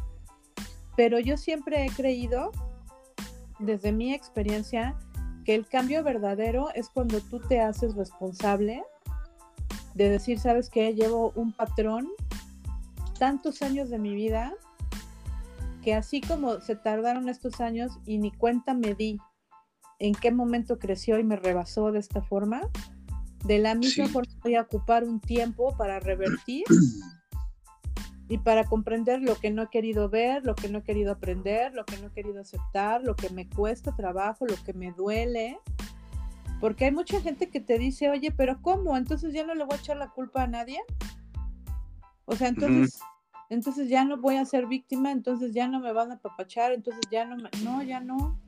Pero 0.98 1.20
yo 1.20 1.38
siempre 1.38 1.86
he 1.86 1.90
creído, 1.90 2.52
desde 3.60 3.92
mi 3.94 4.14
experiencia, 4.14 4.98
que 5.46 5.56
el 5.56 5.66
cambio 5.66 6.04
verdadero 6.04 6.70
es 6.76 6.90
cuando 6.90 7.22
tú 7.22 7.40
te 7.40 7.62
haces 7.62 7.96
responsable 7.96 8.84
de 9.94 10.10
decir, 10.10 10.40
sabes 10.40 10.70
que 10.70 10.94
llevo 10.94 11.32
un 11.36 11.54
patrón 11.54 12.08
tantos 13.18 13.62
años 13.62 13.90
de 13.90 13.98
mi 13.98 14.14
vida 14.14 14.54
que 15.84 15.96
así 15.96 16.20
como 16.20 16.60
se 16.60 16.76
tardaron 16.76 17.30
estos 17.30 17.62
años 17.62 17.98
y 18.06 18.18
ni 18.18 18.32
cuenta 18.32 18.74
me 18.74 18.94
di 18.94 19.20
en 20.00 20.14
qué 20.14 20.32
momento 20.32 20.80
creció 20.80 21.18
y 21.18 21.24
me 21.24 21.38
rebasó 21.38 21.94
de 21.94 22.00
esta 22.00 22.22
forma, 22.22 22.62
de 23.46 23.60
la 23.60 23.76
misma 23.76 24.08
forma 24.08 24.32
voy 24.44 24.56
a 24.56 24.62
ocupar 24.62 25.04
un 25.04 25.20
tiempo 25.20 25.76
para 25.78 26.00
revertir 26.00 26.64
y 28.30 28.38
para 28.40 28.66
comprender 28.66 29.22
lo 29.22 29.36
que 29.36 29.52
no 29.52 29.64
he 29.64 29.70
querido 29.70 30.10
ver, 30.10 30.46
lo 30.46 30.56
que 30.56 30.70
no 30.70 30.80
he 30.80 30.84
querido 30.84 31.14
aprender, 31.14 31.74
lo 31.74 31.86
que 31.86 31.98
no 31.98 32.08
he 32.08 32.12
querido 32.12 32.42
aceptar, 32.42 33.04
lo 33.04 33.16
que 33.16 33.30
me 33.30 33.48
cuesta 33.48 33.96
trabajo, 33.96 34.46
lo 34.46 34.62
que 34.64 34.74
me 34.74 34.92
duele. 34.92 35.58
Porque 36.60 36.86
hay 36.86 36.92
mucha 36.92 37.22
gente 37.22 37.50
que 37.50 37.60
te 37.60 37.78
dice, 37.78 38.10
oye, 38.10 38.32
pero 38.32 38.62
¿cómo? 38.62 38.98
Entonces 38.98 39.34
ya 39.34 39.46
no 39.46 39.54
le 39.54 39.64
voy 39.64 39.76
a 39.76 39.80
echar 39.80 39.98
la 39.98 40.10
culpa 40.10 40.44
a 40.44 40.48
nadie. 40.48 40.80
O 42.26 42.36
sea, 42.36 42.48
entonces 42.48 43.00
entonces 43.50 43.88
ya 43.90 44.04
no 44.04 44.18
voy 44.18 44.36
a 44.36 44.46
ser 44.46 44.68
víctima, 44.68 45.12
entonces 45.12 45.54
ya 45.54 45.68
no 45.68 45.80
me 45.80 45.94
van 45.94 46.12
a 46.12 46.20
papachar, 46.20 46.74
entonces 46.74 47.02
ya 47.10 47.26
no, 47.26 47.38
me... 47.38 47.50
no, 47.64 47.82
ya 47.82 48.00
no. 48.00 48.40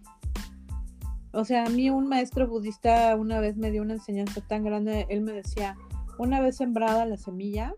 O 1.32 1.46
sea, 1.46 1.66
a 1.66 1.70
mí 1.70 1.90
un 1.90 2.08
maestro 2.08 2.48
budista 2.48 3.16
una 3.16 3.40
vez 3.40 3.56
me 3.56 3.72
dio 3.72 3.82
una 3.82 3.94
enseñanza 3.94 4.42
tan 4.42 4.64
grande, 4.64 5.06
él 5.10 5.22
me 5.22 5.32
decía, 5.32 5.78
una 6.18 6.42
vez 6.42 6.58
sembrada 6.58 7.06
la 7.06 7.18
semilla, 7.18 7.76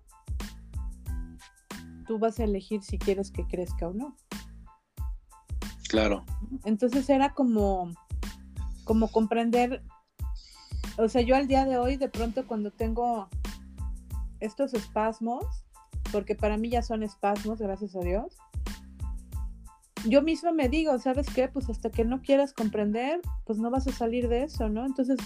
tú 2.08 2.18
vas 2.18 2.39
a 2.39 2.45
elegir 2.45 2.82
si 2.82 2.97
quieres 2.97 3.32
que 3.32 3.45
crezca 3.45 3.88
o 3.88 3.93
no. 3.93 4.16
Claro. 5.89 6.24
Entonces 6.64 7.10
era 7.10 7.34
como, 7.34 7.91
como 8.86 9.10
comprender, 9.10 9.84
o 10.97 11.10
sea, 11.10 11.22
yo 11.22 11.36
al 11.36 11.47
día 11.47 11.66
de 11.66 11.78
hoy, 11.78 11.97
de 11.97 12.08
pronto 12.08 12.47
cuando 12.47 12.72
tengo 12.72 13.28
estos 14.39 14.74
espasmos, 14.74 15.45
porque 16.12 16.36
para 16.36 16.58
mí 16.58 16.70
ya 16.70 16.82
son 16.82 17.04
espasmos, 17.04 17.60
gracias 17.60 17.95
a 17.95 17.99
Dios. 17.99 18.38
Yo 20.06 20.22
misma 20.22 20.52
me 20.52 20.70
digo, 20.70 20.97
¿sabes 20.99 21.28
qué? 21.34 21.47
Pues 21.47 21.70
hasta 21.70 21.89
que 21.89 22.06
no 22.06 22.22
quieras 22.22 22.54
comprender, 22.54 23.22
pues 23.45 23.60
no 23.60 23.70
vas 23.70 23.88
a 23.88 23.91
salir 23.91 24.28
de 24.28 24.43
eso, 24.43 24.70
¿no? 24.70 24.86
Entonces, 24.86 25.18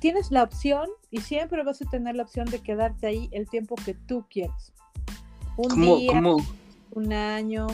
tienes 0.00 0.30
la 0.30 0.42
opción 0.42 0.88
y 1.10 1.20
siempre 1.20 1.62
vas 1.62 1.80
a 1.82 1.84
tener 1.90 2.16
la 2.16 2.24
opción 2.24 2.46
de 2.46 2.60
quedarte 2.60 3.06
ahí 3.06 3.28
el 3.32 3.48
tiempo 3.48 3.76
que 3.76 3.94
tú 3.94 4.26
quieras. 4.28 4.72
Un 5.56 5.80
día, 5.80 6.22
un 6.92 7.12
año, 7.12 7.66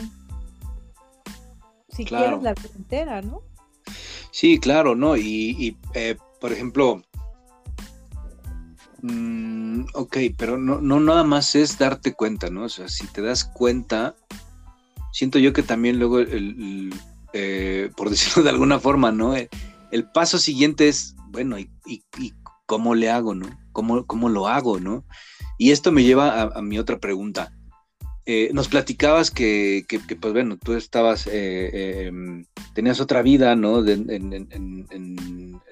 si 1.89 2.05
quieres 2.05 2.41
la 2.43 2.53
vida 2.53 2.69
entera, 2.75 3.21
¿no? 3.21 3.41
Sí, 4.31 4.59
claro, 4.59 4.95
¿no? 4.95 5.15
Y, 5.15 5.77
eh, 5.93 6.17
por 6.39 6.51
ejemplo, 6.51 7.01
Mm, 9.07 9.85
ok, 9.93 10.17
pero 10.35 10.57
no, 10.57 10.81
no 10.81 10.99
nada 10.99 11.23
más 11.23 11.53
es 11.53 11.77
darte 11.77 12.13
cuenta, 12.13 12.49
¿no? 12.49 12.63
O 12.63 12.69
sea, 12.69 12.89
si 12.89 13.05
te 13.05 13.21
das 13.21 13.45
cuenta, 13.45 14.15
siento 15.15 15.39
yo 15.39 15.53
que 15.53 15.63
también 15.63 15.97
luego, 15.97 16.19
el, 16.19 16.93
eh, 17.31 17.89
por 17.95 18.09
decirlo 18.11 18.43
de 18.43 18.49
alguna 18.49 18.79
forma, 18.79 19.13
¿no? 19.13 19.33
El, 19.35 19.49
paso 20.13 20.37
siguiente 20.37 20.89
es, 20.89 21.15
bueno, 21.29 21.57
y, 21.57 21.71
cómo 22.65 22.95
le 22.95 23.09
hago, 23.09 23.33
¿no? 23.33 23.47
¿Cómo, 23.71 24.05
¿Cómo, 24.05 24.27
lo 24.27 24.47
hago, 24.47 24.79
¿no? 24.81 25.05
Y 25.57 25.71
esto 25.71 25.93
me 25.93 26.03
lleva 26.03 26.41
a, 26.41 26.61
mi 26.61 26.77
otra 26.79 26.99
pregunta. 26.99 27.53
Eh, 28.25 28.49
nos 28.53 28.67
platicabas 28.67 29.31
que, 29.31 29.85
pues 30.19 30.33
bueno, 30.33 30.57
tú 30.57 30.73
estabas, 30.73 31.27
eh, 31.27 32.07
em, 32.07 32.43
tenías 32.73 32.99
otra 32.99 33.21
vida, 33.21 33.55
¿no? 33.55 33.87
en, 33.87 34.49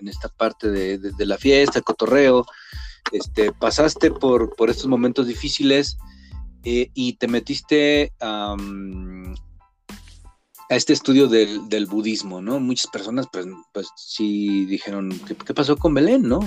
esta 0.05 0.29
parte 0.29 0.69
de, 0.69 0.99
de, 0.99 1.25
la 1.25 1.37
fiesta, 1.37 1.79
el 1.79 1.85
cotorreo, 1.85 2.45
este, 3.11 3.51
pasaste 3.51 4.11
por, 4.11 4.55
por 4.55 4.69
estos 4.69 4.87
momentos 4.87 5.27
difíciles 5.27 5.97
eh, 6.65 6.91
y 6.93 7.13
te 7.13 7.27
metiste 7.27 8.13
a 10.69 10.75
este 10.75 10.93
estudio 10.93 11.27
del, 11.27 11.85
budismo, 11.85 12.41
¿no? 12.41 12.59
Muchas 12.59 12.89
personas, 12.91 13.27
pues, 13.31 13.45
pues 13.73 13.87
sí 13.95 14.65
dijeron, 14.65 15.09
¿qué, 15.27 15.53
pasó 15.53 15.77
con 15.77 15.93
Belén, 15.93 16.23
no? 16.23 16.39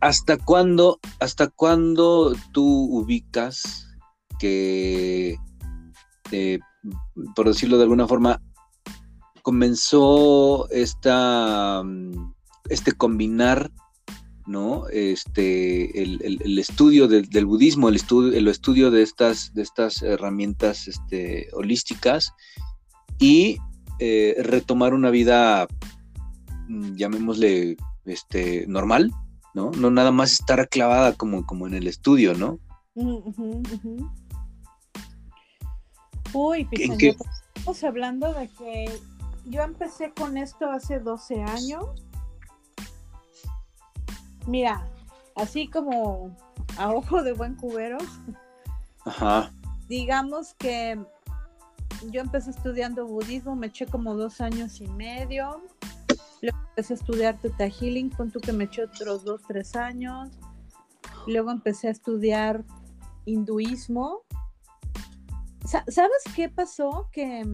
¿Hasta 0.00 0.36
cuándo, 0.36 1.00
hasta 1.18 1.48
cuándo 1.48 2.34
tú 2.52 2.64
ubicas 2.64 3.88
que, 4.38 5.36
eh, 6.30 6.58
por 7.34 7.48
decirlo 7.48 7.76
de 7.76 7.82
alguna 7.82 8.06
forma, 8.06 8.40
comenzó 9.42 10.68
esta, 10.70 11.82
mm, 11.84 12.34
este 12.70 12.92
combinar, 12.92 13.70
¿no? 14.46 14.88
Este, 14.88 16.02
el, 16.02 16.58
estudio 16.58 17.08
del 17.08 17.46
budismo, 17.46 17.88
el 17.88 17.96
estudio, 17.96 18.36
el 18.36 18.48
estudio 18.48 18.90
de 18.90 19.02
estas, 19.02 19.54
de 19.54 19.62
estas 19.62 20.02
herramientas 20.02 20.86
este, 20.88 21.48
holísticas 21.52 22.32
y 23.18 23.58
eh, 24.00 24.36
retomar 24.42 24.92
una 24.92 25.10
vida, 25.10 25.66
mm, 26.68 26.96
llamémosle, 26.96 27.76
este, 28.04 28.66
normal, 28.66 29.12
¿no? 29.54 29.70
No 29.70 29.90
nada 29.90 30.10
más 30.10 30.32
estar 30.32 30.68
clavada 30.68 31.14
como, 31.14 31.46
como 31.46 31.66
en 31.66 31.74
el 31.74 31.86
estudio, 31.86 32.34
¿no? 32.34 32.58
Uy, 36.32 36.68
estamos 36.72 37.84
hablando 37.84 38.32
de 38.34 38.48
que 38.48 38.90
yo 39.46 39.62
empecé 39.62 40.12
con 40.12 40.36
esto 40.36 40.70
hace 40.70 40.98
12 40.98 41.42
años. 41.42 41.86
Mira, 44.46 44.86
así 45.36 45.68
como 45.68 46.34
a 46.78 46.90
ojo 46.90 47.22
de 47.22 47.32
buen 47.32 47.54
cubero. 47.54 47.98
Ajá. 49.04 49.50
Digamos 49.88 50.54
que 50.54 50.98
yo 52.10 52.20
empecé 52.20 52.50
estudiando 52.50 53.06
budismo, 53.06 53.56
me 53.56 53.68
eché 53.68 53.86
como 53.86 54.14
dos 54.14 54.40
años 54.40 54.80
y 54.80 54.88
medio. 54.88 55.62
Luego 56.42 56.58
empecé 56.68 56.94
a 56.94 56.96
estudiar 56.96 57.38
Teta 57.38 57.68
Healing, 57.68 58.10
con 58.10 58.30
tú 58.30 58.40
que 58.40 58.52
me 58.52 58.64
eché 58.64 58.84
otros 58.84 59.24
dos, 59.24 59.42
tres 59.46 59.76
años. 59.76 60.30
Luego 61.26 61.50
empecé 61.50 61.88
a 61.88 61.90
estudiar 61.90 62.64
hinduismo. 63.24 64.22
¿Sabes 65.64 66.22
qué 66.34 66.50
pasó? 66.50 67.08
Que 67.10 67.44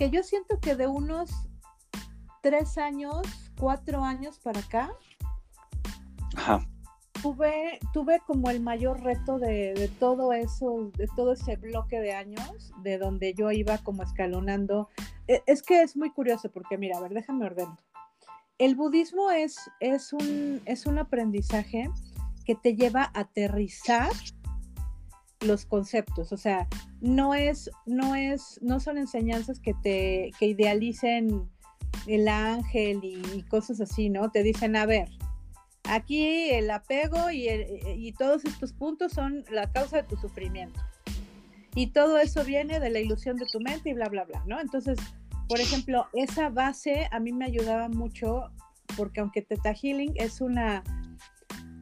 que 0.00 0.08
yo 0.08 0.22
siento 0.22 0.58
que 0.60 0.76
de 0.76 0.86
unos 0.86 1.30
tres 2.40 2.78
años, 2.78 3.20
cuatro 3.60 4.02
años 4.02 4.38
para 4.38 4.60
acá, 4.60 4.90
Tuve, 7.22 7.78
tuve 7.92 8.20
como 8.26 8.48
el 8.48 8.60
mayor 8.60 9.02
reto 9.02 9.38
de, 9.38 9.90
todo 9.98 10.32
eso, 10.32 10.90
de 10.96 11.06
todo 11.14 11.34
ese 11.34 11.56
bloque 11.56 12.00
de 12.00 12.14
años, 12.14 12.72
de 12.82 12.96
donde 12.96 13.34
yo 13.34 13.50
iba 13.50 13.76
como 13.76 14.02
escalonando. 14.02 14.88
E, 15.28 15.42
es, 15.46 15.62
que 15.62 15.82
es 15.82 15.98
muy 15.98 16.10
curioso 16.10 16.50
porque, 16.50 16.78
mira, 16.78 16.96
a 16.96 17.00
ver, 17.00 17.12
déjame 17.12 17.44
ordenar. 17.44 17.78
El 18.56 18.74
budismo 18.74 19.30
es, 19.30 19.58
es, 19.80 20.14
un, 20.14 20.62
es 20.64 20.86
un 20.86 20.98
aprendizaje 20.98 21.90
que 22.46 22.54
te 22.54 22.74
lleva 22.74 23.10
a 23.12 23.20
aterrizar 23.20 24.10
los 25.40 25.66
conceptos, 25.66 26.32
o 26.32 26.36
sea, 26.36 26.68
no 27.00 27.34
es, 27.34 27.70
no 27.86 28.14
es, 28.14 28.58
no 28.62 28.78
son 28.78 28.98
enseñanzas 28.98 29.58
que 29.58 29.74
te, 29.74 30.32
que 30.38 30.46
idealicen 30.46 31.50
el 32.06 32.28
ángel 32.28 33.00
y, 33.02 33.42
cosas 33.44 33.80
así, 33.80 34.08
¿no? 34.10 34.30
Te 34.30 34.42
dicen, 34.42 34.76
a 34.76 34.86
ver, 34.86 35.08
aquí 35.84 36.50
el 36.50 36.70
apego 36.70 37.30
y, 37.30 37.48
y 37.96 38.12
todos 38.12 38.44
estos 38.44 38.72
puntos 38.72 39.12
son 39.12 39.44
la 39.50 39.70
causa 39.70 39.98
de 39.98 40.02
tu 40.04 40.16
sufrimiento. 40.16 40.80
Y 41.74 41.88
todo 41.88 42.18
eso 42.18 42.44
viene 42.44 42.80
de 42.80 42.90
la 42.90 43.00
ilusión 43.00 43.36
de 43.36 43.46
tu 43.46 43.60
mente 43.60 43.90
y 43.90 43.94
bla, 43.94 44.08
bla, 44.08 44.24
bla, 44.24 44.42
¿no? 44.46 44.60
Entonces, 44.60 44.98
por 45.48 45.60
ejemplo, 45.60 46.06
esa 46.12 46.48
base 46.48 47.08
a 47.10 47.20
mí 47.20 47.32
me 47.32 47.44
ayudaba 47.44 47.88
mucho 47.88 48.50
porque 48.96 49.20
aunque 49.20 49.42
Teta 49.42 49.72
Healing 49.72 50.14
es 50.16 50.40
una 50.40 50.82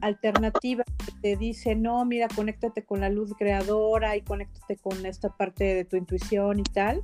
alternativa 0.01 0.83
que 0.83 1.11
te 1.21 1.35
dice, 1.35 1.75
no, 1.75 2.05
mira, 2.05 2.27
conéctate 2.33 2.83
con 2.83 3.01
la 3.01 3.09
luz 3.09 3.33
creadora 3.37 4.15
y 4.15 4.21
conéctate 4.21 4.77
con 4.77 5.05
esta 5.05 5.29
parte 5.29 5.63
de 5.75 5.85
tu 5.85 5.97
intuición 5.97 6.59
y 6.59 6.63
tal, 6.63 7.03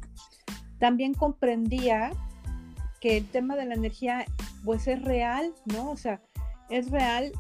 también 0.80 1.14
comprendía 1.14 2.12
que 3.06 3.18
el 3.18 3.28
tema 3.28 3.56
de 3.56 3.66
la 3.66 3.76
energía, 3.76 4.26
pues 4.64 4.88
es 4.88 5.00
real, 5.00 5.54
¿no? 5.66 5.92
O 5.92 5.96
sea, 5.96 6.24
es 6.72 6.90
real 6.90 7.32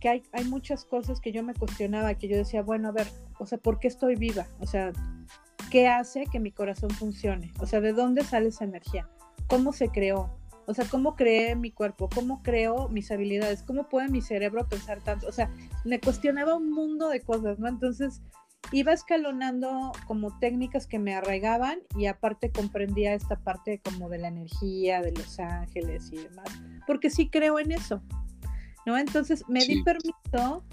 que 0.00 0.08
hay, 0.08 0.22
hay 0.32 0.44
muchas 0.44 0.86
cosas 0.86 1.20
que 1.20 1.32
yo 1.32 1.42
me 1.42 1.52
cuestionaba, 1.52 2.14
que 2.14 2.28
yo 2.28 2.36
decía, 2.38 2.62
bueno, 2.62 2.88
a 2.88 2.92
ver, 2.92 3.08
o 3.38 3.44
sea, 3.44 3.58
¿por 3.58 3.78
qué 3.78 3.88
estoy 3.88 4.16
viva? 4.16 4.46
O 4.60 4.66
sea, 4.66 4.90
¿qué 5.70 5.86
hace 5.86 6.24
que 6.32 6.40
mi 6.40 6.50
corazón 6.50 6.88
funcione? 6.88 7.52
O 7.60 7.66
sea, 7.66 7.82
¿de 7.82 7.92
dónde 7.92 8.24
sale 8.24 8.48
esa 8.48 8.64
energía? 8.64 9.06
¿Cómo 9.48 9.74
se 9.74 9.90
creó? 9.90 10.30
O 10.66 10.72
sea, 10.72 10.86
¿cómo 10.86 11.14
creé 11.14 11.56
mi 11.56 11.72
cuerpo? 11.72 12.08
¿Cómo 12.08 12.42
creo 12.42 12.88
mis 12.88 13.10
habilidades? 13.10 13.62
¿Cómo 13.64 13.90
puede 13.90 14.08
mi 14.08 14.22
cerebro 14.22 14.66
pensar 14.66 15.02
tanto? 15.02 15.26
O 15.26 15.32
sea, 15.32 15.50
me 15.84 16.00
cuestionaba 16.00 16.54
un 16.54 16.70
mundo 16.70 17.10
de 17.10 17.20
cosas, 17.20 17.58
¿no? 17.58 17.68
Entonces, 17.68 18.22
iba 18.70 18.92
escalonando 18.92 19.92
como 20.06 20.38
técnicas 20.38 20.86
que 20.86 20.98
me 20.98 21.14
arraigaban 21.14 21.80
y 21.96 22.06
aparte 22.06 22.50
comprendía 22.50 23.14
esta 23.14 23.36
parte 23.36 23.80
como 23.80 24.08
de 24.08 24.18
la 24.18 24.28
energía, 24.28 25.02
de 25.02 25.12
los 25.12 25.38
ángeles 25.40 26.10
y 26.12 26.16
demás, 26.16 26.48
porque 26.86 27.10
sí 27.10 27.28
creo 27.28 27.58
en 27.58 27.72
eso, 27.72 28.02
¿no? 28.86 28.96
Entonces, 28.96 29.44
me 29.48 29.64
di 29.64 29.82
permiso 29.82 30.64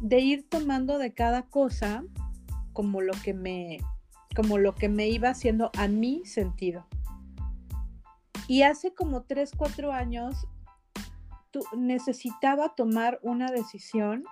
de 0.00 0.20
ir 0.20 0.48
tomando 0.48 0.98
de 0.98 1.14
cada 1.14 1.42
cosa 1.42 2.04
como 2.72 3.00
lo 3.00 3.12
que 3.24 3.32
me 3.32 3.78
como 4.34 4.58
lo 4.58 4.74
que 4.74 4.90
me 4.90 5.08
iba 5.08 5.30
haciendo 5.30 5.70
a 5.78 5.88
mi 5.88 6.26
sentido. 6.26 6.86
Y 8.48 8.62
hace 8.62 8.92
como 8.92 9.22
3, 9.22 9.52
4 9.56 9.92
años 9.92 10.46
necesitaba 11.74 12.74
tomar 12.74 13.18
una 13.22 13.50
decisión 13.50 14.24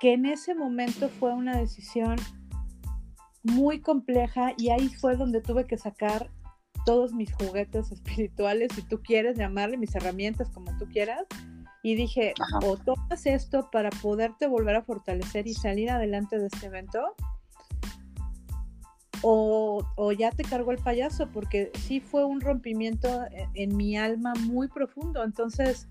que 0.00 0.12
en 0.12 0.26
ese 0.26 0.54
momento 0.54 1.08
fue 1.08 1.32
una 1.34 1.56
decisión 1.56 2.16
muy 3.42 3.80
compleja 3.80 4.52
y 4.58 4.70
ahí 4.70 4.88
fue 4.88 5.16
donde 5.16 5.40
tuve 5.40 5.66
que 5.66 5.78
sacar 5.78 6.30
todos 6.84 7.12
mis 7.12 7.32
juguetes 7.34 7.92
espirituales, 7.92 8.72
si 8.74 8.82
tú 8.82 9.00
quieres 9.02 9.36
llamarle, 9.36 9.76
mis 9.76 9.94
herramientas, 9.94 10.50
como 10.50 10.76
tú 10.78 10.86
quieras. 10.86 11.26
Y 11.82 11.94
dije, 11.94 12.34
o 12.64 12.76
tomas 12.76 13.26
esto 13.26 13.68
para 13.70 13.90
poderte 13.90 14.48
volver 14.48 14.74
a 14.74 14.82
fortalecer 14.82 15.46
y 15.46 15.54
salir 15.54 15.88
adelante 15.88 16.36
de 16.36 16.48
este 16.48 16.66
evento, 16.66 17.14
o, 19.22 20.12
ya 20.12 20.30
te 20.30 20.42
cargó 20.42 20.72
el 20.72 20.78
payaso, 20.78 21.28
porque 21.32 21.70
sí 21.74 22.00
fue 22.00 22.24
un 22.24 22.40
rompimiento 22.40 23.24
e, 23.26 23.48
en, 23.54 23.76
mi 23.76 23.96
alma 23.96 24.34
muy 24.34 24.68
profundo. 24.68 25.22
Entonces, 25.24 25.88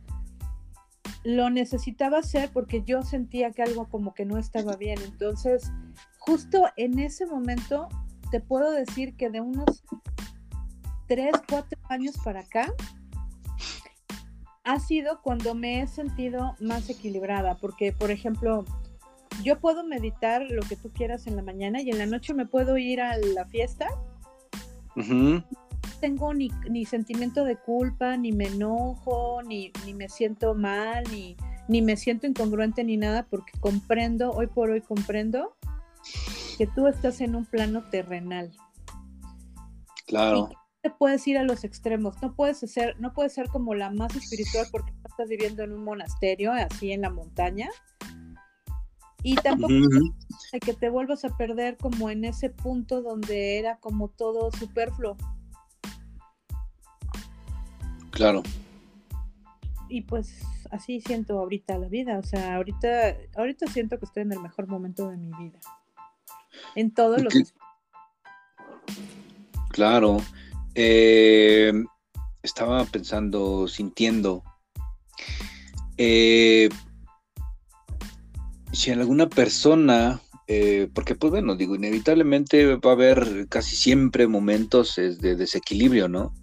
lo 1.26 1.50
necesitaba 1.50 2.20
hacer 2.20 2.52
porque 2.54 2.84
yo 2.86 3.02
sentía 3.02 3.52
que 3.52 3.64
algo 3.64 3.90
como 3.90 4.14
que 4.14 4.26
no 4.26 4.38
estaba 4.38 4.76
bien. 4.76 5.00
Entonces, 5.04 5.72
justo 6.20 6.66
en 6.78 7.00
ese 7.00 7.26
momento, 7.26 7.90
te 8.30 8.40
puedo 8.40 8.72
decir 8.72 9.18
que 9.18 9.32
de 9.32 9.42
unos 9.42 9.84
3, 11.08 11.32
4 11.50 11.80
años 11.90 12.16
para 12.24 12.42
acá, 12.42 12.72
ha 14.64 14.80
sido 14.80 15.22
cuando 15.22 15.56
me 15.56 15.82
he 15.82 15.88
sentido 15.88 16.56
más 16.60 16.90
equilibrada, 16.90 17.58
porque, 17.58 17.92
por 17.92 18.12
ejemplo, 18.12 18.66
yo 19.44 19.60
puedo 19.60 19.84
meditar 19.84 20.44
lo 20.44 20.62
que 20.62 20.76
tú 20.76 20.92
quieras 20.92 21.28
en 21.28 21.36
la 21.36 21.42
mañana 21.42 21.82
y 21.82 21.90
en 21.90 21.98
la 21.98 22.06
noche 22.06 22.34
me 22.34 22.46
puedo 22.46 22.78
ir 22.78 23.02
a 23.02 23.18
la 23.18 23.46
fiesta. 23.46 23.88
Tengo 26.00 26.34
ni, 26.34 26.50
sentimiento 26.86 27.44
de 27.44 27.58
culpa, 27.58 28.18
ni 28.18 28.32
me 28.32 28.48
enojo, 28.48 29.42
ni, 29.44 29.72
me 29.94 30.10
siento 30.10 30.54
mal, 30.54 31.04
ni, 31.12 31.36
ni 31.68 31.82
me 31.82 31.98
siento 31.98 32.28
incongruente 32.28 32.84
ni 32.84 32.98
nada, 32.98 33.28
porque 33.30 33.54
comprendo, 33.60 34.32
hoy 34.32 34.48
por 34.48 34.70
hoy 34.70 34.82
comprendo 34.82 35.56
que 36.58 36.68
tú 36.68 36.88
estás 36.88 37.22
en 37.22 37.36
un 37.36 37.46
plano 37.46 37.84
terrenal. 37.90 38.52
Claro. 40.06 40.50
Y 40.52 40.56
te 40.84 40.90
puedes 40.92 41.28
ir 41.28 41.38
a 41.38 41.44
los 41.44 41.64
extremos, 41.64 42.22
no 42.22 42.36
puedes 42.36 42.60
ser, 42.60 43.00
no 43.00 43.14
puedes 43.14 43.34
ser 43.34 43.48
como 43.48 43.74
la 43.74 43.90
más 43.90 44.16
espiritual 44.16 44.68
porque 44.72 44.94
estás 45.04 45.28
viviendo 45.28 45.64
en 45.64 45.74
un 45.74 45.84
monasterio, 45.84 46.52
así 46.54 46.92
en 46.92 47.02
la 47.02 47.10
montaña, 47.10 47.70
y 49.26 49.34
tampoco 49.34 49.74
hay 50.54 50.60
que 50.60 50.74
te 50.76 50.88
vuelvas 50.88 51.26
a 51.26 51.36
perder 51.36 51.78
como 51.78 52.12
en 52.12 52.26
ese 52.26 52.52
punto 52.52 53.02
donde 53.02 53.58
era 53.58 53.80
como 53.80 54.10
todo 54.10 54.52
superfluo. 54.52 55.18
Claro. 58.16 58.44
Y 59.90 60.02
pues 60.02 60.42
así 60.72 61.02
siento 61.02 61.38
ahorita 61.38 61.78
la 61.78 61.90
vida, 61.90 62.18
o 62.18 62.24
sea, 62.24 62.56
ahorita, 62.56 63.18
ahorita 63.36 63.68
siento 63.68 64.00
que 64.00 64.06
estoy 64.06 64.24
en 64.24 64.32
el 64.32 64.40
mejor 64.40 64.68
momento 64.68 65.10
de 65.10 65.18
mi 65.18 65.32
vida. 65.38 65.60
En 66.76 66.94
todos 66.94 67.22
los 67.22 67.34
Claro. 69.70 70.18
Eh, 70.76 71.74
estaba 72.42 72.86
pensando, 72.86 73.68
sintiendo. 73.68 74.44
Eh, 75.98 76.70
si 78.72 78.92
alguna 78.92 79.28
persona, 79.28 80.22
eh, 80.48 80.90
porque 80.94 81.16
pues 81.16 81.32
bueno, 81.32 81.58
digo, 81.58 81.76
inevitablemente 81.76 82.78
va 82.78 82.92
a 82.92 82.94
haber 82.94 83.48
casi 83.50 83.76
siempre 83.76 84.28
momentos 84.28 84.96
de 84.96 85.36
desequilibrio, 85.36 86.08
¿no? 86.08 86.34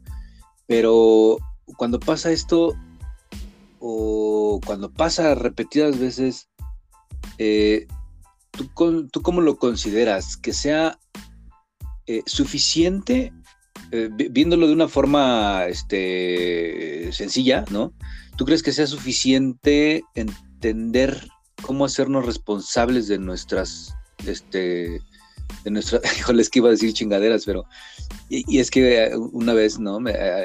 Pero 0.67 1.39
cuando 1.77 2.01
pasa 2.01 2.33
esto, 2.33 2.75
o 3.79 4.61
cuando 4.65 4.91
pasa 4.93 5.35
repetidas 5.35 5.99
veces, 5.99 6.49
eh, 7.39 7.87
¿tú, 8.51 9.09
¿tú, 9.11 9.23
cómo 9.23 9.41
lo 9.41 9.57
consideras? 9.57 10.37
¿Que 10.37 10.53
sea 10.53 10.99
eh, 12.07 12.23
suficiente, 12.27 13.33
eh, 13.91 14.09
viéndolo 14.13 14.67
de 14.67 14.73
una 14.73 14.89
forma 14.89 15.67
este, 15.67 17.13
sencilla, 17.13 17.65
¿no? 17.71 17.93
¿Tú 18.37 18.45
crees 18.45 18.63
que 18.63 18.73
sea 18.73 18.87
suficiente 18.87 20.05
entender 20.15 21.29
cómo 21.63 21.85
hacernos 21.85 22.27
responsables 22.27 23.09
de 23.09 23.19
nuestras, 23.19 23.95
este, 24.27 25.01
de 25.65 25.71
nuestras, 25.71 26.03
híjoles 26.19 26.49
que 26.51 26.59
iba 26.59 26.69
a 26.69 26.73
decir 26.73 26.93
chingaderas, 26.93 27.45
pero, 27.45 27.65
y, 28.29 28.59
es 28.59 28.71
que 28.71 29.11
una 29.33 29.53
vez, 29.53 29.79
¿no? 29.79 29.99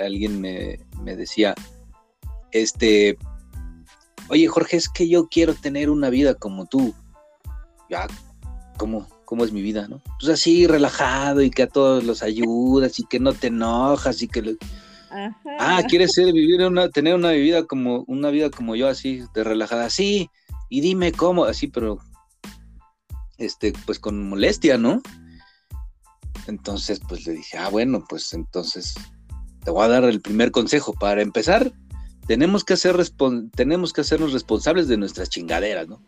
alguien 0.03 0.41
me, 0.41 0.79
me 1.03 1.15
decía, 1.15 1.55
este, 2.51 3.17
oye 4.29 4.47
Jorge, 4.47 4.77
es 4.77 4.89
que 4.89 5.07
yo 5.07 5.27
quiero 5.27 5.53
tener 5.53 5.89
una 5.89 6.09
vida 6.09 6.35
como 6.35 6.65
tú. 6.65 6.93
Ya, 7.89 8.07
¿cómo, 8.77 9.07
cómo 9.25 9.43
es 9.45 9.51
mi 9.51 9.61
vida, 9.61 9.87
no? 9.87 10.01
Pues 10.19 10.31
así, 10.31 10.67
relajado 10.67 11.41
y 11.41 11.49
que 11.49 11.63
a 11.63 11.67
todos 11.67 12.03
los 12.03 12.23
ayudas 12.23 12.99
y 12.99 13.05
que 13.05 13.19
no 13.19 13.33
te 13.33 13.47
enojas 13.47 14.21
y 14.21 14.27
que... 14.27 14.55
Ah, 15.59 15.81
¿quieres 15.87 16.11
ser, 16.13 16.33
vivir 16.33 16.61
una, 16.65 16.89
tener 16.89 17.15
una 17.15 17.31
vida 17.31 17.65
como, 17.65 18.03
una 18.07 18.29
vida 18.29 18.49
como 18.49 18.75
yo 18.75 18.87
así, 18.87 19.23
de 19.33 19.43
relajada? 19.43 19.89
Sí, 19.89 20.29
y 20.69 20.81
dime 20.81 21.13
cómo, 21.13 21.45
así, 21.45 21.67
pero, 21.67 21.99
este, 23.37 23.73
pues 23.85 23.99
con 23.99 24.27
molestia, 24.29 24.77
¿no? 24.77 25.01
Entonces, 26.47 27.01
pues 27.07 27.25
le 27.25 27.33
dije, 27.33 27.57
ah, 27.57 27.69
bueno, 27.69 28.05
pues 28.07 28.33
entonces 28.33 28.95
te 29.63 29.71
voy 29.71 29.83
a 29.83 29.89
dar 29.89 30.03
el 30.05 30.21
primer 30.21 30.51
consejo. 30.51 30.93
Para 30.93 31.21
empezar, 31.21 31.73
tenemos 32.27 32.63
que, 32.63 32.73
hacer 32.73 32.97
tenemos 33.55 33.93
que 33.93 34.01
hacernos 34.01 34.33
responsables 34.33 34.87
de 34.87 34.97
nuestras 34.97 35.29
chingaderas, 35.29 35.87
¿no? 35.87 36.01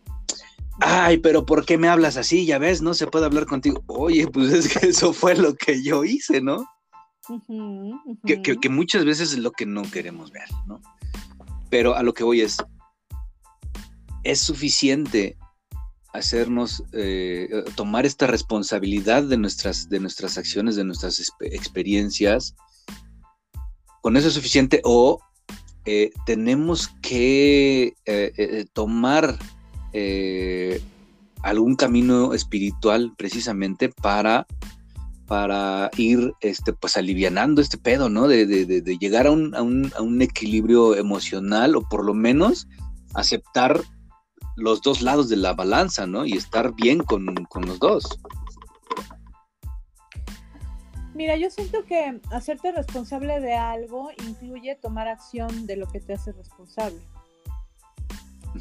Ay, 0.81 1.17
pero 1.17 1.45
¿por 1.45 1.65
qué 1.65 1.77
me 1.77 1.89
hablas 1.89 2.15
así? 2.15 2.45
Ya 2.45 2.57
ves, 2.57 2.81
no 2.81 2.93
se 2.93 3.07
puede 3.07 3.25
hablar 3.25 3.45
contigo. 3.45 3.83
Oye, 3.87 4.27
pues 4.27 4.53
es 4.53 4.77
que 4.77 4.87
eso 4.87 5.13
fue 5.13 5.35
lo 5.35 5.55
que 5.55 5.83
yo 5.83 6.03
hice, 6.05 6.41
¿no? 6.41 6.65
Que, 8.25 8.69
muchas 8.69 9.05
veces 9.05 9.33
es 9.33 9.39
lo 9.39 9.51
que 9.51 9.65
no 9.65 9.83
queremos 9.83 10.31
ver, 10.31 10.47
¿no? 10.67 10.81
Pero 11.69 11.95
a 11.95 12.01
lo 12.01 12.13
que 12.13 12.23
voy 12.23 12.41
es, 12.41 12.57
es 14.23 14.39
suficiente 14.39 15.37
hacernos, 16.13 16.83
eh, 16.93 17.63
tomar 17.75 18.05
esta 18.05 18.27
responsabilidad 18.27 19.23
de 19.23 19.37
nuestras, 19.37 19.89
de 19.89 19.99
nuestras 19.99 20.37
acciones, 20.37 20.75
de 20.75 20.83
nuestras 20.83 21.21
experiencias. 21.41 22.55
Con 24.01 24.17
eso 24.17 24.29
es 24.29 24.33
suficiente 24.33 24.81
o 24.83 25.19
eh, 25.85 26.11
tenemos 26.25 26.89
que 27.01 27.93
eh, 28.05 28.65
tomar 28.73 29.37
algún 31.41 31.75
camino 31.75 32.33
espiritual 32.33 33.13
precisamente 33.17 33.89
para, 33.89 34.45
para 35.25 35.89
ir 35.97 36.33
este, 36.41 36.73
pues 36.73 36.95
alivianando 36.97 37.61
este 37.61 37.77
pedo, 37.77 38.09
¿no? 38.09 38.27
De, 38.27 38.45
llegar 38.99 39.27
a 39.27 39.31
un, 39.31 39.55
a 39.55 39.61
un, 39.61 40.21
equilibrio 40.21 40.95
emocional 40.95 41.75
o 41.75 41.81
por 41.81 42.05
lo 42.05 42.13
menos 42.13 42.67
aceptar 43.15 43.81
los 44.59 44.81
dos 44.81 45.01
lados 45.01 45.29
de 45.29 45.37
la 45.37 45.53
balanza, 45.53 46.05
¿no? 46.05 46.25
Y 46.25 46.33
estar 46.33 46.73
bien 46.75 46.99
con, 46.99 47.25
con 47.45 47.65
los 47.65 47.79
dos. 47.79 48.19
Mira, 51.13 51.35
yo 51.35 51.49
siento 51.49 51.83
que 51.83 52.21
hacerte 52.31 52.71
responsable 52.71 53.41
de 53.41 53.53
algo 53.53 54.09
incluye 54.25 54.75
tomar 54.75 55.07
acción 55.07 55.67
de 55.67 55.75
lo 55.75 55.87
que 55.87 55.99
te 55.99 56.13
hace 56.13 56.31
responsable. 56.31 57.01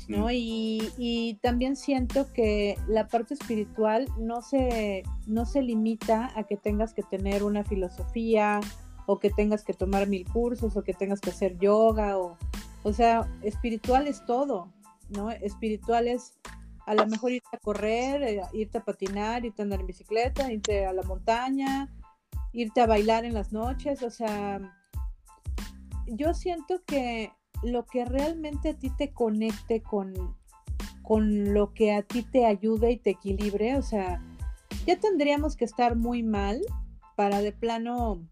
¿no? 0.08 0.28
Y, 0.30 1.38
también 1.42 1.76
siento 1.76 2.32
que 2.32 2.76
la 2.88 3.08
parte 3.08 3.34
espiritual 3.34 4.08
no 4.18 4.42
se, 4.42 5.02
no 5.26 5.46
se 5.46 5.62
limita 5.62 6.32
a 6.36 6.44
que 6.44 6.56
tengas 6.56 6.92
que 6.92 7.02
tener 7.02 7.42
una 7.42 7.64
filosofía 7.64 8.60
o 9.06 9.18
que 9.18 9.30
tengas 9.30 9.64
que 9.64 9.72
tomar 9.72 10.06
mil 10.06 10.26
cursos 10.26 10.76
o 10.76 10.82
que 10.82 10.94
tengas 10.94 11.20
que 11.20 11.30
hacer 11.30 11.58
yoga 11.58 12.18
o, 12.18 12.36
o 12.82 12.92
sea, 12.92 13.28
espiritual 13.42 14.06
es 14.06 14.24
todo, 14.26 14.68
¿no? 15.08 15.30
Espiritual 15.30 16.08
es 16.08 16.38
a 16.86 16.94
lo 16.94 17.06
mejor 17.06 17.32
irte 17.32 17.48
a 17.52 17.58
correr, 17.58 18.22
eh, 18.22 18.40
irte 18.54 18.78
a 18.78 18.84
patinar, 18.84 19.44
irte 19.44 19.60
a 19.60 19.64
andar 19.64 19.80
en 19.80 19.86
bicicleta, 19.86 20.50
irte 20.50 20.86
a 20.86 20.92
la 20.92 21.02
montaña, 21.02 21.94
irte 22.52 22.80
a 22.80 22.86
bailar 22.86 23.24
en 23.24 23.34
las 23.34 23.52
noches, 23.52 24.02
o 24.02 24.10
sea, 24.10 24.60
yo 26.06 26.32
siento 26.32 26.82
que 26.86 27.30
lo 27.62 27.84
que 27.86 28.04
realmente 28.04 28.70
a 28.70 28.78
ti 28.78 28.90
te 28.90 29.12
conecte 29.12 29.82
con, 29.82 30.36
con 31.02 31.52
lo 31.52 31.74
que 31.74 31.92
a 31.92 32.02
ti 32.02 32.22
te 32.22 32.46
ayude 32.46 32.92
y 32.92 32.96
te 32.96 33.10
equilibre, 33.10 33.76
o 33.76 33.82
sea, 33.82 34.22
ya 34.86 34.98
tendríamos 34.98 35.56
que 35.56 35.66
estar 35.66 35.96
muy 35.96 36.22
mal 36.22 36.62
para 37.16 37.42
de 37.42 37.52
plano 37.52 38.22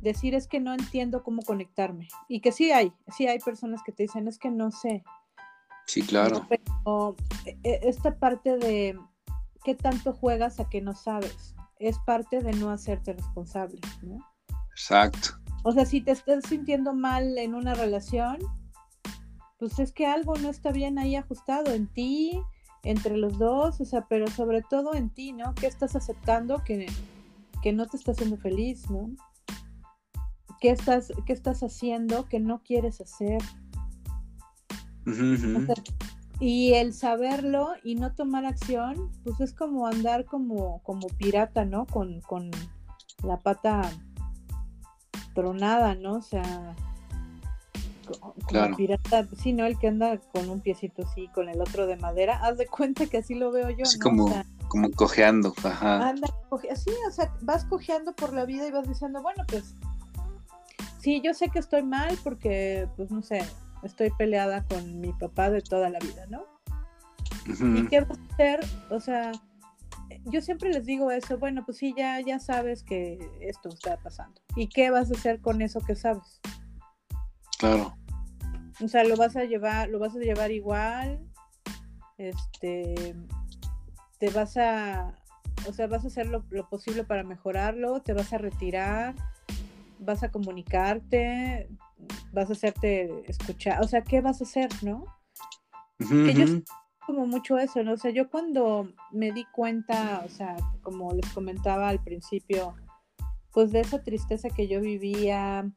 decir 0.00 0.34
es 0.34 0.46
que 0.46 0.60
no 0.60 0.74
entiendo 0.74 1.24
cómo 1.24 1.42
conectarme. 1.42 2.08
Y 2.28 2.40
que 2.40 2.52
sí 2.52 2.70
hay, 2.70 2.92
sí 3.16 3.26
hay 3.26 3.40
personas 3.40 3.82
que 3.82 3.90
te 3.90 4.04
dicen 4.04 4.28
es 4.28 4.38
que 4.38 4.50
no 4.50 4.70
sé. 4.70 5.02
Sí, 5.86 6.02
claro. 6.02 6.46
Pero 6.48 7.16
e, 7.44 7.58
e, 7.62 7.80
esta 7.82 8.18
parte 8.18 8.56
de 8.56 8.98
qué 9.64 9.74
tanto 9.74 10.12
juegas 10.12 10.60
a 10.60 10.68
que 10.68 10.80
no 10.80 10.94
sabes, 10.94 11.54
es 11.78 11.98
parte 12.00 12.40
de 12.40 12.52
no 12.52 12.70
hacerte 12.70 13.12
responsable, 13.12 13.80
¿no? 14.02 14.18
Exacto. 14.70 15.30
O 15.62 15.72
sea, 15.72 15.86
si 15.86 16.00
te 16.00 16.12
estás 16.12 16.44
sintiendo 16.48 16.94
mal 16.94 17.38
en 17.38 17.54
una 17.54 17.74
relación, 17.74 18.38
pues 19.58 19.78
es 19.78 19.92
que 19.92 20.06
algo 20.06 20.36
no 20.36 20.50
está 20.50 20.72
bien 20.72 20.98
ahí 20.98 21.16
ajustado 21.16 21.72
en 21.72 21.86
ti, 21.86 22.38
entre 22.82 23.16
los 23.16 23.38
dos, 23.38 23.80
o 23.80 23.84
sea, 23.84 24.06
pero 24.08 24.28
sobre 24.28 24.62
todo 24.62 24.94
en 24.94 25.08
ti, 25.08 25.32
¿no? 25.32 25.54
¿Qué 25.54 25.66
estás 25.66 25.96
aceptando 25.96 26.62
que, 26.64 26.86
no 27.72 27.86
te 27.86 27.96
está 27.96 28.12
haciendo 28.12 28.36
feliz, 28.36 28.90
¿no? 28.90 29.10
¿Qué 30.60 30.70
estás, 30.70 31.12
qué 31.24 31.32
estás 31.32 31.62
haciendo 31.62 32.28
que 32.28 32.40
no 32.40 32.62
quieres 32.62 33.00
hacer? 33.00 33.40
Y 36.40 36.74
el 36.74 36.92
saberlo 36.92 37.72
y 37.82 37.94
no 37.94 38.12
tomar 38.12 38.44
acción, 38.44 39.10
pues 39.22 39.40
es 39.40 39.52
como 39.52 39.86
andar 39.86 40.24
como, 40.24 40.82
como 40.82 41.06
pirata, 41.08 41.64
¿no? 41.64 41.86
Con, 41.86 42.20
con 42.22 42.50
la 43.22 43.38
pata 43.38 43.90
tronada, 45.34 45.94
¿no? 45.94 46.14
O 46.14 46.22
sea, 46.22 46.74
como 48.48 48.76
pirata, 48.76 49.26
sí, 49.40 49.52
¿no? 49.52 49.64
El 49.64 49.78
que 49.78 49.88
anda 49.88 50.18
con 50.32 50.48
un 50.48 50.60
piecito 50.60 51.02
así, 51.02 51.28
con 51.28 51.48
el 51.48 51.60
otro 51.60 51.86
de 51.86 51.96
madera, 51.96 52.38
haz 52.42 52.58
de 52.58 52.66
cuenta 52.66 53.06
que 53.06 53.18
así 53.18 53.34
lo 53.34 53.50
veo 53.50 53.70
yo, 53.70 53.84
¿no? 53.84 54.02
como, 54.02 54.44
como 54.68 54.90
cojeando, 54.90 55.54
ajá. 55.62 56.08
Anda, 56.08 56.28
así, 56.70 56.90
o 57.08 57.10
sea, 57.10 57.32
vas 57.42 57.64
cojeando 57.64 58.14
por 58.14 58.32
la 58.32 58.44
vida 58.44 58.66
y 58.66 58.70
vas 58.70 58.88
diciendo, 58.88 59.22
bueno, 59.22 59.44
pues, 59.48 59.74
sí, 60.98 61.20
yo 61.24 61.32
sé 61.34 61.48
que 61.48 61.58
estoy 61.58 61.82
mal 61.82 62.18
porque, 62.22 62.88
pues, 62.96 63.10
no 63.10 63.22
sé, 63.22 63.44
estoy 63.84 64.10
peleada 64.10 64.64
con 64.66 65.00
mi 65.00 65.12
papá 65.12 65.50
de 65.50 65.60
toda 65.60 65.90
la 65.90 65.98
vida, 65.98 66.26
¿no? 66.28 66.44
¿Y 67.46 67.86
qué 67.88 68.00
vas 68.00 68.18
a 68.18 68.34
hacer? 68.34 68.60
O 68.90 69.00
sea, 69.00 69.32
yo 70.24 70.40
siempre 70.40 70.70
les 70.70 70.86
digo 70.86 71.10
eso, 71.10 71.38
bueno, 71.38 71.64
pues 71.64 71.78
sí, 71.78 71.94
ya, 71.96 72.20
ya 72.20 72.38
sabes 72.38 72.82
que 72.82 73.18
esto 73.40 73.68
está 73.68 73.98
pasando. 73.98 74.40
¿Y 74.56 74.68
qué 74.68 74.90
vas 74.90 75.10
a 75.10 75.14
hacer 75.14 75.40
con 75.40 75.60
eso 75.60 75.80
que 75.80 75.94
sabes? 75.94 76.40
Claro. 77.58 77.94
O 78.82 78.88
sea, 78.88 79.04
lo 79.04 79.16
vas 79.16 79.36
a 79.36 79.44
llevar, 79.44 79.88
lo 79.88 79.98
vas 79.98 80.16
a 80.16 80.18
llevar 80.18 80.50
igual, 80.50 81.20
este, 82.18 83.14
te 84.18 84.30
vas 84.30 84.56
a, 84.56 85.14
o 85.68 85.72
sea, 85.72 85.86
vas 85.86 86.04
a 86.04 86.08
hacer 86.08 86.26
lo, 86.26 86.42
posible 86.68 87.04
para 87.04 87.22
mejorarlo, 87.22 88.00
te 88.02 88.12
vas 88.12 88.32
a 88.32 88.38
retirar, 88.38 89.14
vas 89.98 90.22
a 90.22 90.30
comunicarte, 90.30 91.68
vas 92.32 92.50
a 92.50 92.52
hacerte 92.52 93.28
escuchar, 93.30 93.82
o 93.82 93.88
sea, 93.88 94.02
¿qué 94.02 94.20
vas 94.20 94.40
a 94.40 94.44
hacer, 94.44 94.70
no? 94.82 95.04
como 97.06 97.26
mucho 97.26 97.58
eso, 97.58 97.82
¿no? 97.82 97.92
O 97.92 97.96
sea, 97.96 98.10
yo 98.10 98.30
cuando 98.30 98.88
me 99.12 99.32
di 99.32 99.44
cuenta, 99.52 100.22
o 100.24 100.28
sea, 100.28 100.56
como 100.82 101.12
les 101.12 101.28
comentaba 101.32 101.88
al 101.88 102.02
principio, 102.02 102.74
pues 103.52 103.72
de 103.72 103.80
esa 103.80 104.02
tristeza 104.02 104.48
que 104.48 104.68
yo 104.68 104.80
vivía, 104.80 105.70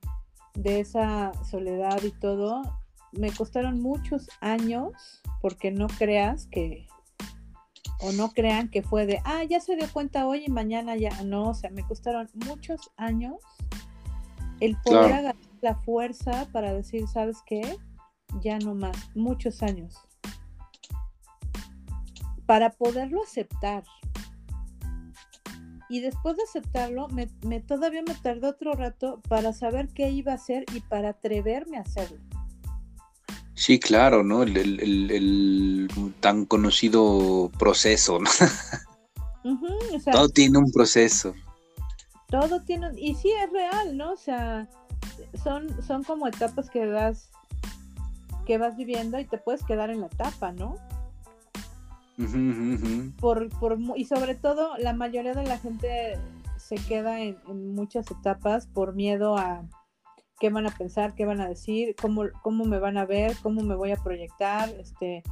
de 0.55 0.79
esa 0.79 1.31
soledad 1.43 2.01
y 2.03 2.11
todo, 2.11 2.61
me 3.11 3.31
costaron 3.31 3.79
muchos 3.79 4.29
años, 4.41 5.21
porque 5.41 5.71
no 5.71 5.87
creas 5.87 6.47
que, 6.47 6.87
o 7.99 8.11
no 8.11 8.31
crean 8.31 8.69
que 8.69 8.81
fue 8.81 9.05
de, 9.05 9.21
ah, 9.25 9.43
ya 9.43 9.59
se 9.59 9.75
dio 9.75 9.87
cuenta 9.91 10.27
hoy 10.27 10.45
y 10.47 10.51
mañana 10.51 10.95
ya, 10.95 11.23
no, 11.23 11.49
o 11.49 11.53
sea, 11.53 11.69
me 11.69 11.83
costaron 11.83 12.29
muchos 12.33 12.91
años 12.95 13.35
el 14.59 14.77
poder 14.81 15.13
agarrar 15.13 15.35
la 15.61 15.75
fuerza 15.75 16.47
para 16.51 16.73
decir, 16.73 17.07
¿sabes 17.07 17.37
qué? 17.45 17.77
Ya 18.41 18.59
no 18.59 18.75
más, 18.75 19.09
muchos 19.15 19.63
años 19.63 20.07
para 22.47 22.71
poderlo 22.71 23.21
aceptar. 23.21 23.83
Y 25.89 26.01
después 26.01 26.35
de 26.35 26.43
aceptarlo, 26.43 27.07
me, 27.09 27.27
todavía 27.61 28.01
me 28.01 28.15
tardó 28.15 28.49
otro 28.49 28.73
rato 28.73 29.21
para 29.29 29.53
saber 29.53 29.89
qué 29.93 30.09
iba 30.09 30.31
a 30.31 30.35
hacer 30.35 30.65
y 30.73 30.79
para 30.81 31.09
atreverme 31.09 31.77
a 31.77 31.81
hacerlo. 31.81 32.17
Sí, 33.53 33.79
claro, 33.79 34.23
¿no? 34.23 34.43
El, 34.43 35.87
tan 36.19 36.45
conocido 36.45 37.51
proceso, 37.57 38.19
¿no? 38.19 38.29
todo 40.11 40.29
tiene 40.29 40.57
un 40.57 40.71
proceso. 40.71 41.33
Todo 42.27 42.61
tiene, 42.61 42.89
y 42.97 43.15
sí 43.15 43.31
es 43.31 43.51
real, 43.51 43.97
¿no? 43.97 44.11
O 44.11 44.17
sea, 44.17 44.67
son, 45.41 45.81
son 45.81 46.03
como 46.03 46.27
etapas 46.27 46.69
que 46.69 46.85
vas, 46.85 47.31
que 48.45 48.57
vas 48.57 48.75
viviendo 48.75 49.19
y 49.19 49.25
te 49.25 49.37
puedes 49.37 49.63
quedar 49.63 49.89
en 49.89 50.01
la 50.01 50.07
etapa, 50.07 50.51
¿no? 50.51 50.75
Por, 53.19 53.49
por, 53.59 53.77
y 53.95 54.05
sobre 54.05 54.35
todo, 54.35 54.75
la 54.77 54.93
mayoría 54.93 55.33
de 55.33 55.45
la 55.45 55.59
gente 55.59 56.19
se 56.57 56.75
queda 56.75 57.21
en, 57.21 57.37
en 57.47 57.75
muchas 57.75 58.09
etapas 58.11 58.67
por 58.67 58.93
miedo 58.93 59.37
a, 59.37 59.63
qué 60.39 60.49
van 60.49 60.67
a 60.67 60.71
pensar, 60.71 61.15
qué 61.15 61.25
van 61.25 61.41
a 61.41 61.47
decir, 61.47 61.95
cómo, 61.99 62.25
cómo 62.41 62.65
me 62.65 62.79
van 62.79 62.97
a 62.97 63.05
ver, 63.05 63.35
cómo 63.41 63.61
me 63.63 63.75
voy 63.75 63.91
a 63.91 63.97
proyectar, 63.97 64.69
este, 64.79 65.23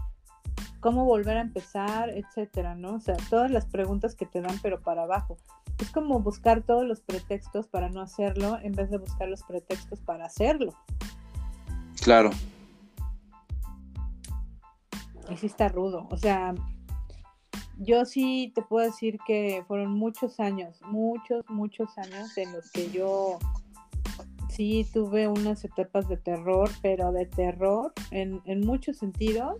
cómo 0.79 1.05
volver 1.05 1.37
a 1.37 1.41
empezar, 1.41 2.09
etcétera, 2.09 2.75
¿no? 2.75 2.95
O 2.95 2.99
sea, 2.99 3.15
todas 3.29 3.51
las 3.51 3.65
preguntas 3.65 4.15
que 4.15 4.25
te 4.25 4.41
dan, 4.41 4.57
pero 4.61 4.81
para 4.81 5.03
abajo. 5.03 5.37
Es 5.79 5.91
como 5.91 6.19
buscar 6.19 6.63
todos 6.63 6.85
los 6.85 7.01
pretextos 7.01 7.67
para 7.67 7.89
no 7.89 8.01
hacerlo 8.01 8.57
en 8.61 8.73
vez 8.73 8.89
de 8.89 8.97
buscar 8.97 9.27
los 9.27 9.43
pretextos 9.43 9.99
para 10.01 10.25
hacerlo. 10.25 10.73
Claro. 12.01 12.31
Y 15.29 15.37
sí 15.37 15.47
está 15.47 15.67
rudo. 15.69 16.07
O 16.11 16.17
sea, 16.17 16.53
yo 17.77 18.05
sí 18.05 18.51
te 18.55 18.61
puedo 18.61 18.85
decir 18.85 19.17
que 19.25 19.63
fueron 19.67 19.91
muchos 19.91 20.39
años, 20.39 20.79
muchos, 20.83 21.43
muchos 21.49 21.97
años 21.97 22.37
en 22.37 22.53
los 22.53 22.71
que 22.71 22.89
yo 22.91 23.39
sí 24.49 24.87
tuve 24.93 25.27
unas 25.27 25.65
etapas 25.65 26.07
de 26.07 26.17
terror, 26.17 26.69
pero 26.81 27.11
de 27.11 27.25
terror 27.25 27.93
en, 28.11 28.41
muchos 28.61 28.97
sentidos. 28.97 29.57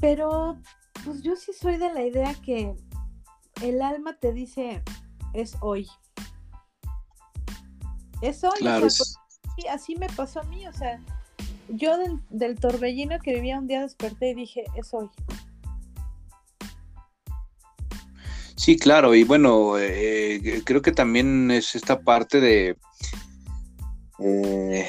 Pero 0.00 0.58
pues 1.04 1.22
yo 1.22 1.36
sí 1.36 1.52
soy 1.52 1.76
de 1.76 1.92
la 1.92 2.04
idea 2.04 2.34
que 2.34 2.74
el 3.62 3.80
alma 3.80 4.16
te 4.18 4.32
dice 4.32 4.82
es 5.32 5.56
hoy. 5.60 5.88
Es 8.20 8.44
hoy. 8.44 8.58
Pues, 8.60 9.16
así 9.70 9.96
me 9.96 10.08
pasó 10.08 10.40
a 10.40 10.44
mí, 10.44 10.66
o 10.66 10.72
sea, 10.72 11.00
yo 11.68 11.96
del, 11.96 12.20
del 12.30 12.58
torbellino 12.58 13.18
que 13.20 13.34
vivía 13.34 13.58
un 13.58 13.66
día 13.66 13.82
desperté 13.82 14.30
y 14.30 14.34
dije, 14.34 14.64
es 14.76 14.92
hoy. 14.92 15.08
Sí, 18.56 18.76
claro, 18.78 19.14
y 19.14 19.24
bueno, 19.24 19.76
eh, 19.78 20.62
creo 20.64 20.82
que 20.82 20.92
también 20.92 21.50
es 21.50 21.74
esta 21.74 22.00
parte 22.00 22.40
de 22.40 22.76
eh, 24.20 24.88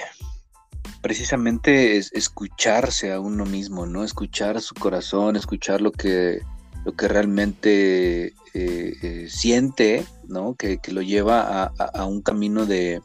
precisamente 1.02 1.98
es 1.98 2.12
escucharse 2.14 3.12
a 3.12 3.20
uno 3.20 3.46
mismo, 3.46 3.86
¿no? 3.88 4.04
Escuchar 4.04 4.62
su 4.62 4.76
corazón, 4.76 5.36
escuchar 5.36 5.82
lo 5.82 5.92
que, 5.92 6.42
lo 6.86 6.96
que 6.96 7.08
realmente 7.08 8.34
eh, 8.54 9.28
siente, 9.30 10.06
¿no? 10.28 10.56
Que, 10.56 10.80
lo 10.88 11.02
lleva 11.02 11.64
a, 11.78 12.06
un 12.06 12.22
camino 12.22 12.66
de, 12.66 13.02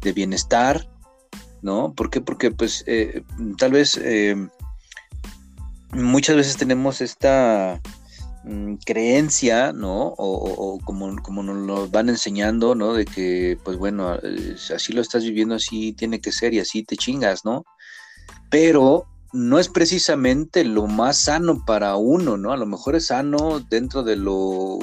de, 0.00 0.12
bienestar, 0.12 0.88
¿no? 1.62 1.92
¿Por 1.94 2.10
qué? 2.10 2.20
Porque 2.20 2.50
pues 2.50 2.84
tal 3.58 3.72
vez 3.72 4.00
muchas 5.92 6.36
veces 6.36 6.56
tenemos 6.56 7.00
esta 7.00 7.80
Mm, 8.46 8.76
creencia, 8.84 9.72
¿no? 9.72 10.14
O, 10.16 10.78
como, 10.84 11.20
como, 11.20 11.42
nos 11.42 11.56
lo 11.66 11.88
van 11.88 12.08
enseñando, 12.08 12.76
¿no? 12.76 12.94
De 12.94 13.04
que, 13.04 13.58
pues 13.64 13.76
bueno, 13.76 14.16
así 14.72 14.92
lo 14.92 15.00
estás 15.02 15.24
viviendo, 15.24 15.56
así 15.56 15.92
tiene 15.94 16.20
que 16.20 16.30
ser 16.30 16.54
y 16.54 16.60
así 16.60 16.84
te 16.84 16.96
chingas, 16.96 17.44
¿no? 17.44 17.64
Pero 18.48 19.06
no 19.36 19.58
es 19.58 19.68
precisamente 19.68 20.64
lo 20.64 20.86
más 20.86 21.18
sano 21.18 21.64
para 21.64 21.96
uno, 21.96 22.36
¿no? 22.36 22.52
A 22.52 22.56
lo 22.56 22.66
mejor 22.66 22.96
es 22.96 23.06
sano 23.06 23.60
dentro 23.60 24.02
de 24.02 24.16
lo 24.16 24.78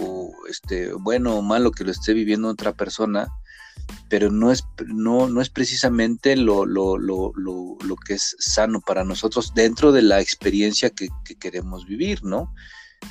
este, 0.49 0.93
bueno 0.93 1.35
o 1.35 1.41
malo 1.41 1.71
que 1.71 1.83
lo 1.83 1.91
esté 1.91 2.13
viviendo 2.13 2.49
otra 2.49 2.73
persona, 2.73 3.27
pero 4.09 4.31
no 4.31 4.51
es, 4.51 4.63
no, 4.87 5.27
no 5.27 5.41
es 5.41 5.49
precisamente 5.49 6.35
lo, 6.35 6.65
lo, 6.65 6.97
lo, 6.97 7.33
lo, 7.35 7.95
que 8.05 8.13
es 8.13 8.35
sano 8.39 8.81
para 8.81 9.03
nosotros 9.03 9.53
dentro 9.53 9.91
de 9.91 10.01
la 10.01 10.21
experiencia 10.21 10.89
que, 10.89 11.09
que 11.25 11.35
queremos 11.35 11.85
vivir, 11.85 12.23
¿no? 12.23 12.53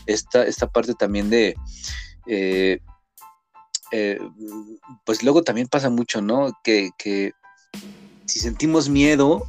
esta, 0.07 0.45
esta 0.45 0.68
parte 0.70 0.95
también 0.95 1.30
de... 1.30 1.57
Eh, 2.26 2.80
eh, 3.90 4.18
pues 5.05 5.22
luego 5.22 5.43
también 5.43 5.68
pasa 5.68 5.90
mucho, 5.90 6.22
¿no? 6.22 6.59
Que, 6.64 6.90
si 8.24 8.38
sentimos 8.38 8.88
miedo, 8.88 9.43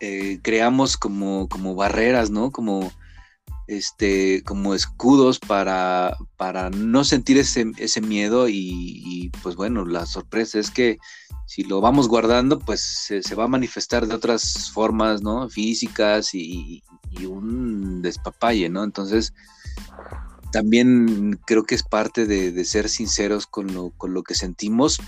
eh, 0.00 0.38
creamos 0.42 0.96
como, 0.96 1.48
como 1.48 1.74
barreras, 1.74 2.30
¿no? 2.30 2.50
Como, 2.52 2.92
este, 3.68 4.42
como 4.44 4.74
escudos 4.74 5.38
para, 5.38 6.16
para 6.36 6.70
no 6.70 7.04
sentir 7.04 7.36
ese, 7.38 8.00
miedo 8.00 8.48
y, 8.48 9.30
pues 9.42 9.56
bueno, 9.56 9.84
la 9.84 10.06
sorpresa 10.06 10.58
es 10.58 10.70
que 10.70 10.98
si 11.46 11.64
lo 11.64 11.80
vamos 11.80 12.08
guardando, 12.08 12.58
pues 12.58 12.80
se, 12.80 13.34
va 13.34 13.44
a 13.44 13.48
manifestar 13.48 14.06
de 14.06 14.14
otras 14.14 14.70
formas, 14.70 15.22
¿no? 15.22 15.48
Físicas 15.48 16.34
y, 16.34 16.82
un 17.26 18.00
despapalle, 18.00 18.68
¿no? 18.68 18.84
Entonces, 18.84 19.34
también 20.52 21.40
creo 21.46 21.64
que 21.64 21.74
es 21.74 21.82
parte 21.82 22.26
de, 22.26 22.64
ser 22.64 22.88
sinceros 22.88 23.46
con 23.46 23.74
lo, 23.74 23.90
con 23.90 24.14
lo, 24.14 24.22
que 24.22 24.34
sentimos 24.34 25.00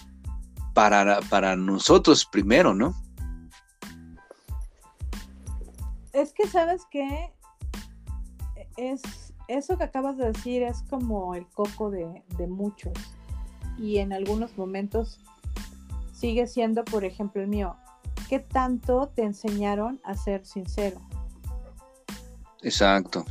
para, 0.75 1.21
para 1.23 1.57
nosotros 1.57 2.27
primero, 2.31 2.75
¿no? 2.75 2.95
Es 6.21 6.35
que 6.35 6.47
sabes 6.47 6.85
que 6.91 7.33
es 8.77 9.01
eso 9.49 9.79
que 9.79 9.85
acabas 9.85 10.19
de 10.19 10.27
decir 10.27 10.63
es 10.63 10.83
como 10.83 11.35
el 11.35 11.47
coco 11.47 11.91
de, 11.91 12.23
de 12.37 12.47
muchos 12.47 12.93
y 13.79 13.97
en 13.99 14.13
algunos 14.13 14.59
momentos 14.59 15.19
sigue 16.13 16.47
siendo, 16.47 16.85
por 16.85 17.07
ejemplo, 17.07 17.41
el 17.41 17.49
mío. 17.49 17.75
¿Qué 18.29 18.39
tanto 18.39 19.09
te 19.09 19.23
enseñaron 19.23 19.99
a 20.05 20.15
ser 20.15 20.45
sincero? 20.45 21.01
Exacto. 22.61 23.25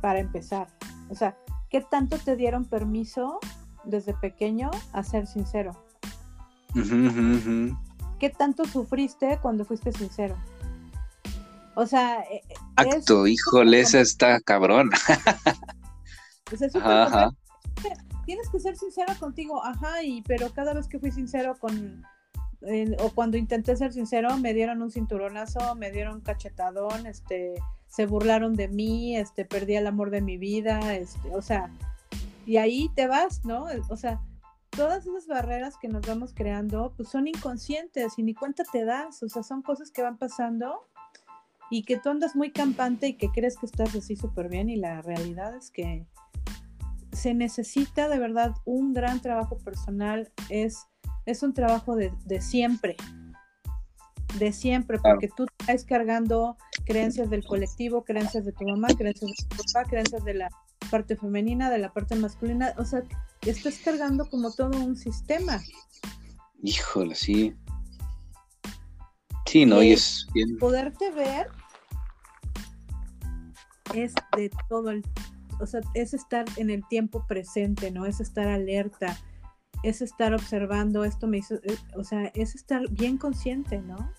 Para 0.00 0.18
empezar. 0.18 0.68
O 1.10 1.14
sea, 1.14 1.36
¿qué 1.68 1.82
tanto 1.82 2.16
te 2.16 2.34
dieron 2.36 2.64
permiso 2.64 3.40
desde 3.84 4.14
pequeño 4.14 4.70
a 4.94 5.02
ser 5.02 5.26
sincero? 5.26 5.72
¿Qué 8.18 8.30
tanto 8.30 8.64
sufriste 8.64 9.38
cuando 9.42 9.66
fuiste 9.66 9.92
sincero? 9.92 10.34
O 11.74 11.86
sea, 11.86 12.20
e, 12.30 12.36
e, 12.36 12.42
acto, 12.76 13.26
híjole, 13.26 13.80
esa 13.80 14.00
está 14.00 14.40
cabrón. 14.40 14.90
Tienes 18.26 18.48
que 18.50 18.60
ser 18.60 18.76
sincero 18.76 19.14
contigo, 19.18 19.64
ajá, 19.64 20.02
y 20.02 20.20
pero 20.22 20.52
cada 20.52 20.74
vez 20.74 20.86
que 20.86 20.98
fui 20.98 21.10
sincero 21.10 21.56
con 21.58 22.04
o 22.98 23.10
cuando 23.10 23.36
intenté 23.36 23.76
ser 23.76 23.92
sincero, 23.92 24.36
me 24.38 24.54
dieron 24.54 24.82
un 24.82 24.90
cinturonazo, 24.90 25.74
me 25.74 25.90
dieron 25.90 26.16
un 26.16 26.20
cachetadón, 26.20 27.06
este, 27.06 27.54
se 27.88 28.06
burlaron 28.06 28.54
de 28.54 28.68
mí, 28.68 29.16
este, 29.16 29.44
perdí 29.44 29.74
el 29.74 29.86
amor 29.86 30.10
de 30.10 30.20
mi 30.20 30.38
vida, 30.38 30.94
este, 30.94 31.34
o 31.34 31.42
sea, 31.42 31.70
y 32.46 32.58
ahí 32.58 32.88
te 32.94 33.08
vas, 33.08 33.44
¿no? 33.44 33.66
O 33.88 33.96
sea, 33.96 34.20
todas 34.70 35.06
esas 35.06 35.26
barreras 35.26 35.76
que 35.76 35.88
nos 35.88 36.06
vamos 36.06 36.32
creando, 36.34 36.92
pues 36.96 37.08
son 37.08 37.26
inconscientes 37.26 38.14
y 38.16 38.22
ni 38.22 38.34
cuenta 38.34 38.62
te 38.70 38.84
das, 38.84 39.22
o 39.22 39.28
sea, 39.28 39.42
son 39.42 39.62
cosas 39.62 39.90
que 39.90 40.02
van 40.02 40.16
pasando 40.16 40.88
y 41.72 41.84
que 41.84 41.98
tú 41.98 42.10
andas 42.10 42.36
muy 42.36 42.52
campante 42.52 43.08
y 43.08 43.14
que 43.14 43.30
crees 43.30 43.56
que 43.56 43.64
estás 43.64 43.94
así 43.94 44.14
súper 44.14 44.50
bien 44.50 44.68
y 44.68 44.76
la 44.76 45.00
realidad 45.00 45.56
es 45.56 45.70
que 45.70 46.06
se 47.12 47.32
necesita 47.32 48.10
de 48.10 48.18
verdad 48.18 48.54
un 48.66 48.92
gran 48.92 49.22
trabajo 49.22 49.56
personal, 49.56 50.30
es, 50.50 50.84
es 51.24 51.42
un 51.42 51.54
trabajo 51.54 51.96
de, 51.96 52.12
de 52.26 52.42
siempre, 52.42 52.94
de 54.38 54.52
siempre, 54.52 54.98
porque 54.98 55.30
tú 55.34 55.46
estás 55.60 55.86
cargando 55.86 56.58
creencias 56.84 57.30
del 57.30 57.42
colectivo, 57.42 58.04
creencias 58.04 58.44
de 58.44 58.52
tu 58.52 58.66
mamá, 58.66 58.88
creencias 58.88 59.30
de 59.30 59.48
tu 59.48 59.56
papá, 59.56 59.88
creencias 59.88 60.22
de 60.26 60.34
la 60.34 60.50
parte 60.90 61.16
femenina, 61.16 61.70
de 61.70 61.78
la 61.78 61.90
parte 61.90 62.16
masculina, 62.16 62.74
o 62.76 62.84
sea, 62.84 63.02
estás 63.46 63.78
cargando 63.78 64.28
como 64.28 64.52
todo 64.52 64.78
un 64.78 64.94
sistema. 64.94 65.62
Híjole, 66.62 67.14
sí. 67.14 67.54
Sí, 69.46 69.64
no, 69.64 69.82
y 69.82 69.92
es 69.92 70.26
bien. 70.34 70.58
Poderte 70.58 71.10
ver 71.10 71.48
es 73.94 74.14
de 74.36 74.50
todo 74.68 74.90
el, 74.90 75.02
o 75.60 75.66
sea, 75.66 75.80
es 75.94 76.14
estar 76.14 76.44
en 76.56 76.70
el 76.70 76.86
tiempo 76.88 77.24
presente, 77.26 77.90
¿no? 77.90 78.06
Es 78.06 78.20
estar 78.20 78.48
alerta, 78.48 79.18
es 79.82 80.02
estar 80.02 80.34
observando, 80.34 81.04
esto 81.04 81.26
me 81.26 81.38
hizo, 81.38 81.54
eh, 81.56 81.76
o 81.96 82.04
sea, 82.04 82.30
es 82.34 82.54
estar 82.54 82.88
bien 82.90 83.18
consciente, 83.18 83.80
¿no? 83.80 84.12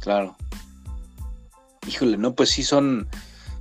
Claro. 0.00 0.36
Híjole, 1.86 2.16
no, 2.16 2.34
pues 2.34 2.50
sí 2.50 2.62
son, 2.62 3.08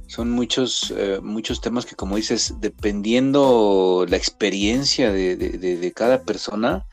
son 0.08 0.32
muchos, 0.32 0.94
eh, 0.96 1.20
muchos 1.22 1.62
temas 1.62 1.86
que 1.86 1.96
como 1.96 2.16
dices, 2.16 2.56
dependiendo 2.60 4.06
la 4.08 4.18
experiencia 4.18 5.12
de, 5.12 5.94
cada 5.96 6.24
persona, 6.24 6.86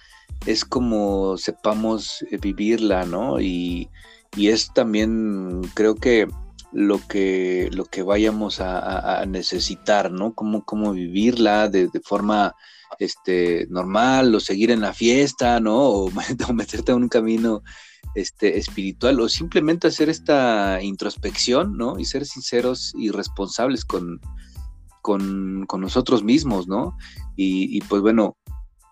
es 0.46 0.64
como 0.64 1.36
sepamos 1.36 2.24
eh, 2.30 2.38
vivirla, 2.38 3.04
¿no? 3.04 3.40
Y, 3.40 3.88
y 4.36 4.48
es 4.48 4.72
también, 4.72 5.62
creo 5.74 5.94
que 5.94 6.28
lo 6.72 7.06
que, 7.06 7.68
lo 7.72 7.84
que 7.84 8.02
vayamos 8.02 8.60
a, 8.60 9.24
necesitar, 9.26 10.12
¿no? 10.12 10.34
Cómo, 10.34 10.64
cómo 10.64 10.92
vivirla 10.92 11.68
de, 11.68 11.88
forma 12.04 12.54
este, 12.98 13.66
normal, 13.70 14.34
o 14.34 14.40
seguir 14.40 14.70
en 14.70 14.80
la 14.80 14.92
fiesta, 14.92 15.60
¿no? 15.60 15.80
O, 16.48 16.52
meterte 16.52 16.92
a 16.92 16.96
un 16.96 17.08
camino 17.08 17.62
este, 18.14 18.58
espiritual, 18.58 19.20
o 19.20 19.28
simplemente 19.28 19.88
hacer 19.88 20.08
esta 20.08 20.82
introspección, 20.82 21.76
¿no? 21.76 21.98
Y 21.98 22.04
ser 22.04 22.24
sinceros 22.24 22.92
y 22.96 23.10
responsables 23.10 23.84
con, 23.84 24.20
con, 25.02 25.66
nosotros 25.80 26.22
mismos, 26.22 26.68
¿no? 26.68 26.96
Y, 27.36 27.80
pues 27.82 28.02
bueno, 28.02 28.36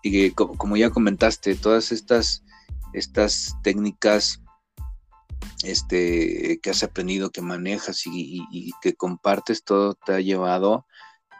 y 0.01 0.31
como 0.31 0.75
ya 0.75 0.89
comentaste, 0.89 1.55
todas 1.55 1.91
estas, 1.91 2.43
estas 2.93 3.55
técnicas 3.63 4.41
este, 5.63 6.59
que 6.61 6.69
has 6.69 6.83
aprendido, 6.83 7.31
que 7.31 7.41
manejas 7.41 8.03
y, 8.05 8.71
que 8.81 8.93
compartes, 8.95 9.63
todo 9.63 9.93
te 9.93 10.13
ha 10.13 10.19
llevado 10.19 10.85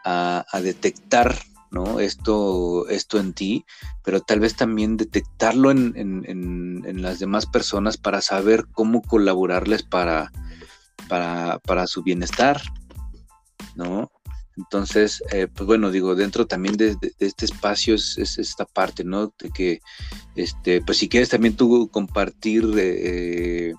a, 0.04 0.44
detectar 0.62 1.36
¿no? 1.70 2.00
Esto, 2.00 2.88
esto 2.88 3.20
en 3.20 3.32
ti, 3.32 3.64
pero 4.02 4.20
tal 4.20 4.40
vez 4.40 4.56
también 4.56 4.96
detectarlo 4.96 5.70
en, 5.70 7.02
las 7.02 7.18
demás 7.20 7.46
personas 7.46 7.96
para 7.96 8.20
saber 8.20 8.66
cómo 8.72 9.02
colaborarles 9.02 9.84
para, 9.84 10.32
para, 11.08 11.86
su 11.86 12.02
bienestar, 12.02 12.60
¿no? 13.76 14.10
Entonces, 14.56 15.22
eh, 15.32 15.46
pues 15.46 15.66
bueno, 15.66 15.90
digo, 15.90 16.16
dentro 16.16 16.46
también 16.46 16.76
de, 16.76 16.96
este 17.20 17.44
espacio 17.44 17.94
es, 17.94 18.18
esta 18.18 18.66
parte, 18.66 19.04
¿no? 19.04 19.32
De 19.38 19.50
que, 19.50 19.80
este, 20.34 20.82
pues 20.82 20.98
si 20.98 21.08
quieres 21.08 21.28
también 21.28 21.56
tú 21.56 21.88
compartir 21.90 22.64
eh, 22.76 23.74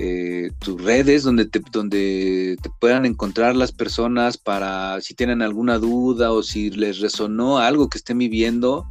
eh, 0.00 0.52
tus 0.60 0.80
redes 0.80 1.24
donde 1.24 1.44
te, 1.46 1.60
donde 1.72 2.56
te 2.62 2.70
puedan 2.80 3.04
encontrar 3.04 3.56
las 3.56 3.72
personas 3.72 4.38
para 4.38 5.00
si 5.00 5.14
tienen 5.14 5.42
alguna 5.42 5.78
duda 5.78 6.30
o 6.30 6.44
si 6.44 6.70
les 6.70 7.00
resonó 7.00 7.58
algo 7.58 7.88
que 7.88 7.98
estén 7.98 8.18
viviendo 8.18 8.86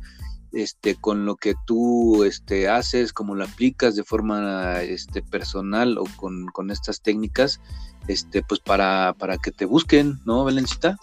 este, 0.52 0.96
con 0.96 1.26
lo 1.26 1.38
que 1.38 1.56
tú 1.66 2.26
este, 2.26 2.68
haces, 2.68 3.14
cómo 3.14 3.36
lo 3.36 3.46
aplicas 3.46 3.96
de 3.96 4.04
forma 4.04 4.82
este, 4.82 5.22
personal 5.22 5.98
o 5.98 6.04
con, 6.18 6.72
estas 6.72 7.02
técnicas, 7.02 7.62
este, 8.10 8.44
pues 8.44 8.60
para, 8.60 9.16
para 9.18 9.38
que 9.38 9.52
te 9.52 9.64
busquen, 9.64 10.20
¿no, 10.26 10.44
Belencita? 10.44 10.98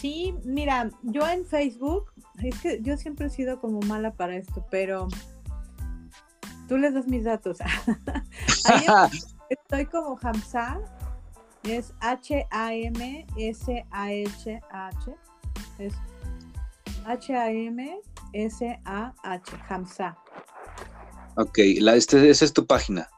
Sí, 0.00 0.34
mira, 0.44 0.90
yo 1.02 1.28
en 1.28 1.44
Facebook, 1.44 2.06
es 2.42 2.58
que 2.60 2.80
yo 2.80 2.96
siempre 2.96 3.26
he 3.26 3.30
sido 3.30 3.60
como 3.60 3.80
mala 3.80 4.14
para 4.14 4.36
esto, 4.36 4.64
pero 4.70 5.08
tú 6.70 6.78
les 6.78 6.94
das 6.94 7.08
mis 7.08 7.24
datos. 7.24 7.58
estoy 9.50 9.86
como 9.86 10.16
Hamza, 10.22 10.78
es 11.64 11.92
H-A-M-S-A-H-H, 11.98 12.46
es 15.80 15.94
H-A-M-S-A-H, 17.04 18.02
Hamza. 19.68 20.16
Ok, 21.34 21.58
la, 21.80 21.96
este, 21.96 22.30
esa 22.30 22.44
es 22.44 22.52
tu 22.52 22.64
página. 22.64 23.08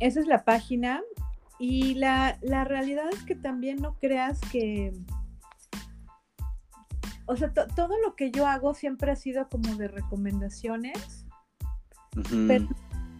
Esa 0.00 0.20
es 0.20 0.26
la 0.26 0.44
página 0.44 1.00
y 1.58 1.94
la, 1.94 2.36
la 2.42 2.64
realidad 2.64 3.08
es 3.14 3.22
que 3.22 3.34
también 3.34 3.80
no 3.80 3.96
creas 3.98 4.38
que... 4.52 4.92
O 7.24 7.34
sea, 7.34 7.50
todo 7.54 7.98
lo 8.04 8.14
que 8.14 8.30
yo 8.30 8.46
hago 8.46 8.74
siempre 8.74 9.10
ha 9.10 9.16
sido 9.16 9.48
como 9.48 9.74
de 9.76 9.88
recomendaciones 9.88 11.21
pero 12.46 12.68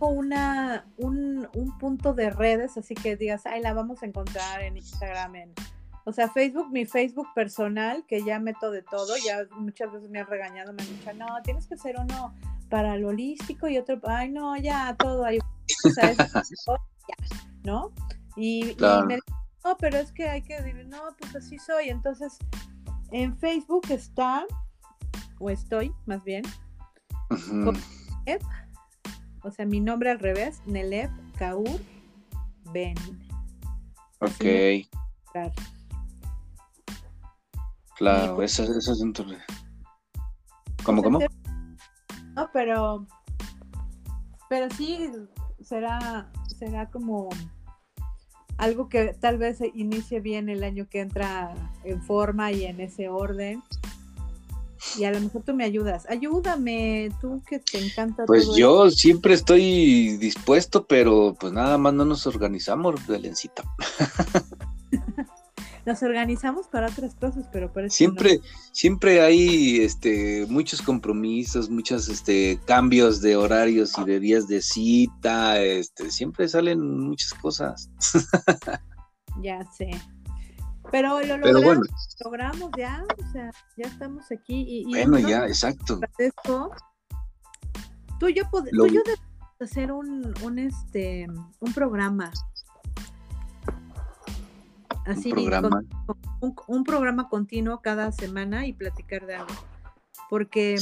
una, 0.00 0.86
un, 0.96 1.48
punto 1.78 2.12
de 2.14 2.30
redes, 2.30 2.76
así 2.76 2.94
que 2.94 3.16
digas, 3.16 3.46
ay, 3.46 3.60
la 3.60 3.72
vamos 3.72 4.02
a 4.02 4.06
encontrar 4.06 4.62
en 4.62 4.76
Instagram, 4.76 5.36
en, 5.36 5.52
o 6.04 6.12
sea, 6.12 6.28
Facebook, 6.28 6.70
mi 6.70 6.84
Facebook 6.84 7.28
personal, 7.34 8.04
que 8.06 8.24
ya 8.24 8.38
meto 8.38 8.70
de 8.70 8.82
todo, 8.82 9.14
ya 9.24 9.46
muchas 9.56 9.92
veces 9.92 10.10
me 10.10 10.20
han 10.20 10.26
regañado, 10.26 10.72
me 10.72 10.82
han 10.82 10.88
dicho, 10.88 11.12
no, 11.14 11.26
tienes 11.44 11.66
que 11.66 11.76
ser 11.76 11.96
uno 11.98 12.34
para 12.68 12.96
lo 12.96 13.08
holístico 13.08 13.68
y 13.68 13.78
otro, 13.78 14.00
ay, 14.04 14.30
no, 14.30 14.56
ya, 14.56 14.96
todo 14.98 15.24
ahí, 15.24 15.38
o 15.38 15.90
sea, 15.90 16.12
¿no? 17.64 17.92
Y, 18.36 18.76
me 19.06 19.14
dijo, 19.14 19.26
no, 19.64 19.76
pero 19.78 19.98
es 19.98 20.10
que 20.12 20.28
hay 20.28 20.42
que 20.42 20.60
decir, 20.60 20.86
no, 20.86 21.00
pues 21.18 21.36
así 21.36 21.58
soy, 21.58 21.90
entonces, 21.90 22.38
en 23.12 23.36
Facebook 23.36 23.86
está, 23.90 24.46
o 25.38 25.50
estoy, 25.50 25.92
más 26.06 26.24
bien, 26.24 26.42
o 29.42 29.50
sea, 29.50 29.66
mi 29.66 29.80
nombre 29.80 30.10
al 30.10 30.18
revés, 30.18 30.62
Nelep 30.66 31.10
Kaur 31.36 31.80
Ben. 32.72 32.94
Ok. 34.20 34.44
Claro, 37.96 38.42
eso, 38.42 38.62
eso 38.62 38.92
es 38.92 39.00
un 39.00 39.12
¿Cómo, 40.82 41.02
cómo? 41.02 41.20
No, 42.34 42.50
pero. 42.52 43.06
Pero 44.48 44.68
sí 44.76 45.10
será, 45.60 46.30
será 46.58 46.90
como 46.90 47.28
algo 48.58 48.88
que 48.88 49.14
tal 49.14 49.38
vez 49.38 49.60
inicie 49.74 50.20
bien 50.20 50.48
el 50.48 50.62
año 50.62 50.88
que 50.88 51.00
entra 51.00 51.54
en 51.84 52.02
forma 52.02 52.52
y 52.52 52.64
en 52.64 52.80
ese 52.80 53.08
orden 53.08 53.62
y 54.98 55.04
a 55.04 55.10
lo 55.10 55.20
mejor 55.20 55.42
tú 55.42 55.54
me 55.54 55.64
ayudas. 55.64 56.06
Ayúdame, 56.08 57.10
tú 57.20 57.42
que 57.48 57.58
te 57.58 57.84
encanta. 57.84 58.24
Pues 58.26 58.48
yo 58.56 58.90
siempre 58.90 59.34
estoy 59.34 60.16
dispuesto, 60.18 60.86
pero 60.86 61.36
pues 61.38 61.52
nada 61.52 61.78
más 61.78 61.94
no 61.94 62.04
nos 62.04 62.26
organizamos, 62.26 63.06
Belencita. 63.06 63.64
nos 65.86 66.02
organizamos 66.02 66.68
para 66.68 66.88
otras 66.88 67.14
cosas, 67.14 67.46
pero 67.52 67.72
por 67.72 67.90
siempre, 67.90 68.40
siempre 68.72 69.20
hay 69.20 69.80
este 69.80 70.46
muchos 70.48 70.80
compromisos, 70.80 71.70
muchos 71.70 72.08
este 72.08 72.60
cambios 72.66 73.20
de 73.20 73.36
horarios 73.36 73.98
y 73.98 74.04
de 74.04 74.20
días 74.20 74.46
de 74.46 74.62
cita, 74.62 75.60
este, 75.60 76.10
siempre 76.10 76.48
salen 76.48 77.00
muchas 77.00 77.34
cosas. 77.34 77.90
ya 79.42 79.64
sé. 79.72 79.90
Pero 80.92 81.22
lo 81.22 81.38
logramos, 81.38 81.88
logramos 82.22 82.70
ya, 82.76 83.02
o 83.18 83.32
sea, 83.32 83.50
ya 83.78 83.88
estamos 83.88 84.30
aquí. 84.30 84.64
Y, 84.68 84.84
bueno, 84.84 85.18
ya, 85.18 85.46
exacto. 85.46 85.98
Tú 88.20 88.28
y 88.28 88.34
yo, 88.34 88.44
tú 88.52 88.86
yo 88.86 89.00
hacer 89.58 89.90
un, 89.90 90.34
un, 90.42 90.58
este, 90.58 91.26
un 91.60 91.72
programa. 91.72 92.30
Así, 95.06 95.30
un 95.30 95.34
programa. 95.34 95.82
un, 96.68 96.84
programa 96.84 97.28
continuo 97.30 97.80
cada 97.80 98.12
semana 98.12 98.66
y 98.66 98.74
platicar 98.74 99.26
de 99.26 99.36
algo. 99.36 99.54
Porque 100.28 100.76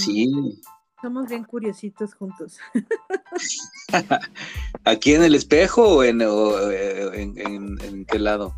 somos 1.00 1.28
bien 1.28 1.44
curiositos 1.44 2.14
juntos. 2.14 2.58
¿Aquí 4.84 5.14
en 5.14 5.22
el 5.22 5.36
espejo 5.36 5.98
o 5.98 6.02
en, 6.02 6.20
en, 6.20 7.78
en 7.80 8.04
qué 8.06 8.18
lado? 8.18 8.56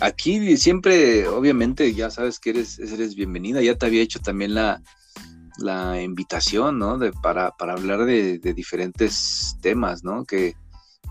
Aquí 0.00 0.56
siempre, 0.56 1.28
obviamente, 1.28 1.94
ya 1.94 2.10
sabes 2.10 2.40
que 2.40 2.50
eres, 2.50 2.78
eres 2.78 3.14
bienvenida. 3.14 3.62
Ya 3.62 3.76
te 3.76 3.86
había 3.86 4.02
hecho 4.02 4.20
también 4.20 4.54
la, 4.54 4.82
invitación, 6.02 6.78
¿no? 6.78 6.98
De, 6.98 7.12
para, 7.12 7.52
para 7.52 7.74
hablar 7.74 8.04
de, 8.04 8.38
diferentes 8.38 9.56
temas, 9.62 10.02
¿no? 10.02 10.24
Que, 10.24 10.56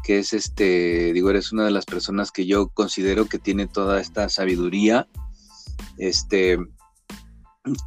que, 0.04 0.20
es 0.20 0.34
este, 0.34 1.14
digo, 1.14 1.30
eres 1.30 1.54
una 1.54 1.64
de 1.66 1.72
las 1.72 1.86
personas 1.86 2.32
que 2.32 2.46
yo 2.46 2.68
considero 2.68 3.26
que 3.28 3.40
tiene 3.40 3.68
toda 3.68 4.02
esta 4.02 4.28
sabiduría, 4.28 5.08
este, 5.98 6.58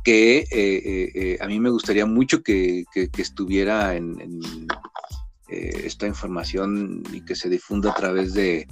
que 0.02 0.38
eh, 0.38 0.46
eh, 0.50 1.12
eh, 1.14 1.38
a 1.40 1.46
mí 1.46 1.60
me 1.60 1.70
gustaría 1.70 2.06
mucho 2.06 2.42
que, 2.42 2.84
estuviera 3.18 3.96
en, 3.96 4.40
esta 5.48 6.06
información 6.06 7.04
y 7.12 7.20
que 7.20 7.36
se 7.36 7.48
difunda 7.48 7.90
a 7.90 7.94
través 7.94 8.32
de, 8.34 8.66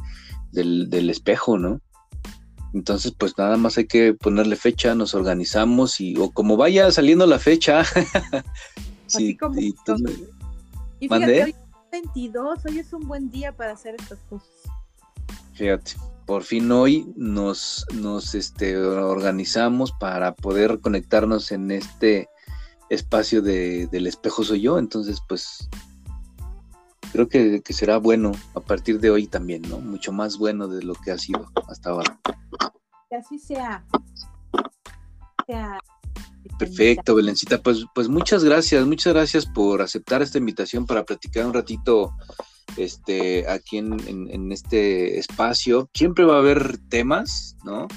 del 0.50 1.10
espejo, 1.10 1.58
¿no? 1.58 1.80
Entonces, 2.74 3.14
pues 3.16 3.38
nada 3.38 3.56
más 3.56 3.78
hay 3.78 3.86
que 3.86 4.14
ponerle 4.14 4.56
fecha, 4.56 4.96
nos 4.96 5.14
organizamos 5.14 6.00
y 6.00 6.16
o 6.18 6.32
como 6.32 6.56
vaya 6.56 6.90
saliendo 6.90 7.24
la 7.24 7.38
fecha. 7.38 7.84
sí, 9.06 9.36
como 9.36 9.60
y, 9.60 9.72
tú 9.86 9.94
y 10.98 11.08
fíjate, 11.08 11.44
hoy 11.44 11.50
es 11.50 11.56
22, 11.92 12.66
hoy 12.66 12.78
es 12.80 12.92
un 12.92 13.06
buen 13.06 13.30
día 13.30 13.52
para 13.52 13.72
hacer 13.72 13.94
estas 13.96 14.18
cosas. 14.28 14.48
Fíjate, 15.52 15.92
por 16.26 16.42
fin 16.42 16.70
hoy 16.72 17.06
nos, 17.14 17.86
nos 17.94 18.34
este, 18.34 18.76
organizamos 18.76 19.92
para 19.92 20.34
poder 20.34 20.80
conectarnos 20.80 21.52
en 21.52 21.70
este 21.70 22.28
espacio 22.90 23.40
de, 23.40 23.86
del 23.86 24.08
espejo 24.08 24.42
soy 24.42 24.62
yo. 24.62 24.80
Entonces, 24.80 25.22
pues 25.28 25.68
creo 27.14 27.28
que, 27.28 27.62
que 27.62 27.72
será 27.72 27.98
bueno 27.98 28.32
a 28.54 28.60
partir 28.60 28.98
de 28.98 29.08
hoy 29.08 29.28
también, 29.28 29.62
¿no? 29.62 29.78
Mucho 29.78 30.10
más 30.12 30.36
bueno 30.36 30.66
de 30.66 30.82
lo 30.82 30.94
que 30.94 31.12
ha 31.12 31.18
sido 31.18 31.48
hasta 31.68 31.90
ahora 31.90 32.18
así 33.16 33.38
sea. 33.38 33.84
Perfecto, 36.58 37.14
Belencita. 37.14 37.62
Pues, 37.62 37.84
pues 37.94 38.08
muchas 38.08 38.44
gracias, 38.44 38.86
muchas 38.86 39.12
gracias 39.12 39.46
por 39.46 39.82
aceptar 39.82 40.22
esta 40.22 40.38
invitación 40.38 40.86
para 40.86 41.04
platicar 41.04 41.46
un 41.46 41.54
ratito 41.54 42.14
este, 42.76 43.48
aquí 43.48 43.78
en, 43.78 44.52
este 44.52 45.18
espacio. 45.18 45.88
Siempre 45.94 46.24
va 46.24 46.36
a 46.36 46.40
haber 46.40 46.78
temas, 46.88 47.56
¿no? 47.64 47.88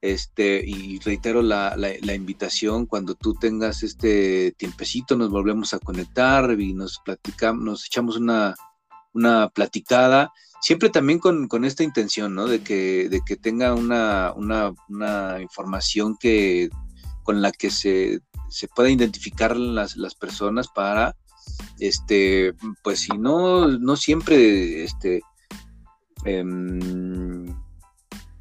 Este, 0.00 0.62
y 0.64 0.98
reitero 1.00 1.42
la, 1.42 1.74
invitación, 2.14 2.86
cuando 2.86 3.14
tú 3.14 3.34
tengas 3.34 3.82
este 3.82 4.52
tiempecito, 4.52 5.16
nos 5.16 5.30
volvemos 5.30 5.74
a 5.74 5.78
conectar 5.78 6.60
y 6.60 6.74
nos 6.74 7.00
platicamos, 7.04 7.64
nos 7.64 7.86
echamos 7.86 8.16
una, 8.16 8.54
una 9.12 9.48
platicada, 9.48 10.32
siempre 10.60 10.90
también 10.90 11.18
con, 11.18 11.64
esta 11.64 11.82
intención, 11.82 12.34
¿no? 12.34 12.46
De 12.46 12.62
que, 12.62 13.08
de 13.08 13.20
que 13.26 13.36
tenga 13.36 13.74
una, 13.74 14.32
una, 14.36 15.40
información 15.40 16.16
que, 16.18 16.68
con 17.22 17.42
la 17.42 17.50
que 17.50 17.70
se, 17.70 18.20
se 18.48 18.68
pueda 18.68 18.90
identificar 18.90 19.56
las, 19.56 19.96
las 19.96 20.14
personas 20.14 20.68
para 20.68 21.16
este, 21.78 22.54
pues 22.82 23.00
si 23.00 23.16
no, 23.18 23.68
no 23.68 23.96
siempre, 23.96 24.84
este, 24.84 25.22
em, 26.24 27.45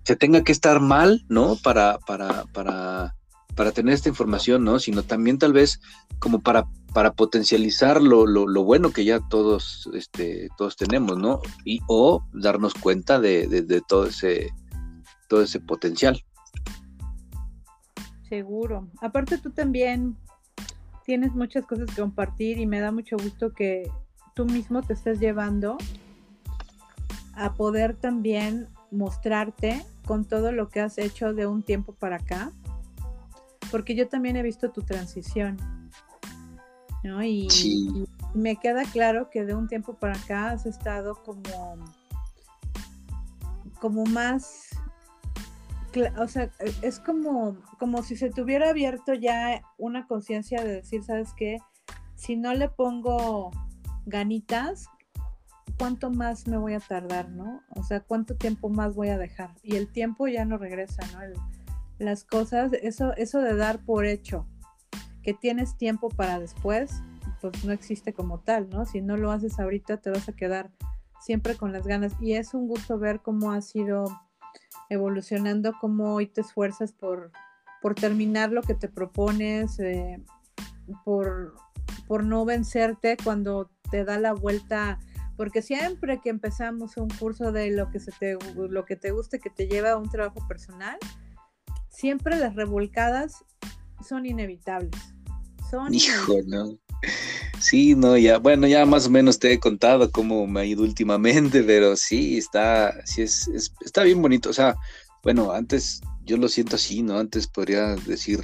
se 0.06 0.16
tenga 0.16 0.43
que 0.43 0.51
estar 0.51 0.80
mal, 0.80 1.26
¿no? 1.30 1.58
Para, 1.64 1.97
para, 1.97 2.45
para, 2.53 3.16
para 3.56 3.72
tener 3.72 3.93
esta 3.93 4.10
información, 4.10 4.64
¿no? 4.64 4.80
Sino 4.80 5.03
también 5.03 5.39
tal 5.39 5.51
vez 5.51 5.82
como 6.20 6.41
para, 6.41 6.68
para 6.93 7.14
potencializar 7.14 8.01
lo, 8.01 8.28
lo, 8.28 8.64
bueno 8.64 8.91
que 8.91 9.03
ya 9.03 9.20
todos, 9.30 9.89
este, 9.93 10.49
todos 10.58 10.76
tenemos, 10.78 11.18
¿no? 11.18 11.41
Y 11.66 11.80
o 11.88 12.24
darnos 12.34 12.76
cuenta 12.76 13.20
de, 13.20 13.47
de 13.47 13.82
todo 13.82 14.06
ese, 14.06 14.51
todo 15.28 15.41
ese 15.41 15.60
potencial. 15.60 16.24
Seguro. 18.30 18.88
Aparte 19.01 19.39
tú 19.39 19.51
también 19.51 20.16
tienes 21.03 21.34
muchas 21.34 21.66
cosas 21.66 21.89
que 21.89 22.01
compartir 22.01 22.60
y 22.60 22.68
me 22.68 22.80
da 22.80 22.91
mucho 22.91 23.18
gusto 23.18 23.53
que 23.53 23.89
tú 24.36 24.45
mismo 24.45 24.84
te 24.84 24.93
estés 24.93 25.20
llevando 25.20 25.78
a 27.34 27.53
poder 27.53 27.95
también 27.95 28.68
mostrarte 28.91 29.84
con 30.06 30.26
todo 30.26 30.51
lo 30.51 30.70
que 30.70 30.82
has 30.82 30.97
hecho 30.97 31.34
de 31.34 31.47
un 31.47 31.64
tiempo 31.64 31.93
para 31.93 32.18
acá, 32.18 32.51
porque 33.72 33.95
yo 33.95 34.08
también 34.08 34.36
he 34.36 34.43
visto 34.43 34.72
tu 34.72 34.82
transición, 34.82 35.58
¿no? 37.03 37.24
Y, 37.24 37.47
y 37.64 38.06
me 38.34 38.56
queda 38.58 38.84
claro 38.86 39.30
que 39.30 39.45
de 39.45 39.56
un 39.56 39.68
tiempo 39.68 39.95
para 39.95 40.16
acá 40.16 40.51
has 40.51 40.66
estado 40.66 41.16
como, 41.24 41.76
como 43.80 44.06
más 44.06 44.70
o 46.18 46.28
sea, 46.28 46.51
e, 46.60 46.74
es 46.82 46.99
como, 46.99 47.58
como 47.80 48.03
si 48.03 48.16
se 48.18 48.30
tuviera 48.30 48.70
abierto 48.70 49.14
ya 49.14 49.62
una 49.78 50.08
conciencia 50.08 50.64
de 50.64 50.76
decir, 50.76 51.03
¿sabes 51.03 51.34
qué? 51.36 51.60
Si 52.16 52.36
no 52.36 52.53
le 52.53 52.70
pongo 52.70 53.51
ganitas, 54.06 54.88
¿cuánto 55.78 56.09
más 56.09 56.47
me 56.47 56.57
voy 56.57 56.74
a 56.74 56.80
tardar, 56.80 57.30
no? 57.30 57.61
O 57.76 57.84
sea, 57.84 57.99
¿cuánto 57.99 58.36
tiempo 58.36 58.70
más 58.70 58.95
voy 58.95 59.09
a 59.09 59.18
dejar? 59.18 59.51
Y 59.63 59.76
el 59.76 59.91
tiempo 59.91 60.28
ya 60.28 60.45
no 60.45 60.57
regresa, 60.57 61.01
¿no? 61.13 61.20
las 61.97 62.26
cosas, 62.26 62.74
eso, 62.74 63.13
eso 63.16 63.39
de 63.39 63.55
dar 63.55 63.80
por 63.86 64.05
hecho 64.05 64.45
que 65.24 65.34
tienes 65.34 65.78
tiempo 65.78 66.09
para 66.09 66.39
después, 66.39 67.01
pues 67.41 67.63
no 67.66 67.72
existe 67.72 68.13
como 68.13 68.41
tal, 68.41 68.70
¿no? 68.70 68.86
Si 68.86 69.01
no 69.01 69.18
lo 69.18 69.32
haces 69.32 69.59
ahorita, 69.59 69.97
te 69.97 70.11
vas 70.11 70.30
a 70.30 70.34
quedar 70.34 70.72
siempre 71.20 71.55
con 71.55 71.72
las 71.72 71.88
ganas. 71.88 72.13
Y 72.22 72.34
es 72.34 72.53
un 72.53 72.68
gusto 72.68 72.99
ver 72.99 73.22
cómo 73.22 73.51
ha 73.51 73.61
sido 73.61 74.05
evolucionando, 74.89 75.74
cómo 75.82 76.13
hoy 76.13 76.28
te 76.28 76.41
esfuerzas 76.41 76.91
por, 76.91 77.32
por 77.82 77.95
terminar 77.95 78.51
lo 78.51 78.61
que 78.61 78.76
te 78.76 78.88
propones, 78.88 79.80
eh, 79.80 80.24
por, 81.03 81.55
por 82.07 82.24
no 82.24 82.45
vencerte 82.45 83.18
cuando 83.24 83.72
te 83.89 84.05
da 84.05 84.20
la 84.20 84.34
vuelta, 84.34 84.99
porque 85.38 85.62
siempre 85.62 86.20
que 86.22 86.30
empezamos 86.30 86.98
un 86.98 87.10
curso 87.10 87.52
de 87.52 87.72
lo 87.72 87.90
que, 87.90 88.00
se 88.00 88.12
te, 88.12 88.38
lo 88.56 88.86
que 88.86 88.96
te 88.96 89.12
guste, 89.12 89.40
que 89.40 89.50
te 89.50 89.68
lleva 89.68 89.92
a 89.92 89.98
un 89.98 90.10
trabajo 90.10 90.46
personal, 90.48 90.98
siempre 91.90 92.38
las 92.38 92.56
revolcadas 92.56 93.44
son 94.08 94.26
inevitables. 94.26 95.00
Son 95.70 95.94
Hijo, 95.94 96.38
no. 96.46 96.78
Sí, 97.60 97.96
no, 97.96 98.18
ya, 98.18 98.38
bueno, 98.38 98.68
ya 98.68 98.86
más 98.86 99.08
o 99.08 99.10
menos 99.10 99.40
te 99.40 99.52
he 99.52 99.60
contado 99.60 100.12
cómo 100.12 100.46
me 100.48 100.62
ha 100.62 100.66
ido 100.66 100.84
últimamente, 100.84 101.64
pero 101.64 101.96
sí, 101.96 102.38
está, 102.38 102.94
sí 103.06 103.22
es, 103.22 103.50
está 103.82 104.04
bien 104.04 104.22
bonito. 104.22 104.50
O 104.50 104.54
sea, 104.54 104.76
bueno, 105.24 105.52
antes 105.52 106.02
yo 106.24 106.38
lo 106.38 106.48
siento 106.48 106.76
así, 106.76 107.02
¿no? 107.02 107.18
Antes 107.18 107.48
podría 107.48 107.96
decir 107.96 108.44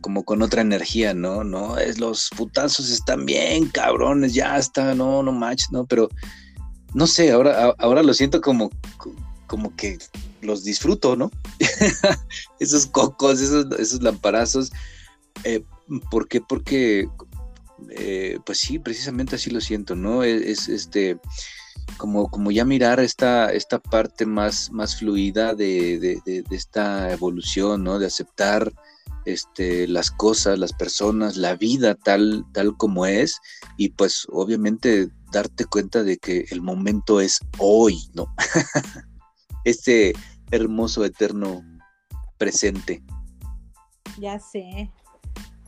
como 0.00 0.24
con 0.24 0.42
otra 0.42 0.62
energía, 0.62 1.14
¿no? 1.14 1.44
No, 1.44 1.78
es 1.78 1.98
los 1.98 2.30
putazos 2.36 2.90
están 2.90 3.26
bien, 3.26 3.68
cabrones, 3.68 4.34
ya 4.34 4.56
está, 4.58 4.94
no, 4.94 5.22
no 5.22 5.32
match, 5.32 5.64
¿no? 5.70 5.86
Pero 5.86 6.08
no 6.94 7.06
sé, 7.06 7.30
ahora, 7.32 7.74
ahora 7.78 8.02
lo 8.02 8.14
siento 8.14 8.40
como, 8.40 8.70
como 9.46 9.74
que 9.76 9.98
los 10.40 10.64
disfruto, 10.64 11.16
¿no? 11.16 11.30
esos 12.60 12.86
cocos, 12.86 13.40
esos, 13.40 13.66
esos 13.78 14.02
lamparazos. 14.02 14.70
Eh, 15.44 15.62
¿Por 16.10 16.28
qué? 16.28 16.40
Porque 16.40 17.08
eh, 17.90 18.38
pues 18.44 18.58
sí, 18.58 18.78
precisamente 18.78 19.36
así 19.36 19.50
lo 19.50 19.60
siento, 19.60 19.94
¿no? 19.94 20.24
E-, 20.24 20.50
es, 20.50 20.68
este, 20.68 21.18
como, 21.96 22.30
como 22.30 22.50
ya 22.50 22.64
mirar 22.64 23.00
esta, 23.00 23.52
esta 23.52 23.78
parte 23.78 24.26
más, 24.26 24.70
más 24.72 24.96
fluida 24.96 25.54
de, 25.54 26.20
esta 26.50 27.12
evolución, 27.12 27.84
¿no? 27.84 27.98
De 27.98 28.06
aceptar 28.06 28.72
este, 29.32 29.86
las 29.86 30.10
cosas, 30.10 30.58
las 30.58 30.72
personas, 30.72 31.36
la 31.36 31.54
vida 31.54 31.94
tal, 31.94 32.44
tal 32.52 32.76
como 32.76 33.06
es, 33.06 33.38
y 33.76 33.90
pues 33.90 34.26
obviamente 34.30 35.08
darte 35.32 35.66
cuenta 35.66 36.02
de 36.02 36.16
que 36.18 36.46
el 36.50 36.62
momento 36.62 37.20
es 37.20 37.38
hoy, 37.58 37.98
¿no? 38.14 38.34
este 39.64 40.14
hermoso, 40.50 41.04
eterno 41.04 41.62
presente. 42.38 43.02
Ya 44.18 44.40
sé, 44.40 44.90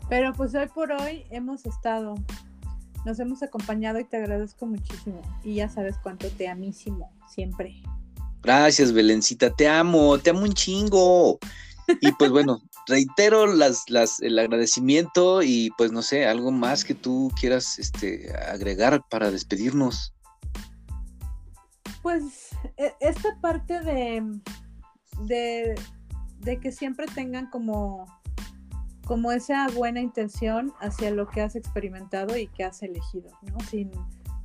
pero 0.09 0.33
pues 0.33 0.55
hoy 0.55 0.67
por 0.75 0.91
hoy 0.93 1.25
hemos 1.31 1.67
estado, 1.67 2.15
nos 3.05 3.21
hemos 3.21 3.43
acompañado 3.43 4.01
y 4.01 4.05
te 4.05 4.17
agradezco 4.17 4.67
muchísimo. 4.67 5.21
Y 5.45 5.57
ya 5.57 5.69
sabes 5.69 5.97
cuánto 6.03 6.29
te 6.31 6.49
amísimo, 6.49 7.13
siempre. 7.29 7.83
Gracias, 8.43 8.93
Belencita, 8.93 9.51
te 9.51 9.69
amo, 9.69 10.19
te 10.19 10.31
amo 10.31 10.41
un 10.41 10.55
chingo. 10.55 11.39
Y 12.01 12.13
pues 12.13 12.31
bueno, 12.31 12.63
reitero 12.91 13.47
las, 13.47 13.88
las, 13.88 14.20
el 14.20 14.38
agradecimiento 14.38 15.43
y 15.43 15.70
pues 15.78 15.93
no 15.93 16.03
sé, 16.03 16.26
algo 16.26 16.51
más 16.51 16.84
que 16.84 16.95
tú 16.95 17.30
quieras 17.41 17.78
este, 17.78 18.32
agregar 18.34 19.03
para 19.09 19.30
despedirnos. 19.30 20.12
Pues 22.03 22.51
e, 22.76 22.93
esta 23.01 23.28
parte 23.41 23.80
de, 23.80 24.22
de, 26.41 26.61
que 26.61 26.72
siempre 26.72 27.07
tengan 27.07 27.49
como 27.49 28.07
como 29.07 29.32
esa 29.32 29.66
buena 29.68 30.01
intención 30.01 30.72
hacia 30.78 31.11
lo 31.11 31.26
que 31.26 31.41
has 31.41 31.57
experimentado 31.57 32.36
y 32.36 32.47
que 32.47 32.62
has 32.62 32.80
elegido, 32.80 33.28
¿no? 33.43 33.59
Sin, 33.68 33.91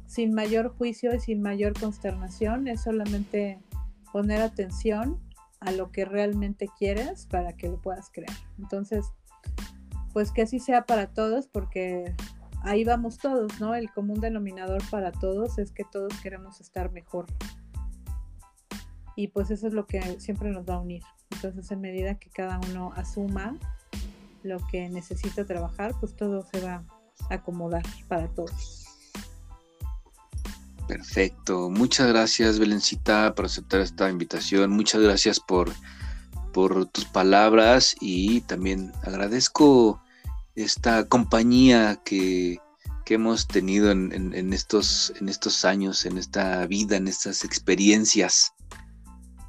sin 0.07 0.33
mayor 0.33 0.75
juicio 0.75 1.13
y 1.13 1.19
sin 1.19 1.43
mayor 1.43 1.79
consternación, 1.79 2.67
es 2.67 2.81
solamente 2.81 3.59
poner 4.11 4.41
atención 4.41 5.19
a 5.59 5.71
lo 5.71 5.91
que 5.91 6.05
realmente 6.05 6.67
quieres 6.77 7.25
para 7.25 7.53
que 7.53 7.69
lo 7.69 7.81
puedas 7.81 8.09
crear. 8.11 8.35
Entonces, 8.59 9.05
pues 10.13 10.31
que 10.31 10.43
así 10.43 10.59
sea 10.59 10.85
para 10.85 11.07
todos, 11.07 11.47
porque 11.47 12.15
ahí 12.61 12.83
vamos 12.83 13.17
todos, 13.17 13.59
¿no? 13.59 13.75
El 13.75 13.91
común 13.91 14.19
denominador 14.19 14.81
para 14.89 15.11
todos 15.11 15.57
es 15.57 15.71
que 15.71 15.83
todos 15.83 16.13
queremos 16.21 16.61
estar 16.61 16.91
mejor. 16.91 17.25
Y 19.15 19.29
pues 19.29 19.51
eso 19.51 19.67
es 19.67 19.73
lo 19.73 19.87
que 19.87 20.19
siempre 20.19 20.51
nos 20.51 20.67
va 20.67 20.75
a 20.75 20.79
unir. 20.79 21.03
Entonces, 21.31 21.71
en 21.71 21.81
medida 21.81 22.15
que 22.15 22.29
cada 22.29 22.59
uno 22.69 22.91
asuma 22.95 23.57
lo 24.43 24.57
que 24.67 24.89
necesita 24.89 25.45
trabajar, 25.45 25.93
pues 25.99 26.15
todo 26.15 26.43
se 26.43 26.61
va 26.61 26.85
a 27.29 27.33
acomodar 27.33 27.83
para 28.07 28.27
todos. 28.27 28.84
Perfecto. 30.87 31.69
Muchas 31.69 32.07
gracias, 32.07 32.59
Belencita, 32.59 33.33
por 33.33 33.45
aceptar 33.45 33.81
esta 33.81 34.09
invitación. 34.09 34.71
Muchas 34.71 35.01
gracias 35.01 35.39
por, 35.39 35.71
por 36.53 36.85
tus 36.87 37.05
palabras 37.05 37.95
y 37.99 38.41
también 38.41 38.91
agradezco 39.03 40.01
esta 40.55 41.07
compañía 41.07 41.99
que, 42.05 42.59
hemos 43.07 43.47
tenido 43.47 43.91
en, 43.91 44.51
estos, 44.51 45.13
en 45.21 45.29
estos 45.29 45.63
años, 45.63 46.07
en 46.07 46.17
esta 46.17 46.65
vida, 46.65 46.97
en 46.97 47.07
estas 47.07 47.43
experiencias. 47.43 48.53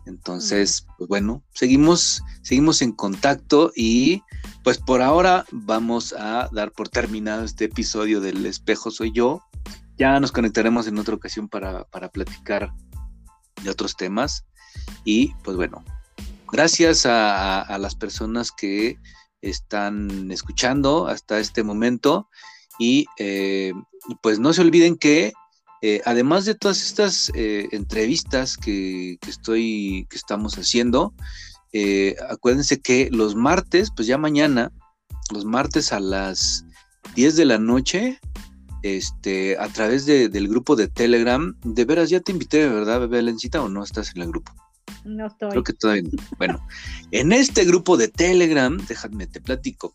Entonces, 0.05 0.87
pues 0.99 1.09
bueno, 1.09 1.43
seguimos, 1.55 2.23
seguimos 2.43 2.83
en 2.83 2.93
contacto 2.93 3.73
y 3.75 4.23
pues 4.63 4.79
por 4.79 5.01
ahora 5.01 5.47
vamos 5.53 6.13
a 6.13 6.49
dar 6.53 6.71
por 6.73 6.91
terminado 6.91 7.45
este 7.45 7.65
episodio 7.65 8.21
del 8.21 8.45
espejo 8.45 8.91
soy 8.91 9.13
yo. 9.13 9.41
Ya 9.99 10.21
nos 10.21 10.33
conectaremos 10.33 10.87
en 10.87 10.99
otra 10.99 11.15
ocasión 11.15 11.49
para, 11.49 11.85
platicar 12.13 12.73
de 13.63 13.71
otros 13.71 13.97
temas. 13.97 14.45
Y 15.05 15.33
pues 15.43 15.57
bueno, 15.57 15.85
gracias 16.53 17.07
a, 17.07 17.77
las 17.79 17.95
personas 17.95 18.53
que 18.53 18.99
están 19.41 20.31
escuchando 20.31 21.07
hasta 21.07 21.39
este 21.39 21.63
momento. 21.63 22.29
Y 22.79 23.07
eh, 23.19 23.73
pues 24.23 24.39
no 24.39 24.53
se 24.53 24.61
olviden 24.61 24.97
que 24.97 25.33
eh, 25.81 26.03
además 26.05 26.45
de 26.45 26.55
todas 26.55 26.83
estas 26.83 27.31
eh, 27.35 27.69
entrevistas 27.73 28.59
que, 28.59 29.19
estoy, 29.27 30.07
que 30.11 30.17
estamos 30.17 30.59
haciendo, 30.59 31.15
acuérdense 32.31 32.81
que 32.81 33.11
los 33.13 33.35
martes, 33.35 33.91
pues 33.95 34.09
ya 34.09 34.17
mañana, 34.17 34.73
los 35.31 35.45
martes 35.45 35.93
a 35.93 36.01
las 36.01 36.65
10 37.15 37.37
de 37.37 37.45
la 37.45 37.59
noche, 37.59 38.19
este, 38.87 39.59
a 39.59 39.69
través 39.69 40.07
del 40.07 40.49
grupo 40.49 40.77
de 40.77 40.89
Telegram, 40.89 41.57
de 41.65 41.85
veras 41.85 42.11
ya 42.11 42.21
te 42.21 42.33
invité, 42.33 42.69
¿verdad, 42.69 43.09
Belencita, 43.09 43.63
o 43.63 43.69
no 43.69 43.83
estás 43.83 44.15
en 44.15 44.23
el 44.23 44.29
grupo? 44.29 44.53
No 45.05 45.27
estoy. 45.27 45.51
Creo 45.51 45.63
que 45.63 45.73
todavía 45.73 46.11
Bueno, 46.39 46.65
en 47.11 47.33
este 47.33 47.65
grupo 47.65 47.97
de 47.97 48.09
Telegram, 48.09 48.77
déjame 48.87 49.27
te 49.27 49.41
platico. 49.41 49.95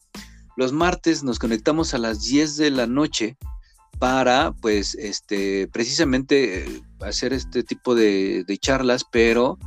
Los 0.57 0.73
martes 0.73 1.23
nos 1.23 1.39
conectamos 1.39 1.93
a 1.93 1.97
las 1.97 2.21
10 2.23 2.57
de 2.57 2.71
la 2.71 2.87
noche 2.87 3.37
para, 3.99 4.53
pues, 4.61 4.95
este, 4.95 5.67
precisamente 5.67 6.65
eh, 6.65 6.81
hacer 7.01 7.33
este 7.33 7.63
tipo 7.63 7.95
de, 7.95 8.45
charlas, 8.59 9.05
pero 9.09 9.57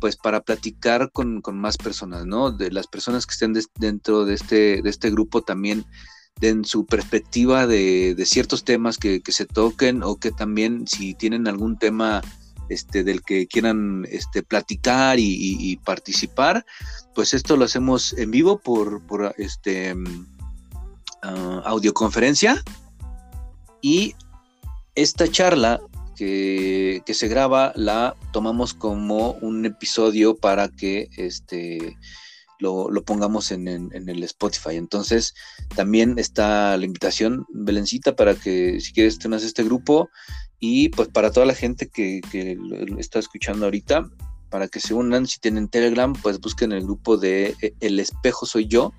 pues 0.00 0.16
para 0.16 0.40
platicar 0.40 1.12
con, 1.12 1.42
más 1.52 1.76
personas, 1.76 2.26
¿no? 2.26 2.50
De 2.50 2.72
las 2.72 2.88
personas 2.88 3.24
que 3.24 3.34
estén 3.34 3.54
dentro 3.78 4.24
de 4.24 4.34
este, 4.34 4.82
de 4.82 4.90
este 4.90 5.10
grupo 5.10 5.42
también 5.42 5.84
den 6.40 6.64
su 6.64 6.86
perspectiva 6.86 7.66
de, 7.66 8.20
ciertos 8.26 8.64
temas 8.64 8.98
que, 8.98 9.22
se 9.28 9.46
toquen 9.46 10.02
o 10.02 10.16
que 10.16 10.32
también 10.32 10.86
si 10.86 11.14
tienen 11.14 11.46
algún 11.46 11.78
tema 11.78 12.22
este, 12.68 13.04
del 13.04 13.22
que 13.22 13.46
quieran 13.46 14.06
este, 14.10 14.42
platicar 14.42 15.18
y, 15.18 15.76
participar, 15.84 16.64
pues 17.14 17.34
esto 17.34 17.56
lo 17.56 17.64
hacemos 17.64 18.12
en 18.14 18.30
vivo 18.30 18.58
por, 18.58 19.06
por 19.06 19.34
este, 19.38 19.94
ah, 21.22 21.62
audioconferencia. 21.64 22.62
Y 23.80 24.14
esta 24.94 25.28
charla 25.28 25.80
que, 26.16 27.02
se 27.14 27.28
graba 27.28 27.72
la 27.74 28.14
tomamos 28.32 28.74
como 28.74 29.32
un 29.32 29.64
episodio 29.64 30.36
para 30.36 30.68
que 30.68 31.08
este, 31.16 31.96
lo, 32.62 33.04
pongamos 33.04 33.50
en, 33.50 33.68
el 33.68 34.22
Spotify. 34.22 34.76
Entonces, 34.76 35.34
también 35.74 36.18
está 36.18 36.76
la 36.76 36.84
invitación, 36.84 37.44
Belencita, 37.52 38.16
para 38.16 38.34
que 38.34 38.80
si 38.80 38.92
quieres 38.92 39.18
tengas 39.18 39.42
este 39.42 39.64
grupo 39.64 40.08
y 40.58 40.88
pues 40.90 41.08
para 41.08 41.32
toda 41.32 41.46
la 41.46 41.54
gente 41.54 41.88
que, 41.88 42.20
que 42.30 42.56
está 42.98 43.18
escuchando 43.18 43.66
ahorita, 43.66 44.08
para 44.48 44.68
que 44.68 44.80
se 44.80 44.94
unan, 44.94 45.26
si 45.26 45.40
tienen 45.40 45.68
Telegram, 45.68 46.12
pues 46.12 46.38
busquen 46.38 46.72
el 46.72 46.82
grupo 46.82 47.16
de 47.16 47.56
eh, 47.62 47.74
El 47.80 47.98
Espejo 47.98 48.46
Soy 48.46 48.66
Yo 48.66 48.92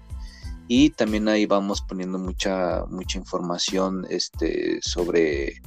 y 0.67 0.89
también 0.91 1.27
ahí 1.27 1.45
vamos 1.45 1.81
poniendo 1.81 2.17
mucha 2.17 2.85
mucha 2.89 3.17
información 3.17 4.07
este 4.09 4.79
sobre 4.81 5.61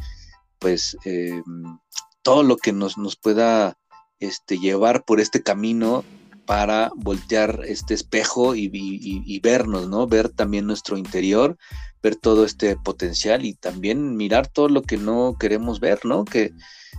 pues 0.58 0.96
em, 1.04 1.78
todo 2.22 2.42
lo 2.42 2.56
que 2.56 2.72
nos, 2.72 2.98
nos 2.98 3.14
pueda 3.14 3.78
este, 4.18 4.58
llevar 4.58 5.04
por 5.04 5.20
este 5.20 5.42
camino 5.42 6.04
para 6.46 6.90
voltear 6.96 7.62
este 7.66 7.92
espejo 7.94 8.54
y, 8.54 9.40
vernos, 9.40 9.88
¿no? 9.88 10.06
Ver 10.06 10.28
también 10.28 10.66
nuestro 10.66 10.96
interior, 10.96 11.58
ver 12.02 12.16
todo 12.16 12.44
este 12.44 12.76
potencial 12.76 13.44
y 13.44 13.54
también 13.54 14.16
mirar 14.16 14.46
todo 14.46 14.68
lo 14.68 14.82
que 14.82 14.96
no 14.96 15.36
queremos 15.38 15.80
ver, 15.80 16.04
¿no? 16.04 16.24
Que, 16.24 16.52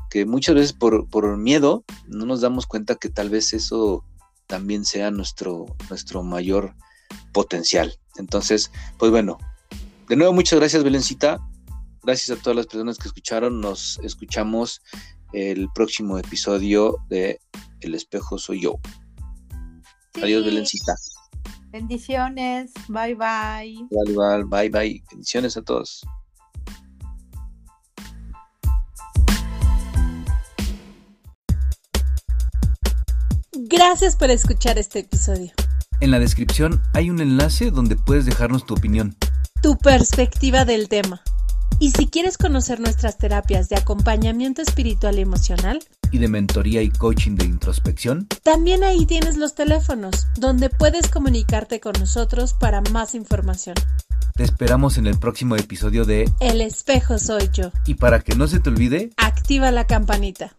que 0.10 0.26
muchas 0.26 0.56
veces 0.56 0.74
por, 0.74 1.10
por, 1.10 1.38
miedo 1.38 1.84
no 2.08 2.26
nos 2.26 2.42
damos 2.42 2.68
cuenta 2.68 2.96
que 2.96 3.10
tal 3.10 3.30
vez 3.30 3.54
eso 3.54 4.04
también 4.48 4.86
sea 4.86 5.12
nuestro, 5.12 5.66
nuestro 5.90 6.24
mayor 6.24 6.76
potencial. 7.32 7.98
Entonces, 8.18 8.72
pues 8.98 9.12
bueno, 9.12 9.38
de 10.10 10.16
nuevo 10.16 10.34
muchas 10.34 10.60
gracias 10.60 10.84
Belencita, 10.84 11.40
gracias 12.04 12.38
a 12.38 12.42
todas 12.42 12.56
las 12.56 12.68
personas 12.68 12.98
que 12.98 13.08
escucharon, 13.08 13.62
nos 13.62 14.00
escuchamos 14.04 14.82
el 15.34 15.70
próximo 15.74 16.18
episodio 16.18 16.98
de 17.10 17.40
El 17.82 17.96
espejo 17.96 18.38
soy 18.38 18.62
yo. 18.62 18.80
Adiós 20.22 20.46
Belencita. 20.46 20.94
Bendiciones, 21.70 22.72
bye 22.88 23.14
bye. 23.14 23.76
Bye 23.90 24.44
bye, 24.46 24.70
bye 24.70 25.04
Bendiciones 25.12 25.58
a 25.58 25.62
todos. 25.62 26.02
Gracias 33.70 34.16
por 34.16 34.30
escuchar 34.32 34.78
este 34.78 35.00
episodio. 35.00 35.52
En 36.00 36.12
la 36.12 36.20
descripción 36.20 36.82
hay 36.94 37.10
un 37.10 37.20
enlace 37.20 37.70
donde 37.70 37.96
puedes 37.96 38.26
dejarnos 38.26 38.66
tu 38.66 38.76
opinión. 38.76 39.16
Tu 39.62 39.78
perspectiva 39.78 40.64
del 40.64 40.88
tema. 40.88 41.22
Y 41.80 41.92
si 41.92 42.08
quieres 42.08 42.38
conocer 42.38 42.80
nuestras 42.80 43.18
terapias 43.18 43.70
de 43.70 43.76
acompañamiento 43.76 44.62
espiritual 44.62 45.20
y 45.20 45.22
emocional, 45.22 45.80
y 46.12 46.18
de 46.18 46.28
mentoría 46.28 46.82
y 46.82 46.90
coaching 46.90 47.36
de 47.36 47.46
introspección, 47.46 48.28
también 48.44 48.84
ahí 48.84 49.06
tienes 49.06 49.38
los 49.38 49.56
teléfonos, 49.56 50.28
donde 50.38 50.70
puedes 50.70 51.10
comunicarte 51.10 51.80
con 51.80 51.94
nosotros 52.00 52.54
para 52.54 52.82
más 52.82 53.16
información. 53.16 53.76
Te 54.36 54.44
esperamos 54.44 54.98
en 54.98 55.08
el 55.08 55.18
próximo 55.18 55.56
episodio 55.56 56.06
de 56.06 56.30
El 56.40 56.62
espejo 56.62 57.18
soy 57.18 57.50
yo. 57.52 57.72
Y 57.88 57.96
para 57.96 58.20
que 58.20 58.36
no 58.36 58.48
se 58.48 58.60
te 58.60 58.70
olvide, 58.70 59.10
activa 59.18 59.72
la 59.72 59.86
campanita. 59.86 60.54